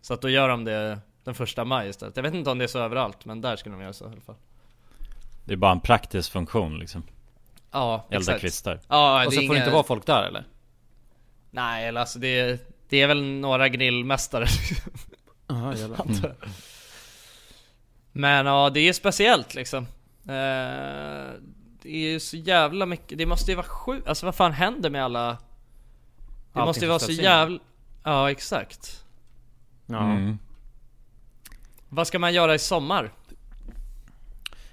Så 0.00 0.14
att 0.14 0.20
då 0.22 0.28
gör 0.28 0.48
de 0.48 0.64
det 0.64 0.98
den 1.24 1.34
första 1.34 1.64
maj 1.64 1.88
istället 1.88 2.16
Jag 2.16 2.22
vet 2.22 2.34
inte 2.34 2.50
om 2.50 2.58
det 2.58 2.64
är 2.64 2.68
så 2.68 2.78
överallt, 2.78 3.24
men 3.24 3.40
där 3.40 3.56
skulle 3.56 3.74
de 3.74 3.82
göra 3.82 3.92
så 3.92 4.04
i 4.04 4.08
alla 4.12 4.20
fall 4.20 4.36
Det 5.44 5.52
är 5.52 5.56
bara 5.56 5.72
en 5.72 5.80
praktisk 5.80 6.32
funktion 6.32 6.78
liksom. 6.78 7.02
Ja, 7.70 8.04
Elda 8.10 8.18
exakt 8.18 8.40
kvistar. 8.40 8.80
Ja, 8.88 9.26
Och 9.26 9.32
så 9.32 9.40
är 9.40 9.46
får 9.46 9.54
det 9.54 9.56
inga- 9.56 9.64
inte 9.64 9.74
vara 9.74 9.82
folk 9.82 10.06
där 10.06 10.22
eller? 10.22 10.44
Nej, 11.50 11.86
eller 11.88 12.00
alltså 12.00 12.18
det, 12.18 12.60
det 12.88 13.02
är 13.02 13.06
väl 13.06 13.22
några 13.22 13.68
grillmästare 13.68 14.46
jävlar. 15.76 16.00
antar 16.00 16.28
jag. 16.28 16.48
Men 18.12 18.46
ja, 18.46 18.70
det 18.70 18.80
är 18.80 18.84
ju 18.84 18.94
speciellt 18.94 19.54
liksom 19.54 19.84
eh, 20.24 21.32
Det 21.82 21.88
är 21.88 22.10
ju 22.12 22.20
så 22.20 22.36
jävla 22.36 22.86
mycket, 22.86 23.18
det 23.18 23.26
måste 23.26 23.50
ju 23.50 23.54
vara 23.56 23.66
sjukt, 23.66 24.08
alltså 24.08 24.26
vad 24.26 24.34
fan 24.34 24.52
händer 24.52 24.90
med 24.90 25.04
alla 25.04 25.26
Det 25.26 25.36
Allting 26.52 26.64
måste 26.66 26.84
ju 26.84 26.88
vara 26.88 26.98
så 26.98 27.12
jävla 27.12 27.58
Ja 28.04 28.30
exakt 28.30 29.04
Ja. 29.86 29.98
Mm. 30.04 30.38
Vad 31.94 32.06
ska 32.06 32.18
man 32.18 32.34
göra 32.34 32.54
i 32.54 32.58
sommar? 32.58 33.10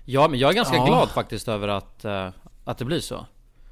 Ja 0.06 0.28
men 0.28 0.40
jag 0.40 0.50
är 0.50 0.54
ganska 0.56 0.76
Ja. 0.76 0.86
glad 0.86 1.10
faktiskt 1.10 1.48
över 1.48 1.68
att, 1.68 2.06
eh, 2.06 2.30
att 2.66 2.78
det 2.78 2.86
blir 2.86 3.00
så. 3.00 3.26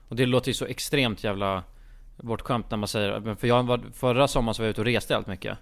Och 0.10 0.16
det 0.16 0.26
låter 0.26 0.48
ju 0.48 0.54
så 0.54 0.66
extremt 0.66 1.24
jävla 1.24 1.64
bortskämt 2.18 2.72
när 2.72 2.78
man 2.78 2.88
säger 2.88 3.36
för 3.36 3.48
jag 3.48 3.64
var, 3.64 3.80
förra 3.94 4.28
sommaren 4.28 4.54
så 4.56 4.62
var 4.62 4.66
jag 4.66 4.70
ute 4.72 4.82
och 4.82 4.86
reste 4.86 5.18
allt 5.18 5.28
mycket. 5.28 5.58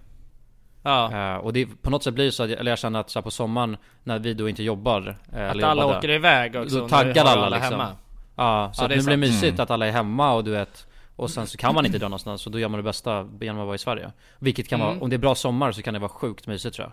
Ja, 0.82 1.12
Eh, 1.12 1.36
och 1.36 1.52
det 1.52 1.66
på 1.82 1.90
något 1.90 2.02
sätt 2.02 2.14
blir 2.14 2.30
så 2.30 2.42
att, 2.42 2.50
jag- 2.50 2.58
eller 2.60 2.72
jag 2.72 2.78
känner 2.78 3.00
att 3.00 3.10
så 3.10 3.18
här, 3.18 3.22
på 3.22 3.30
sommaren 3.30 3.76
när 4.04 4.18
vi 4.18 4.34
då 4.34 4.48
inte 4.48 4.62
jobbar 4.62 5.08
eh, 5.32 5.44
att 5.44 5.50
eller 5.50 5.66
alla 5.66 5.82
jobbade, 5.82 5.98
åker 5.98 6.10
iväg 6.10 6.56
också 6.56 6.80
Då 6.80 6.88
taggar 6.88 7.24
har 7.24 7.30
alla 7.36 7.48
liksom. 7.48 7.72
hemma 7.72 7.88
Ja, 8.36 8.70
så 8.74 8.84
Ja, 8.84 8.88
det 8.88 8.96
nu 8.96 9.02
blir 9.02 9.16
det 9.16 9.22
sant. 9.26 9.32
mysigt 9.32 9.52
Mm. 9.52 9.62
att 9.62 9.70
alla 9.70 9.86
är 9.86 9.90
hemma 9.92 10.32
och 10.34 10.44
du 10.44 10.50
vet 10.50 10.86
Och 11.16 11.30
sen 11.30 11.46
så 11.46 11.58
kan 11.58 11.74
man 11.74 11.86
inte 11.86 11.98
dra 11.98 12.08
någonstans 12.08 12.46
och 12.46 12.52
då 12.52 12.58
gör 12.58 12.68
man 12.68 12.78
det 12.78 12.84
bästa 12.84 13.28
genom 13.40 13.60
att 13.60 13.66
vara 13.66 13.74
i 13.74 13.78
Sverige 13.78 14.12
Vilket 14.38 14.68
kan 14.68 14.80
Mm. 14.80 14.92
vara, 14.94 15.04
om 15.04 15.10
det 15.10 15.16
är 15.16 15.18
bra 15.18 15.34
sommar 15.34 15.72
så 15.72 15.82
kan 15.82 15.94
det 15.94 16.00
vara 16.00 16.08
sjukt 16.08 16.46
mysigt 16.46 16.76
tror 16.76 16.84
jag 16.88 16.92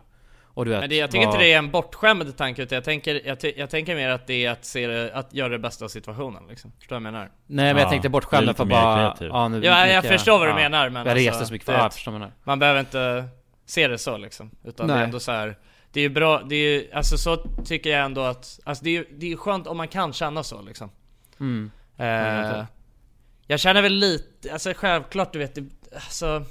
Och 0.56 0.66
du 0.66 0.72
vet 0.72 0.80
Men 0.80 0.90
det, 0.90 0.96
jag 0.96 1.12
tycker 1.12 1.26
vad- 1.26 1.36
inte 1.36 1.46
det 1.46 1.54
är 1.54 1.58
en 1.58 1.72
bortskämd 1.72 2.38
tanke 2.38 2.62
utan 2.64 2.76
jag 2.76 2.84
tänker, 2.84 3.22
jag, 3.28 3.38
jag 3.58 3.70
tänker 3.70 3.96
mer 3.96 4.10
att 4.10 4.28
det 4.28 4.46
är 4.46 4.52
att 4.52 4.66
se 4.66 4.88
det, 4.88 5.14
att 5.14 5.34
göra 5.34 5.50
det 5.50 5.60
bästa 5.60 5.86
av 5.86 5.90
situationen 5.90 6.44
liksom 6.50 6.72
Förstår 6.80 6.96
du 6.96 7.02
vad 7.04 7.08
jag 7.08 7.14
menar? 7.14 7.30
Nej 7.48 7.66
men 7.66 7.78
jag 7.78 7.86
Ja, 7.86 7.90
tänkte 7.90 8.10
bli 8.10 8.14
bortskämda 8.14 8.42
lite 8.52 8.58
för 8.58 8.66
bara 8.66 8.96
kreativ. 8.96 9.28
Ja, 9.28 9.48
nu, 9.48 9.62
Ja, 9.64 9.88
jag 9.88 10.04
mycket- 10.04 10.12
förstår 10.18 10.38
vad 10.40 10.48
du 10.48 10.52
ja. 10.52 10.56
menar 10.56 10.90
men 10.90 11.06
Jag 11.06 11.28
alltså, 11.28 11.46
så 11.46 11.54
mycket, 11.54 11.68
ja, 11.68 11.74
jag 11.74 11.84
vet, 11.84 11.94
förstår 11.94 12.12
vad 12.12 12.22
du 12.22 12.26
menar 12.26 12.34
Man 12.44 12.60
behöver 12.60 12.80
inte 12.80 13.26
se 13.66 13.88
det 13.88 13.98
så 13.98 14.18
liksom 14.18 14.52
Utan 14.64 14.88
det 14.88 14.94
Nej. 14.94 15.02
är 15.02 15.06
ändå 15.06 15.20
så 15.20 15.32
här. 15.32 15.58
Det 15.92 16.00
är 16.00 16.02
ju 16.04 16.10
bra, 16.10 16.42
det 16.42 16.56
är 16.56 16.80
ju, 16.80 16.92
alltså 16.94 17.18
så 17.18 17.38
tycker 17.66 17.90
jag 17.90 18.06
ändå 18.06 18.22
att 18.22 18.60
Alltså 18.64 18.84
det 18.84 18.90
är 18.90 18.94
ju 18.94 19.06
det 19.12 19.32
är 19.32 19.36
skönt 19.38 19.68
om 19.68 19.78
man 19.78 19.88
kan 19.88 20.14
känna 20.14 20.44
så 20.44 20.62
liksom 20.62 20.90
mm. 21.40 21.72
eh, 21.98 22.06
Ja, 22.08 22.66
Jag 23.48 23.60
känner 23.60 23.82
väl 23.82 23.94
lite, 23.94 24.54
alltså 24.54 24.74
självklart 24.76 25.34
du 25.34 25.40
vet 25.40 25.56
det, 25.56 25.64
alltså 25.94 26.44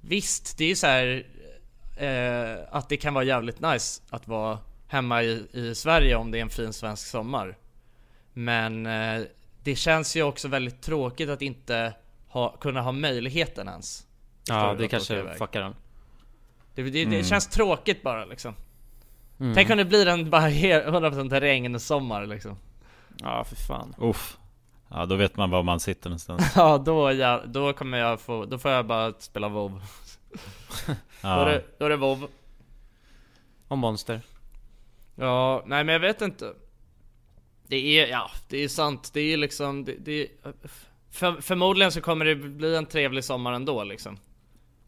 Visst, 0.00 0.58
det 0.58 0.64
är 0.64 0.68
ju 0.68 0.76
så 0.76 0.86
här 0.86 1.26
eh, 1.98 2.56
Att 2.70 2.88
det 2.88 2.96
kan 2.96 3.14
vara 3.14 3.24
jävligt 3.24 3.60
nice 3.60 4.02
att 4.10 4.28
vara 4.28 4.58
hemma 4.88 5.22
i, 5.22 5.46
i 5.52 5.74
Sverige 5.74 6.16
om 6.16 6.30
det 6.30 6.38
är 6.38 6.42
en 6.42 6.50
fin 6.50 6.72
svensk 6.72 7.06
sommar 7.08 7.56
Men 8.32 8.86
eh, 8.86 9.22
det 9.62 9.76
känns 9.76 10.16
ju 10.16 10.22
också 10.22 10.48
väldigt 10.48 10.82
tråkigt 10.82 11.28
att 11.28 11.42
inte 11.42 11.92
ha, 12.28 12.56
kunna 12.56 12.80
ha 12.80 12.92
möjligheten 12.92 13.68
ens 13.68 14.06
Ja 14.48 14.74
det 14.78 14.88
kanske 14.88 15.34
fuckar 15.38 15.60
den 15.60 15.74
Det, 16.74 16.82
det, 16.82 16.90
det 16.90 17.02
Mm. 17.02 17.24
känns 17.24 17.46
tråkigt 17.46 18.02
bara 18.02 18.24
liksom 18.24 18.54
mm. 19.40 19.54
Tänk 19.54 19.70
om 19.70 19.76
det 19.76 19.84
blir 19.84 20.06
en 20.06 20.30
bara 20.30 20.48
he- 20.48 20.86
100% 20.90 21.40
regnsommar 21.40 22.26
liksom 22.26 22.56
Ja 23.22 23.44
för 23.44 23.56
fan 23.56 23.94
Uff. 23.98 24.36
Ja, 24.90 25.06
då 25.06 25.16
vet 25.16 25.36
man 25.36 25.50
var 25.50 25.62
man 25.62 25.80
sitter 25.80 26.10
någonstans. 26.10 26.52
Ja 26.56 26.78
då, 26.78 27.12
ja, 27.12 27.42
då 27.46 27.72
kommer 27.72 27.98
jag 27.98 28.20
få, 28.20 28.44
då 28.44 28.58
får 28.58 28.70
jag 28.70 28.86
bara 28.86 29.12
spela 29.18 29.48
WoW 29.48 29.80
Då 31.22 31.28
är 31.28 31.38
Ja. 31.38 31.44
det, 31.44 31.64
då 31.78 31.84
är 31.84 31.90
det 31.90 31.96
WoW. 31.96 32.28
Och 33.68 33.78
monster. 33.78 34.20
Ja, 35.14 35.62
nej 35.66 35.84
men 35.84 35.92
jag 35.92 36.00
vet 36.00 36.20
inte. 36.22 36.52
Det 37.66 37.76
är, 38.00 38.06
ja, 38.06 38.30
det 38.48 38.64
är 38.64 38.68
sant, 38.68 39.10
det 39.14 39.20
är 39.20 39.36
liksom, 39.36 39.84
det, 39.84 39.94
det 39.98 40.28
för, 41.10 41.40
Förmodligen 41.40 41.92
så 41.92 42.00
kommer 42.00 42.24
det 42.24 42.34
bli 42.34 42.76
en 42.76 42.86
trevlig 42.86 43.24
sommar 43.24 43.52
ändå 43.52 43.84
liksom. 43.84 44.18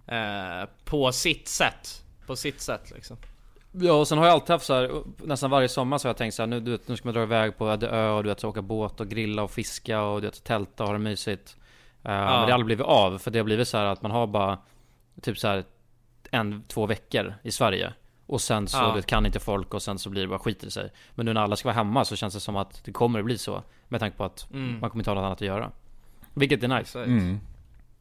Eh, 0.07 0.69
På 0.85 1.13
sitt 1.13 1.49
sätt. 1.49 2.05
På 2.27 2.37
sitt 2.37 2.61
sätt 2.61 2.91
liksom. 2.95 3.17
Ja 3.73 3.93
och 3.93 4.09
sen 4.09 4.19
har 4.19 4.25
jag 4.27 4.33
alltid 4.35 4.51
haft 4.51 4.67
så 4.67 4.75
här, 4.75 5.03
nästan 5.17 5.51
varje 5.51 5.69
sommar 5.69 5.99
så 5.99 6.09
har 6.09 6.11
jag 6.11 6.17
tänkt 6.17 6.35
så 6.35 6.43
här, 6.43 6.47
nu, 6.47 6.61
du 6.61 6.71
vet, 6.71 6.89
nu 6.89 6.97
ska 6.97 7.09
man 7.09 7.15
dra 7.15 7.23
iväg 7.23 7.59
på 7.59 7.69
öde 7.71 7.89
ö 7.89 8.11
och 8.11 8.23
du 8.23 8.29
vet, 8.29 8.41
så 8.41 8.49
åka 8.49 8.63
båt 8.63 9.01
och 9.01 9.09
grilla 9.09 9.43
och 9.43 9.51
fiska 9.51 10.03
och 10.03 10.21
du 10.21 10.27
vet, 10.27 10.45
tälta 10.45 10.83
och 10.83 10.89
ha 10.89 10.93
det 10.93 10.99
mysigt. 11.03 11.57
Eh, 12.03 12.11
Men 12.11 12.17
det 12.27 12.31
har 12.33 12.51
aldrig 12.51 12.65
blivit 12.67 12.87
av, 12.87 13.19
för 13.19 13.31
det 13.31 13.39
har 13.39 13.45
blivit 13.45 13.69
så 13.69 13.77
här 13.79 13.85
att 13.85 14.03
man 14.03 14.11
har 14.11 14.27
bara 14.27 14.59
typ 15.23 15.39
så 15.39 15.49
här 15.49 15.65
en, 16.31 16.63
två 16.69 16.87
veckor 16.87 17.35
i 17.43 17.51
Sverige. 17.51 17.93
Och 18.27 18.41
sen 18.41 18.69
så 18.69 18.79
Ja. 18.79 18.89
du 18.89 18.95
vet, 18.95 19.07
kan 19.07 19.27
inte 19.27 19.41
folk 19.41 19.75
och 19.75 19.83
sen 19.83 19.99
så 19.99 20.11
blir 20.11 20.23
det 20.23 20.29
bara 20.29 20.39
skit 20.39 20.65
i 20.65 20.71
sig. 20.71 20.91
Men 21.15 21.27
nu 21.27 21.33
när 21.33 21.41
alla 21.41 21.57
ska 21.57 21.69
vara 21.69 21.77
hemma 21.77 22.05
så 22.05 22.17
känns 22.17 22.35
det 22.35 22.41
som 22.41 22.57
att 22.57 22.85
det 22.85 22.93
kommer 22.93 23.19
att 23.19 23.25
bli 23.25 23.39
så. 23.39 23.63
Med 23.89 24.01
tanke 24.01 24.17
på 24.17 24.25
att 24.25 24.51
Mm. 24.53 24.81
man 24.81 24.91
kommer 24.91 25.01
inte 25.01 25.11
ha 25.11 25.15
något 25.15 25.25
annat 25.25 25.39
att 25.43 25.47
göra. 25.47 25.71
Vilket 26.35 26.63
är 26.63 26.69
nice. 26.79 27.05
Mm. 27.05 27.41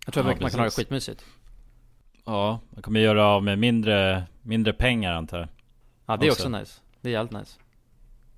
Jag 0.05 0.13
tror 0.13 0.25
Ja, 0.25 0.31
att 0.33 0.41
man 0.41 0.49
kan 0.49 0.59
ha 0.59 0.65
det 0.65 0.71
skitmysigt. 0.71 1.25
Ja, 2.25 2.59
man 2.69 2.81
kommer 2.81 2.99
göra 2.99 3.25
av 3.25 3.43
med 3.43 3.59
mindre, 3.59 4.23
mindre 4.41 4.73
pengar 4.73 5.13
antar 5.13 5.39
jag 5.39 5.47
Ja 6.05 6.17
det 6.17 6.27
är 6.27 6.31
Också. 6.31 6.47
också 6.47 6.57
nice. 6.59 6.81
Det 7.01 7.09
är 7.09 7.13
jävligt 7.13 7.33
nice. 7.39 7.59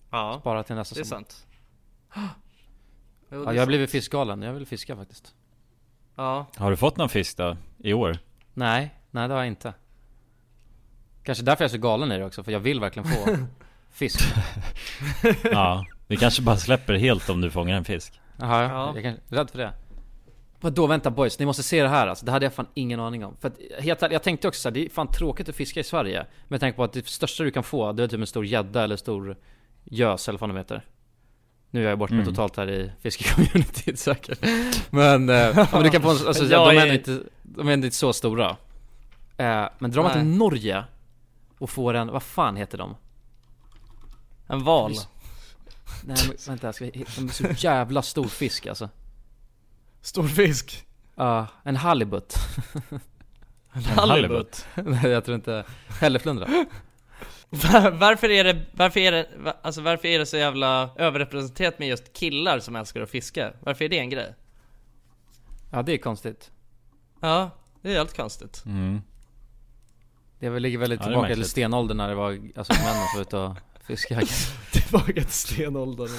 Ja, 0.10 0.38
Spara 0.40 0.64
till 0.64 0.76
nästa 0.76 0.96
det 0.96 1.02
är 1.02 1.06
sommar. 1.06 1.20
sant 1.20 1.48
Jo, 3.32 3.38
det 3.40 3.46
Ja, 3.46 3.54
jag 3.54 3.62
har 3.62 3.68
blivit 3.68 3.92
fiskgalen, 3.92 4.42
jag 4.42 4.54
vill 4.54 4.66
fiska 4.66 4.96
faktiskt. 4.96 5.36
Ja, 6.16 6.46
Har 6.58 6.70
du 6.72 6.78
fått 6.78 6.98
någon 6.98 7.10
fisk 7.10 7.38
då? 7.38 7.58
I 7.78 7.94
år? 7.94 8.18
Nej, 8.54 8.95
nej 9.12 9.28
det 9.28 9.34
har 9.34 9.41
jag 9.41 9.47
inte. 9.47 9.74
Kanske 11.24 11.43
därför 11.43 11.64
jag 11.64 11.70
är 11.70 11.72
så 11.72 11.78
galen 11.82 12.12
i 12.12 12.18
det 12.18 12.26
också, 12.26 12.43
för 12.43 12.52
jag 12.52 12.60
vill 12.60 12.80
verkligen 12.80 13.10
få 13.10 13.38
fisk. 13.91 14.20
Ja, 15.52 15.86
vi 16.08 16.18
kanske 16.18 16.41
bara 16.41 16.58
släpper 16.58 16.93
helt 16.93 17.30
om 17.30 17.41
du 17.41 17.49
fångar 17.52 17.78
en 17.78 17.86
fisk 17.86 18.20
Jaha, 18.39 18.64
Ja. 18.64 18.91
jag 18.95 19.06
är 19.06 19.18
rädd 19.28 19.49
för 19.49 19.58
det. 19.58 19.74
Vadå, 20.60 20.88
vänta 20.88 21.12
boys, 21.12 21.39
ni 21.39 21.45
måste 21.45 21.64
se 21.64 21.84
det 21.84 21.89
här 21.89 22.08
alltså. 22.08 22.26
Det 22.26 22.32
hade 22.32 22.45
jag 22.45 22.54
fan 22.54 22.68
ingen 22.74 22.99
aning 22.99 23.26
om. 23.26 23.38
För 23.41 23.47
att, 23.47 23.58
helt 23.80 24.04
ärligt, 24.04 24.14
jag 24.14 24.24
tänkte 24.24 24.47
också 24.47 24.62
såhär, 24.62 24.74
det 24.74 24.86
är 24.86 24.89
fan 24.89 25.08
tråkigt 25.08 25.49
att 25.49 25.56
fiska 25.56 25.80
i 25.80 25.84
Sverige. 25.84 26.18
Men 26.20 26.56
jag 26.56 26.60
tänker 26.60 26.78
på 26.78 26.84
att 26.84 26.93
det 26.93 27.08
största 27.08 27.43
du 27.43 27.52
kan 27.52 27.64
få, 27.64 27.91
det 27.91 28.04
är 28.04 28.08
typ 28.08 28.20
en 28.20 28.28
stor 28.28 28.45
gädda 28.45 28.84
eller 28.84 28.95
stor 28.97 29.38
gös 29.84 30.30
eller 30.30 30.39
vad 30.39 30.49
de 30.49 30.58
heter. 30.58 30.86
Nu 31.72 31.86
är 31.86 31.90
jag 31.90 32.00
bort 32.00 32.10
mig 32.10 32.20
Mm. 32.20 32.34
totalt 32.34 32.58
här 32.58 32.70
i 32.70 32.92
fiskecommunityt 33.02 34.00
säkert. 34.10 34.40
Men, 34.90 35.30
eh, 35.30 35.68
men 35.72 35.84
du 35.84 35.90
kan 35.90 36.02
få 36.02 36.10
alltså, 36.10 36.44
de, 36.44 36.54
är 36.78 36.88
är- 36.88 36.94
inte, 36.94 37.20
de 37.44 37.68
är 37.68 37.74
ändå 37.74 37.86
inte 37.86 37.98
så 37.98 38.14
stora. 38.14 38.50
Eh, 39.38 39.66
men 39.80 39.92
drar 39.92 40.04
man 40.04 40.12
till. 40.12 40.24
Norge 40.24 40.84
och 41.58 41.70
får 41.70 41.94
en, 41.94 42.08
vad 42.08 42.24
fan 42.24 42.56
heter 42.56 42.78
de? 42.78 42.96
en 44.48 44.64
val 44.64 44.94
Nej 46.04 46.18
men 46.28 46.38
vänta, 46.48 46.74
ska, 46.74 46.86
de 46.86 47.00
är 47.00 47.32
så 47.34 47.48
jävla 47.68 48.02
stor 48.02 48.28
fisk 48.28 48.68
alltså. 48.68 48.90
Stor 50.02 50.28
fisk 50.28 50.86
Ja, 51.16 51.48
en 51.64 51.76
halibut. 51.76 52.36
En 53.74 53.84
halibut. 53.84 54.66
Nej 54.76 55.08
jag 55.12 55.26
tror 55.26 55.36
inte, 55.36 55.64
hälleflundra. 56.00 56.48
Var- 57.54 57.91
Varför 57.91 58.30
är 58.30 58.43
det, 58.43 58.62
varför 58.72 58.99
är 58.99 59.12
det, 59.12 59.28
alltså 59.62 59.82
varför 59.82 60.08
är 60.08 60.20
det 60.20 60.26
så 60.26 60.38
jävla 60.38 60.89
överrepresenterat 60.95 61.80
med 61.80 61.88
just 61.88 62.14
killar 62.14 62.60
som 62.60 62.76
älskar 62.76 63.02
att 63.02 63.10
fiska? 63.10 63.54
Varför 63.60 63.86
är 63.86 63.89
det 63.89 63.99
en 63.99 64.10
grej? 64.10 64.36
Ja 65.72 65.82
det 65.82 65.93
är 65.93 65.97
konstigt. 65.97 66.52
Ja, 67.22 67.49
det 67.82 67.89
är 67.91 67.97
helt 67.97 68.18
konstigt 68.18 68.64
mm. 68.66 69.02
Det 70.39 70.49
väl- 70.49 70.62
ligger 70.64 70.78
väldigt 70.78 70.99
Ja, 70.99 71.06
tillbaka 71.06 71.28
till 71.28 71.30
märkligt. 71.38 71.52
stenåldern 71.52 71.97
när 71.97 72.10
det 72.10 72.16
var 72.16 72.39
alltså 72.56 72.74
männen 72.74 73.08
som 73.08 73.16
var 73.16 73.22
ute 73.22 73.38
och 73.38 73.58
fiskade. 73.88 74.26
Tillbaka 74.72 75.14
till 75.14 75.26
stenåldern 75.32 76.10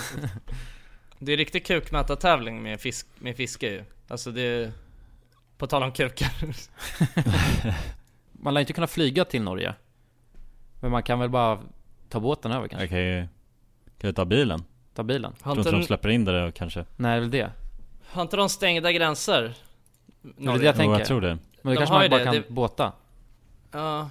Det 1.18 1.32
är 1.32 1.36
riktigt 1.36 1.66
kukmätartävling 1.66 2.62
med, 2.62 2.80
fisk, 2.80 3.06
med 3.18 3.36
fiske 3.36 3.66
ju 3.70 3.84
Alltså 4.08 4.30
det 4.30 4.42
är, 4.42 4.72
På 5.58 5.66
tal 5.66 5.82
om 5.82 5.92
kukar 5.92 6.32
Man 8.32 8.54
lär 8.54 8.60
inte 8.60 8.72
kunna 8.72 8.86
flyga 8.86 9.24
till 9.24 9.42
Norge. 9.42 9.74
Men 10.82 10.90
man 10.90 11.02
kan 11.02 11.18
väl 11.18 11.28
bara 11.30 11.58
ta 12.08 12.20
båten 12.20 12.52
över 12.52 12.68
kanske? 12.68 12.82
Jag 12.82 12.88
kan 12.90 12.98
ju, 12.98 13.20
kan 13.98 14.08
du 14.08 14.12
ta 14.12 14.24
bilen? 14.24 14.64
Ta 14.94 15.02
bilen? 15.02 15.32
Tror 15.42 15.58
inte 15.58 15.70
de 15.70 15.82
släpper 15.82 16.08
in 16.08 16.24
det 16.24 16.44
då 16.46 16.52
kanske? 16.52 16.84
Nej 16.96 17.10
det 17.10 17.16
är 17.16 17.20
väl 17.20 17.30
det. 17.30 17.50
har 18.06 18.22
inte 18.22 18.36
de 18.36 18.48
stängda 18.48 18.92
gränser? 18.92 19.54
Det 20.22 20.44
är 20.44 20.58
det 20.58 20.64
jag 20.64 20.74
Jo, 20.74 20.78
tänker. 20.78 20.98
jag 20.98 21.06
tror 21.06 21.20
det 21.20 21.28
Men 21.28 21.38
De 21.62 21.70
det 21.70 21.76
kanske 21.76 21.94
man 21.94 22.02
ju 22.02 22.08
bara 22.08 22.18
det, 22.18 22.24
kan 22.24 22.34
det- 22.34 22.50
båta. 22.50 22.92
Ja 23.72 24.10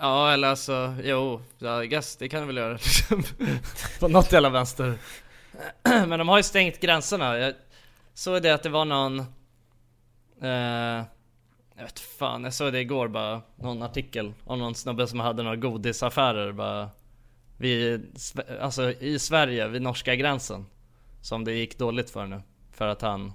Ja 0.00 0.32
eller 0.32 0.48
alltså, 0.48 0.94
jo, 1.04 1.40
I 1.84 1.86
guess 1.86 2.16
det 2.16 2.28
kan 2.28 2.40
de 2.40 2.46
väl 2.46 2.56
göra 2.56 2.72
liksom. 2.72 3.22
På 4.00 4.08
något 4.08 4.32
jävla 4.32 4.50
vänster 4.50 4.94
Men 6.06 6.18
de 6.18 6.28
har 6.28 6.36
ju 6.36 6.42
stängt 6.42 6.80
gränserna, 6.80 7.38
jag 7.38 7.54
såg 8.14 8.42
det 8.42 8.50
att 8.50 8.62
det 8.62 8.68
var 8.68 8.84
någon 8.84 9.18
eh, 10.40 11.02
Jag 11.82 11.86
vet 11.86 12.00
fan, 12.00 12.44
jag 12.44 12.54
såg 12.54 12.72
det 12.72 12.80
igår 12.80 13.08
bara, 13.08 13.42
någon 13.56 13.82
artikel 13.82 14.32
om 14.44 14.58
någon 14.58 14.74
snubbe 14.74 15.06
som 15.06 15.20
hade 15.20 15.42
några 15.42 15.56
godisaffärer 15.56 16.52
bara. 16.52 16.90
Vid, 17.56 18.18
alltså 18.60 18.92
i 18.92 19.18
Sverige, 19.18 19.68
vid 19.68 19.82
norska 19.82 20.14
gränsen 20.14 20.66
Som 21.20 21.44
det 21.44 21.52
gick 21.52 21.78
dåligt 21.78 22.10
för 22.10 22.26
nu, 22.26 22.42
för 22.72 22.88
att 22.88 23.02
han 23.02 23.32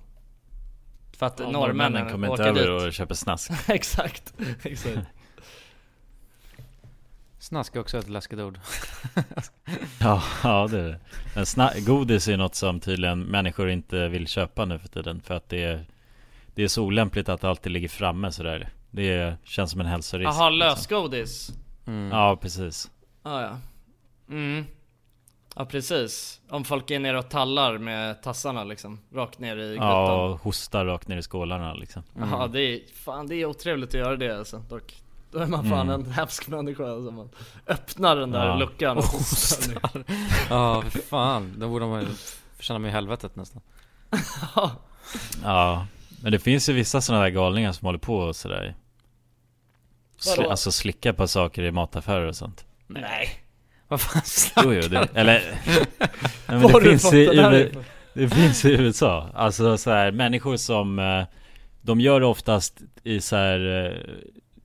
För 1.17 1.25
att 1.25 1.39
Ja, 1.39 1.51
norrmännen 1.51 2.09
kommer 2.11 2.27
inte 2.27 2.43
över 2.43 2.79
dit. 2.79 2.87
och 2.87 2.93
köper 2.93 3.15
snask. 3.15 3.51
Exakt, 3.69 4.33
exakt. 4.63 4.99
Snask 7.39 7.75
är 7.75 7.79
också 7.79 7.97
ett 7.97 8.09
läskigt 8.09 8.39
ord. 8.39 8.59
Ja, 9.99 10.23
ja 10.43 10.67
det 10.71 10.79
är 10.79 10.83
det. 10.83 10.99
Men 11.57 11.85
godis 11.85 12.27
är 12.27 12.37
något 12.37 12.55
som 12.55 12.79
tydligen 12.79 13.23
människor 13.23 13.69
inte 13.69 14.07
vill 14.07 14.27
köpa 14.27 14.65
nu 14.65 14.79
för 14.79 14.87
tiden 14.87 15.21
För 15.21 15.33
att 15.33 15.49
det 15.49 15.63
är 15.63 15.85
Det 16.57 16.63
är 16.63 16.67
så 16.67 16.83
olämpligt 16.83 17.29
att 17.29 17.41
det 17.41 17.49
alltid 17.49 17.71
ligger 17.71 17.87
framme 17.89 18.31
sådär 18.31 18.69
Det 18.91 19.35
känns 19.43 19.71
som 19.71 19.79
en 19.81 19.85
hälsorisk 19.87 20.27
Jaha, 20.27 20.49
liksom. 20.49 20.69
lösgodis? 20.69 21.49
Mm. 21.87 22.11
Ja, 22.11 22.35
precis 22.41 22.91
Ah, 23.23 23.41
ja. 23.41 23.57
Mm. 24.29 24.65
Ja 25.55 25.65
precis. 25.65 26.41
Om 26.49 26.63
folk 26.63 26.91
är 26.91 26.99
nere 26.99 27.19
och 27.19 27.29
tallar 27.29 27.77
med 27.77 28.21
tassarna 28.23 28.63
liksom, 28.63 28.99
rakt 29.13 29.39
ner 29.39 29.57
i 29.57 29.69
guttan. 29.73 29.87
Ja, 29.87 30.23
och 30.25 30.39
hostar 30.41 30.85
rakt 30.85 31.07
ner 31.07 31.17
i 31.17 31.21
skålarna 31.21 31.73
liksom 31.73 32.03
Ja 32.19 32.47
det 32.47 32.61
är, 32.61 32.79
fan 32.93 33.27
det 33.27 33.35
är 33.35 33.45
otrevligt 33.45 33.89
att 33.89 33.93
göra 33.99 34.15
det 34.15 34.37
alltså, 34.39 34.63
dock. 34.69 34.95
Då 35.31 35.39
är 35.39 35.47
man 35.47 35.69
fan 35.69 35.89
Mm. 35.89 36.01
en 36.05 36.11
hemsk 36.11 36.47
människa 36.47 36.91
alltså. 36.91 37.11
Man 37.11 37.29
öppnar 37.67 38.15
den 38.15 38.31
där 38.31 38.45
Ja. 38.47 38.55
luckan 38.57 38.97
och 38.97 39.03
hostar. 39.13 40.03
Ja 40.49 40.81
för 40.89 40.99
fan, 40.99 41.53
då 41.59 41.69
borde 41.69 41.85
man 41.85 42.01
ju 42.01 42.07
förtjäna 42.55 42.79
mig 42.79 42.89
i 42.89 42.91
helvetet 42.93 43.35
nästan. 43.35 43.61
Ja, 45.43 45.87
men 46.27 46.31
det 46.31 46.39
finns 46.39 46.69
ju 46.69 46.73
vissa 46.73 47.01
sådana 47.01 47.23
där 47.23 47.29
galningar 47.29 47.71
som 47.71 47.85
håller 47.85 47.99
på 47.99 48.17
och 48.17 48.35
sådär. 48.35 48.75
Sli-? 50.19 50.49
Alltså 50.49 50.71
slicka 50.71 51.13
på 51.13 51.27
saker 51.27 51.63
i 51.63 51.71
mataffärer 51.71 52.25
och 52.25 52.35
sånt. 52.35 52.65
Nej. 52.87 53.29
Vad 53.87 54.01
fan 54.01 54.21
Jo, 54.63 54.73
jo, 54.73 54.81
det, 54.81 55.07
eller 55.13 55.41
Nej, 55.97 56.09
men 56.47 56.61
det 56.61 56.81
finns 56.81 57.13
i, 57.13 57.23
ifrån? 57.23 57.83
det 58.13 58.29
finns 58.29 58.65
i 58.65 58.71
USA 58.71 59.29
Alltså 59.33 59.77
så 59.77 59.91
här, 59.91 60.11
människor 60.11 60.57
som 60.57 60.99
eh, 60.99 61.23
De 61.81 62.01
gör 62.01 62.19
det 62.19 62.25
oftast 62.25 62.81
i 63.03 63.21
så 63.21 63.35
här 63.35 63.85
eh, 63.85 63.97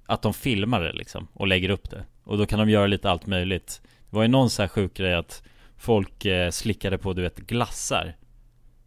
Att 0.06 0.22
de 0.22 0.34
filmar 0.34 0.80
det 0.80 0.92
liksom 0.92 1.28
och 1.34 1.46
lägger 1.46 1.68
upp 1.68 1.90
det. 1.90 2.04
Och 2.24 2.38
då 2.38 2.46
kan 2.46 2.58
de 2.58 2.70
göra 2.70 2.86
lite 2.86 3.10
allt 3.10 3.26
möjligt. 3.26 3.80
Det 4.10 4.16
var 4.16 4.22
ju 4.22 4.28
någon 4.28 4.50
så 4.50 4.62
här 4.62 4.68
sjuk 4.68 4.94
grej 4.94 5.14
att 5.14 5.42
Folk 5.76 6.24
eh, 6.24 6.50
slickade 6.50 6.98
på 6.98 7.12
du 7.12 7.22
vet 7.22 7.36
glassar 7.36 8.16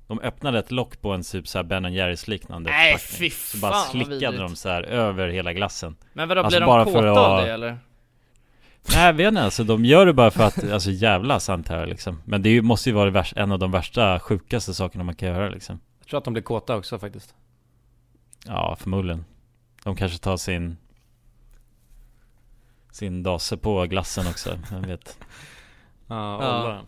De 0.08 0.20
öppnade 0.20 0.60
ett 0.60 0.72
lock 0.72 1.02
på 1.02 1.12
en 1.12 1.24
typ 1.24 1.48
så 1.48 1.58
här 1.58 1.64
Ben 1.64 1.94
Jerrys 1.94 2.28
liknande 2.28 2.70
Nej, 2.70 2.98
förpackning. 2.98 3.30
fy 3.32 3.36
Så 3.36 3.58
bara 3.58 3.72
fan, 3.74 3.92
slickade 3.92 4.38
de 4.38 4.56
så 4.56 4.70
här 4.70 4.84
över 4.84 5.28
hela 5.28 5.54
glassen 5.54 5.96
Men 6.14 6.28
vadå, 6.30 6.42
Alltså, 6.42 6.60
blir 6.60 6.68
bara 6.68 6.84
de 6.86 6.94
för 6.94 7.00
kåta 7.02 7.22
av 7.22 7.36
att- 7.40 7.46
det 7.46 7.54
eller? 7.54 7.78
Nej 8.94 9.06
jag 9.06 9.14
vet 9.14 9.28
inte, 9.28 9.42
alltså 9.42 9.64
de 9.64 9.86
gör 9.86 10.06
det 10.06 10.14
bara 10.14 10.32
för 10.32 10.44
att, 10.44 10.72
alltså 10.72 10.92
jävlas 10.92 11.50
antar 11.50 11.80
jag 11.80 11.90
liksom 11.90 12.22
Men 12.26 12.42
det 12.42 12.62
måste 12.62 12.90
ju 12.90 12.96
vara 12.96 13.10
värsta, 13.10 13.40
en 13.40 13.52
av 13.52 13.60
de 13.60 13.72
värsta, 13.72 14.20
sjukaste 14.20 14.74
sakerna 14.74 15.04
man 15.04 15.16
kan 15.16 15.30
göra 15.30 15.50
liksom 15.50 15.80
Jag 16.00 16.08
tror 16.08 16.18
att 16.18 16.24
de 16.24 16.34
blir 16.34 16.44
kåta 16.44 16.76
också 16.76 17.00
faktiskt. 17.00 17.36
Ja, 18.46 18.76
förmodligen 18.80 19.26
De 19.84 19.96
kanske 19.96 20.18
tar 20.18 20.38
sin 20.38 20.78
Sin 22.92 23.24
dase 23.24 23.58
på 23.58 23.86
glassen 23.86 24.28
också, 24.28 24.60
vem 24.72 24.82
vet 24.82 25.18
Ja, 26.08 26.44
Ja. 26.44 26.82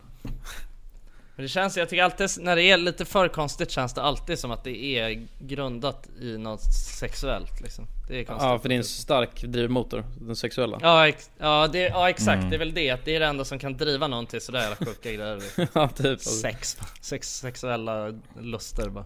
Men 1.38 1.42
det 1.44 1.48
känns, 1.48 1.76
jag 1.76 1.88
tycker 1.88 2.02
alltid, 2.02 2.28
när 2.40 2.56
det 2.56 2.62
är 2.62 2.76
lite 2.76 3.04
för 3.04 3.28
konstigt 3.28 3.70
känns 3.70 3.94
det 3.94 4.02
alltid 4.02 4.38
som 4.38 4.50
att 4.50 4.64
det 4.64 4.98
är 4.98 5.26
grundat 5.38 6.08
i 6.20 6.38
något 6.38 6.60
sexuellt 6.98 7.60
liksom. 7.60 7.86
Det 8.08 8.20
är 8.20 8.24
konstigt. 8.24 8.48
Ja 8.48 8.58
för 8.58 8.68
det 8.68 8.74
är 8.74 8.78
en 8.78 8.84
stark 8.84 9.42
drivmotor, 9.42 10.04
den 10.20 10.36
sexuella. 10.36 10.78
Ja, 10.82 11.08
ex- 11.08 11.30
ja, 11.38 11.68
det, 11.72 11.78
ja 11.78 12.10
exakt, 12.10 12.38
Mm. 12.38 12.50
det 12.50 12.56
är 12.56 12.58
väl 12.58 12.74
det. 12.74 12.90
att 12.90 13.04
Det 13.04 13.16
är 13.16 13.20
det 13.20 13.26
enda 13.26 13.44
som 13.44 13.58
kan 13.58 13.76
driva 13.76 14.06
någon 14.08 14.26
till 14.26 14.40
sådär 14.40 14.60
jävla 14.60 14.76
sjuka 14.86 15.12
grejer. 15.12 15.42
Ja 15.74 15.88
typ. 15.88 16.20
Sex, 16.20 16.78
sex, 17.00 17.38
sexuella 17.38 18.14
luster 18.40 18.88
bara. 18.88 19.04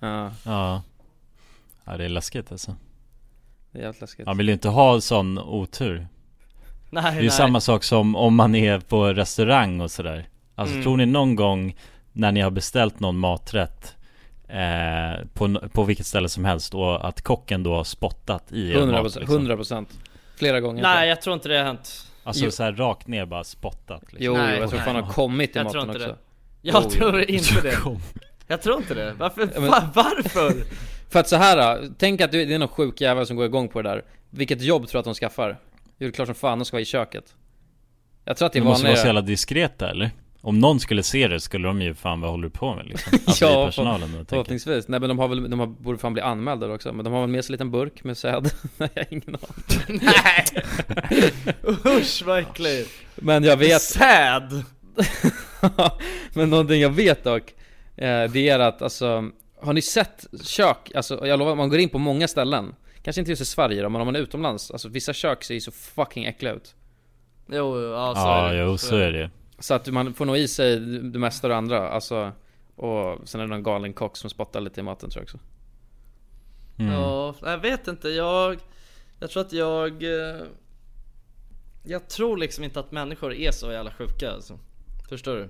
Ja, 0.00 0.30
Ja 0.44 0.82
Ja 1.84 1.96
det 1.96 2.04
är 2.04 2.08
läskigt 2.08 2.52
alltså 2.52 2.76
det 3.72 3.78
är 3.78 3.82
jävligt 3.82 4.00
läskigt. 4.00 4.26
Man 4.26 4.36
vill 4.36 4.46
ju 4.48 4.52
inte 4.52 4.68
ha 4.68 5.00
sån 5.00 5.38
otur 5.38 6.08
Nej, 6.90 7.02
Det 7.02 7.08
är 7.08 7.14
ju 7.14 7.20
nej. 7.20 7.30
samma 7.30 7.60
sak 7.60 7.84
som 7.84 8.16
om 8.16 8.34
man 8.34 8.54
är 8.54 8.80
på 8.80 9.06
restaurang 9.14 9.80
och 9.80 9.90
sådär 9.90 10.28
Alltså 10.58 10.72
Mm. 10.74 10.82
tror 10.84 10.96
ni 10.96 11.06
någon 11.06 11.36
gång 11.36 11.76
när 12.12 12.32
ni 12.32 12.40
har 12.40 12.50
beställt 12.50 13.00
någon 13.00 13.18
maträtt 13.18 13.96
eh, 14.48 15.26
på, 15.34 15.60
på 15.72 15.84
vilket 15.84 16.06
ställe 16.06 16.28
som 16.28 16.44
helst 16.44 16.74
och 16.74 17.08
att 17.08 17.22
kocken 17.22 17.62
då 17.62 17.74
har 17.74 17.84
spottat 17.84 18.52
i 18.52 18.70
er 18.70 18.74
100%, 18.76 18.92
mat, 19.02 19.04
liksom. 19.16 19.48
100% 19.48 19.86
Flera 20.36 20.60
gånger 20.60 20.82
Nej 20.82 21.08
jag 21.08 21.22
tror 21.22 21.34
inte 21.34 21.48
det 21.48 21.58
har 21.58 21.64
hänt 21.64 22.04
Alltså 22.24 22.44
Jo. 22.44 22.50
så 22.50 22.62
här 22.62 22.72
rakt 22.72 23.06
ner 23.06 23.26
bara 23.26 23.44
spottat 23.44 24.02
liksom. 24.02 24.18
Jo, 24.20 24.32
Nej, 24.36 24.58
jag 24.58 24.70
tror 24.70 24.80
fan 24.80 24.94
har 25.04 25.12
kommit 25.12 25.56
i 25.56 25.58
Jag 25.58 25.70
tror 25.70 25.86
maten 25.86 25.94
inte 26.02 26.10
också 26.10 26.18
det. 26.62 26.68
Jag 26.70 26.82
Jo, 26.84 26.90
tror 26.90 27.20
jo. 27.28 27.34
inte 27.34 27.60
det. 27.62 27.78
Jag 28.46 28.62
tror 28.62 28.76
inte 28.76 28.94
det, 28.94 29.14
varför? 29.18 29.42
Ja, 29.54 29.60
men- 29.60 29.70
Va- 29.70 29.90
varför? 29.94 30.64
För 31.10 31.20
att 31.20 31.28
så 31.28 31.36
här, 31.36 31.56
då, 31.82 31.88
tänk 31.98 32.20
att 32.20 32.32
du- 32.32 32.44
det 32.44 32.54
är 32.54 32.58
någon 32.58 32.68
sjuk 32.68 33.00
jävel 33.00 33.26
som 33.26 33.36
går 33.36 33.46
igång 33.46 33.68
på 33.68 33.82
det 33.82 33.88
där 33.88 34.02
Vilket 34.30 34.62
jobb 34.62 34.82
tror 34.88 34.92
du 34.92 34.98
att 34.98 35.04
de 35.04 35.14
skaffar? 35.14 35.58
Det 35.98 36.04
är 36.04 36.10
klart 36.10 36.28
som 36.28 36.34
fan 36.34 36.58
de 36.58 36.64
ska 36.64 36.74
vara 36.74 36.82
i 36.82 36.84
köket 36.84 37.34
Jag 38.24 38.36
tror 38.36 38.46
att 38.46 38.52
det 38.52 38.58
är 38.58 38.60
De 38.60 38.68
måste 38.68 38.84
vara 38.84 38.96
så 38.96 38.98
vanligare 38.98 39.08
jävla 39.08 39.20
diskreta 39.20 39.90
eller? 39.90 40.10
Om 40.48 40.58
någon 40.58 40.80
skulle 40.80 41.02
se 41.02 41.28
det 41.28 41.40
skulle 41.40 41.68
de 41.68 41.82
ju 41.82 41.94
fan 41.94 42.20
vad 42.20 42.30
håller 42.30 42.44
du 42.44 42.50
på 42.50 42.74
med 42.74 42.86
liksom? 42.86 43.18
Alltså 43.26 43.44
Ja, 43.44 43.62
i 43.62 43.66
personalen 43.66 44.14
jag. 44.16 44.28
Förhoppningsvis, 44.28 44.88
nej 44.88 45.00
men 45.00 45.08
de 45.08 45.18
har 45.18 45.28
väl, 45.28 45.50
de 45.50 45.60
har, 45.60 45.66
borde 45.66 45.98
fan 45.98 46.12
bli 46.12 46.22
anmälda 46.22 46.72
också 46.72 46.92
Men 46.92 47.04
de 47.04 47.12
har 47.12 47.20
väl 47.20 47.30
med 47.30 47.44
sig 47.44 47.52
en 47.52 47.54
liten 47.54 47.70
burk 47.70 48.04
med 48.04 48.18
säd 48.18 48.50
Nej 48.76 48.90
jag 48.94 49.04
har 49.04 49.12
ingen 49.12 49.36
aning 49.36 50.00
Nej! 50.02 50.44
Usch 51.98 52.22
vad 52.26 52.38
äckligt! 52.38 52.90
Men 53.16 53.44
jag 53.44 53.56
vet 53.56 53.82
Säd! 53.82 54.64
Men 56.32 56.50
någonting 56.50 56.80
jag 56.80 56.90
vet 56.90 57.24
dock 57.24 57.54
eh, 57.96 58.30
Det 58.30 58.48
är 58.48 58.58
att 58.58 58.82
alltså 58.82 59.30
Har 59.60 59.72
ni 59.72 59.82
sett 59.82 60.26
kök? 60.44 60.92
Alltså 60.94 61.26
jag 61.26 61.38
lovar, 61.38 61.54
man 61.54 61.68
går 61.68 61.78
in 61.78 61.88
på 61.88 61.98
många 61.98 62.28
ställen 62.28 62.74
Kanske 63.02 63.20
inte 63.20 63.30
just 63.32 63.42
i 63.42 63.44
Sverige 63.44 63.82
då, 63.82 63.88
men 63.88 64.00
om 64.00 64.06
man 64.06 64.16
är 64.16 64.20
utomlands 64.20 64.70
Alltså 64.70 64.88
vissa 64.88 65.12
kök 65.12 65.44
ser 65.44 65.54
ju 65.54 65.60
så 65.60 65.72
fucking 65.72 66.24
äckliga 66.24 66.52
ut 66.52 66.74
Jo, 67.50 67.92
ja 67.92 68.14
så 68.14 68.20
Ja, 68.20 68.48
är 68.48 68.54
det 68.54 68.62
jo 68.62 68.78
så 68.78 68.96
är 68.96 69.12
det 69.12 69.30
Så 69.58 69.74
att 69.74 69.86
man 69.86 70.14
får 70.14 70.24
nog 70.24 70.36
i 70.36 70.48
sig 70.48 70.80
det 70.80 71.18
mesta 71.18 71.46
och 71.46 71.48
det 71.48 71.56
andra 71.56 71.88
Alltså 71.90 72.32
Och 72.76 73.28
sen 73.28 73.40
är 73.40 73.44
det 73.44 73.50
någon 73.50 73.62
galen 73.62 73.92
kock 73.92 74.16
som 74.16 74.30
spottar 74.30 74.60
lite 74.60 74.80
i 74.80 74.82
maten 74.82 75.10
tror 75.10 75.20
jag 75.20 75.24
också 75.24 75.38
mm. 76.78 76.92
Ja, 76.92 77.34
jag 77.42 77.58
vet 77.58 77.88
inte, 77.88 78.08
jag... 78.08 78.58
Jag 79.20 79.30
tror 79.30 79.42
att 79.42 79.52
jag... 79.52 80.02
eh, 80.02 80.42
Jag 81.84 82.08
tror 82.08 82.36
liksom 82.36 82.64
inte 82.64 82.80
att 82.80 82.92
människor 82.92 83.34
är 83.34 83.50
så 83.50 83.72
jävla 83.72 83.90
sjuka 83.90 84.30
alltså. 84.32 84.58
Förstår 85.08 85.36
du? 85.36 85.48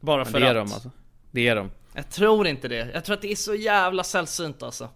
Bara 0.00 0.24
för 0.24 0.40
det 0.40 0.46
är 0.46 0.54
att. 0.54 0.68
de 0.68 0.74
alltså 0.74 0.90
Det 1.30 1.48
är 1.48 1.56
de 1.56 1.70
Jag 1.94 2.10
tror 2.10 2.46
inte 2.46 2.68
det. 2.68 2.90
Jag 2.94 3.04
tror 3.04 3.14
att 3.14 3.22
det 3.22 3.32
är 3.32 3.36
så 3.36 3.54
jävla 3.54 4.04
sällsynt 4.04 4.62
alltså. 4.62 4.88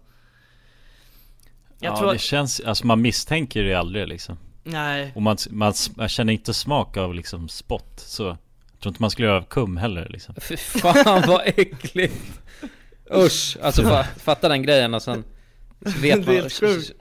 Jag 1.79 1.93
ja, 1.93 1.97
tror 1.97 2.07
det 2.07 2.13
att... 2.15 2.21
känns, 2.21 2.59
alltså 2.59 2.87
man 2.87 3.01
misstänker 3.01 3.63
det 3.63 3.73
aldrig 3.75 4.07
liksom 4.07 4.37
Nej. 4.63 5.11
Och 5.15 5.21
man, 5.21 5.37
man, 5.49 5.73
man 5.95 6.09
känner 6.09 6.33
inte 6.33 6.53
smak 6.53 6.97
av 6.97 7.15
liksom 7.15 7.49
spott 7.49 7.93
så 8.05 8.23
Jag 8.23 8.79
tror 8.81 8.91
inte 8.91 9.01
man 9.03 9.11
skulle 9.11 9.27
göra 9.27 9.37
av 9.37 9.43
kum 9.43 9.77
heller 9.77 10.07
liksom 10.09 10.35
Fy 10.41 10.57
fan 10.57 11.23
vad 11.27 11.41
äckligt 11.45 12.41
Usch, 13.15 13.57
alltså 13.61 13.83
fa 13.83 14.03
fatta 14.03 14.49
den 14.49 14.63
grejen 14.63 14.93
och 14.93 15.01
sen 15.01 15.23
vet 15.79 16.17
man 16.17 16.25
Det 16.25 16.37
är 16.37 16.41
helt 16.41 16.53
sjukt. 16.53 16.91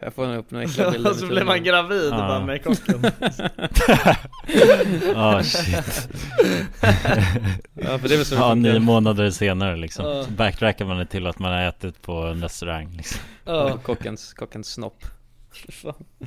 Jag 0.00 0.14
får 0.14 0.36
upp 0.36 0.50
några 0.50 0.64
äckliga 0.64 0.90
bilder 0.92 1.10
Och 1.10 1.16
så 1.16 1.26
blir 1.26 1.44
man 1.44 1.64
gravid 1.64 2.08
Ja. 2.12 2.16
bara 2.18 2.44
med 2.46 2.64
kocken. 2.64 3.04
Ah 5.16 5.42
shit 5.42 6.08
Ja 7.74 7.98
för 7.98 8.08
det 8.08 8.14
är 8.14 8.24
så 8.24 8.34
det 8.34 8.40
Ja, 8.40 8.54
nio 8.54 8.78
månader 8.80 9.30
senare 9.30 9.76
liksom 9.76 10.04
Ja. 10.06 10.24
Så 10.24 10.30
backtrackar 10.30 10.84
man 10.84 10.96
det 10.98 11.06
till 11.06 11.26
att 11.26 11.38
man 11.38 11.52
har 11.52 11.62
ätit 11.62 12.02
på 12.02 12.12
en 12.22 12.42
restaurang 12.42 12.96
liksom 12.96 13.20
Ja. 13.44 13.78
Kockens, 13.82 14.32
kockens 14.34 14.68
snopp 14.72 15.04
Fan. 15.68 15.94
Det 16.18 16.26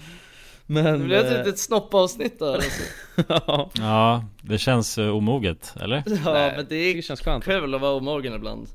Men... 0.84 1.06
blev 1.06 1.26
eh, 1.26 1.32
ett 1.32 1.46
litet 1.46 1.60
snoppavsnitt 1.60 2.40
där 2.40 2.54
alltså. 2.54 2.84
ja, 3.28 3.70
Ja, 3.74 4.26
det 4.42 4.58
känns 4.58 4.98
uh, 4.98 5.16
omoget, 5.16 5.74
eller? 5.82 6.04
Ja 6.06 6.34
Nej, 6.34 6.54
men 6.56 6.66
det 6.66 6.76
det 6.76 6.76
är 6.76 7.02
känns 7.02 7.22
skönt 7.22 7.44
kul 7.44 7.76
att 7.76 7.82
vara 7.82 7.92
omogen 7.94 8.34
ibland. 8.34 8.68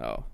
Ja 0.00 0.24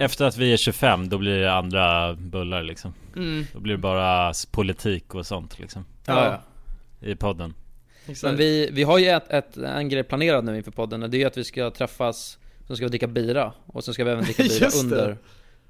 Efter 0.00 0.24
att 0.24 0.36
vi 0.36 0.52
är 0.52 0.56
25, 0.56 1.08
då 1.08 1.18
blir 1.18 1.38
det 1.38 1.52
andra 1.52 2.14
bullar 2.14 2.62
liksom 2.62 2.94
Mm. 3.16 3.46
Då 3.52 3.60
blir 3.60 3.74
det 3.74 3.78
bara 3.78 4.32
politik 4.50 5.14
och 5.14 5.26
sånt 5.26 5.58
liksom 5.58 5.84
Ja. 6.06 6.42
I 7.00 7.14
podden 7.14 7.54
Exakt. 8.06 8.22
Men 8.30 8.36
vi, 8.36 8.70
vi 8.72 8.82
har 8.82 8.98
ju 8.98 9.06
ett, 9.08 9.30
ett, 9.30 9.56
en 9.56 9.88
grej 9.88 10.02
planerad 10.02 10.44
nu 10.44 10.56
inför 10.56 10.70
podden 10.70 11.02
och 11.02 11.10
det 11.10 11.16
är 11.16 11.18
ju 11.18 11.24
att 11.24 11.36
vi 11.38 11.44
ska 11.44 11.70
träffas 11.70 12.38
Så 12.66 12.76
ska 12.76 12.84
vi 12.84 12.88
dricka 12.88 13.06
bira 13.06 13.52
och 13.66 13.84
så 13.84 13.92
ska 13.92 14.04
vi 14.04 14.10
även 14.10 14.24
dricka 14.24 14.42
bira 14.48 14.68
det. 14.68 14.80
under 14.80 15.18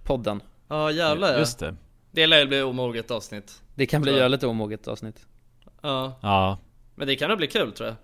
podden 0.04 0.42
Ja 0.68 0.90
jävlar 0.90 1.32
ja. 1.32 1.38
Just 1.38 1.58
det 1.58 1.74
Det 2.10 2.26
lär 2.26 2.38
ju 2.38 2.46
bli 2.46 2.62
omoget 2.62 3.10
avsnitt. 3.10 3.62
Det 3.74 3.86
kan 3.86 4.02
bli 4.02 4.16
jävligt 4.16 4.42
omoget 4.42 4.88
avsnitt 4.88 5.26
Ja. 5.82 6.18
Ja, 6.22 6.58
Men 6.94 7.06
det 7.06 7.16
kan 7.16 7.28
nog 7.28 7.38
bli 7.38 7.46
kul 7.46 7.72
tror 7.72 7.88
jag. 7.88 7.96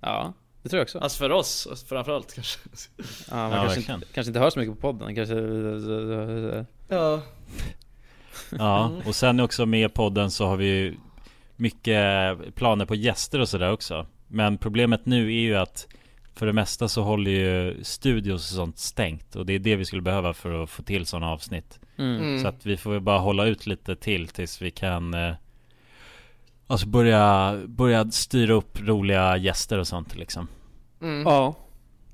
Ja, 0.00 0.32
det 0.62 0.68
tror 0.68 0.78
jag 0.78 0.84
också 0.84 0.98
Alltså 0.98 1.18
för 1.18 1.30
oss 1.32 1.84
framförallt 1.88 2.34
kanske. 2.34 2.58
Ja, 3.30 3.36
man 3.36 3.52
Ja, 3.52 3.64
kanske, 3.64 3.92
inte, 3.92 4.06
kanske 4.14 4.30
inte 4.30 4.40
hör 4.40 4.50
så 4.50 4.58
mycket 4.58 4.74
på 4.74 4.80
podden, 4.80 5.14
kanske 5.14 5.34
Ja. 6.88 7.22
ja, 8.50 8.92
och 9.06 9.14
sen 9.14 9.40
också 9.40 9.66
med 9.66 9.94
podden 9.94 10.30
så 10.30 10.46
har 10.46 10.56
vi 10.56 10.66
ju 10.66 10.96
mycket 11.56 12.06
planer 12.54 12.86
på 12.86 12.94
gäster 12.94 13.40
och 13.40 13.48
sådär 13.48 13.72
också 13.72 14.06
Men 14.28 14.58
problemet 14.58 15.06
nu 15.06 15.26
är 15.26 15.40
ju 15.40 15.56
att 15.56 15.88
för 16.38 16.46
det 16.46 16.52
mesta 16.52 16.88
så 16.88 17.02
håller 17.02 17.30
ju 17.30 17.84
studios 17.84 18.50
och 18.50 18.56
sånt 18.56 18.78
stängt 18.78 19.36
och 19.36 19.46
det 19.46 19.52
är 19.52 19.58
det 19.58 19.76
vi 19.76 19.84
skulle 19.84 20.02
behöva 20.02 20.34
för 20.34 20.62
att 20.62 20.70
få 20.70 20.82
till 20.82 21.06
sådana 21.06 21.30
avsnitt 21.30 21.78
mm. 21.96 22.16
Mm. 22.16 22.42
Så 22.42 22.48
att 22.48 22.66
vi 22.66 22.76
får 22.76 22.90
väl 22.90 23.00
bara 23.00 23.18
hålla 23.18 23.46
ut 23.46 23.66
lite 23.66 23.96
till 23.96 24.28
tills 24.28 24.62
vi 24.62 24.70
kan 24.70 25.14
eh, 25.14 25.34
Alltså 26.70 26.86
börja, 26.86 27.58
börja 27.66 28.10
styra 28.10 28.52
upp 28.52 28.80
roliga 28.80 29.36
gäster 29.36 29.78
och 29.78 29.86
sånt 29.86 30.16
liksom 30.16 30.48
Mm. 31.02 31.22
Ja 31.22 31.54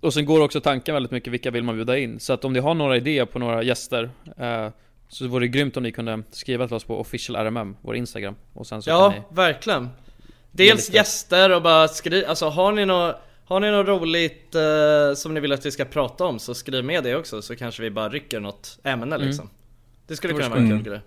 Och 0.01 0.14
sen 0.14 0.25
går 0.25 0.41
också 0.41 0.61
tanken 0.61 0.95
väldigt 0.95 1.12
mycket, 1.12 1.33
vilka 1.33 1.51
vill 1.51 1.62
man 1.62 1.75
bjuda 1.75 1.99
in? 1.99 2.20
Så 2.20 2.33
att 2.33 2.45
om 2.45 2.53
ni 2.53 2.61
har 2.61 2.75
några 2.75 2.97
idéer 2.97 3.25
på 3.25 3.39
några 3.39 3.62
gäster 3.62 4.11
eh, 4.39 4.68
Så 5.09 5.29
vore 5.29 5.45
det 5.45 5.49
grymt 5.49 5.77
om 5.77 5.83
ni 5.83 5.93
kunde 5.93 6.22
skriva 6.31 6.66
till 6.66 6.77
oss 6.77 6.85
på 6.85 7.01
official 7.01 7.37
RMM, 7.37 7.77
vår 7.81 7.97
Instagram 7.97 8.35
Och 8.53 8.66
sen 8.66 8.83
så 8.83 8.91
Ja, 8.91 9.11
kan 9.11 9.20
ni 9.20 9.37
verkligen. 9.37 9.89
Dels 10.51 10.91
gäster 10.91 11.51
och 11.51 11.62
bara 11.62 11.89
skriv, 11.89 12.25
alltså 12.29 12.49
har 12.49 12.72
ni 12.72 12.87
något 12.87 13.16
har 13.47 13.61
ni 13.61 13.70
något 13.70 13.86
roligt 13.86 14.55
eh, 14.55 15.14
som 15.16 15.34
ni 15.34 15.40
vill 15.40 15.53
att 15.53 15.66
vi 15.66 15.70
ska 15.70 15.84
prata 15.84 16.24
om 16.24 16.38
så 16.38 16.55
skriv 16.55 16.84
med 16.84 17.05
det 17.05 17.16
också 17.16 17.42
så 17.42 17.57
kanske 17.57 17.82
vi 17.82 17.90
bara 17.90 18.09
rycker 18.09 18.40
något 18.40 18.78
ämne 18.84 19.18
liksom. 19.18 19.51
Det 20.07 20.16
skulle 20.16 20.32
Det 20.32 20.36
kunna 20.36 20.49
vara 20.49 20.61
en 20.61 20.68
kul 20.68 20.82
grej. 20.82 21.01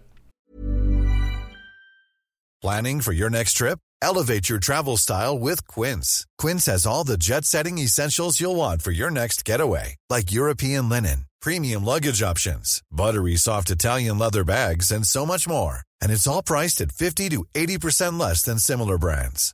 Planning 2.61 3.01
for 3.01 3.13
your 3.13 3.29
next 3.29 3.57
trip? 3.57 3.79
Elevate 4.01 4.49
your 4.49 4.59
travel 4.59 4.97
style 4.97 5.39
with 5.39 5.67
Quince. 5.67 6.25
Quince 6.41 6.65
has 6.71 6.85
all 6.87 7.03
the 7.03 7.17
jet 7.17 7.45
setting 7.45 7.77
essentials 7.77 8.39
you'll 8.41 8.55
want 8.55 8.81
for 8.81 8.91
your 8.91 9.11
next 9.11 9.47
getaway, 9.47 9.95
like 10.09 10.31
European 10.31 10.89
linen, 10.89 11.25
premium 11.41 11.83
luggage 11.85 12.21
options, 12.23 12.81
buttery 12.91 13.35
soft 13.35 13.69
Italian 13.69 14.17
leather 14.17 14.43
bags, 14.43 14.91
and 14.91 15.05
so 15.05 15.25
much 15.25 15.47
more. 15.47 15.81
And 16.01 16.11
it's 16.11 16.27
all 16.27 16.43
priced 16.43 16.81
at 16.81 16.91
50 16.91 17.29
to 17.29 17.45
80% 17.55 18.19
less 18.19 18.43
than 18.43 18.59
similar 18.59 18.97
brands. 18.97 19.53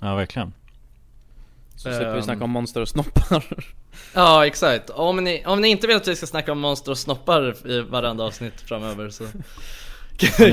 Ja 0.00 0.14
verkligen 0.14 0.52
Så 1.76 1.80
slipper 1.82 2.10
vi 2.10 2.16
Ehm. 2.18 2.22
snacka 2.22 2.44
om 2.44 2.50
monster 2.50 2.80
och 2.80 2.88
snoppar. 2.88 3.44
Ja 4.14 4.46
exakt, 4.46 4.90
om 4.90 5.16
ni, 5.24 5.42
om 5.46 5.60
ni 5.60 5.68
inte 5.68 5.86
vill 5.86 5.96
att 5.96 6.08
vi 6.08 6.16
ska 6.16 6.26
snacka 6.26 6.52
om 6.52 6.60
monster 6.60 6.90
och 6.90 6.98
snoppar 6.98 7.70
i 7.70 7.80
varenda 7.80 8.24
avsnitt 8.24 8.60
framöver 8.60 9.10
så 9.10 9.24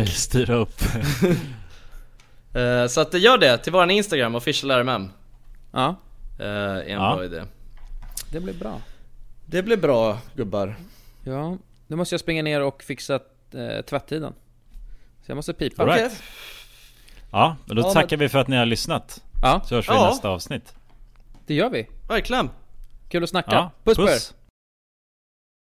styra 0.08 0.56
upp 0.56 0.82
Eh, 2.54 2.88
Så 2.88 3.02
att 3.02 3.14
gör 3.14 3.38
det 3.38 3.58
till 3.58 3.72
våran 3.74 3.92
Instagram, 3.92 4.36
official 4.36 4.72
RMM 4.72 5.10
Ja, 5.72 5.96
Eh, 6.40 6.46
är 6.46 6.82
en 6.84 6.90
Ja. 6.92 7.16
bra 7.16 7.26
idé 7.26 7.44
det 8.32 8.40
blir 8.40 8.54
bra. 8.54 8.82
Det 9.46 9.64
blir 9.64 9.78
bra 9.78 10.20
gubbar 10.36 10.76
Ja, 11.24 11.58
nu 11.88 11.96
måste 11.96 12.14
jag 12.16 12.20
springa 12.20 12.44
ner 12.44 12.62
och 12.62 12.84
fixa 12.84 13.16
eh, 13.54 13.82
tvättiden. 13.90 14.34
Så 15.26 15.32
jag 15.32 15.36
måste 15.36 15.54
pipa. 15.54 15.84
All 15.84 15.90
right. 15.90 16.24
Ja, 17.32 17.56
men 17.66 17.76
då 17.76 17.82
Ja, 17.82 17.94
tackar 17.94 18.18
men- 18.18 18.20
vi 18.20 18.30
för 18.30 18.40
att 18.40 18.48
ni 18.48 18.56
har 18.56 18.66
lyssnat 18.66 19.24
Ja. 19.46 19.62
Så 19.66 19.76
hörs 19.76 19.90
vi 19.90 19.94
i 19.94 19.96
Ja. 19.96 20.10
nästa 20.10 20.30
avsnitt 20.30 20.74
Det 21.46 21.54
gör 21.54 21.70
vi. 21.70 21.88
Verkligen. 22.08 22.50
Kul 23.10 23.24
att 23.24 23.30
snacka. 23.30 23.52
Ja, 23.52 23.72
puss, 23.84 23.98
på 23.98 24.04
er. 24.04 24.18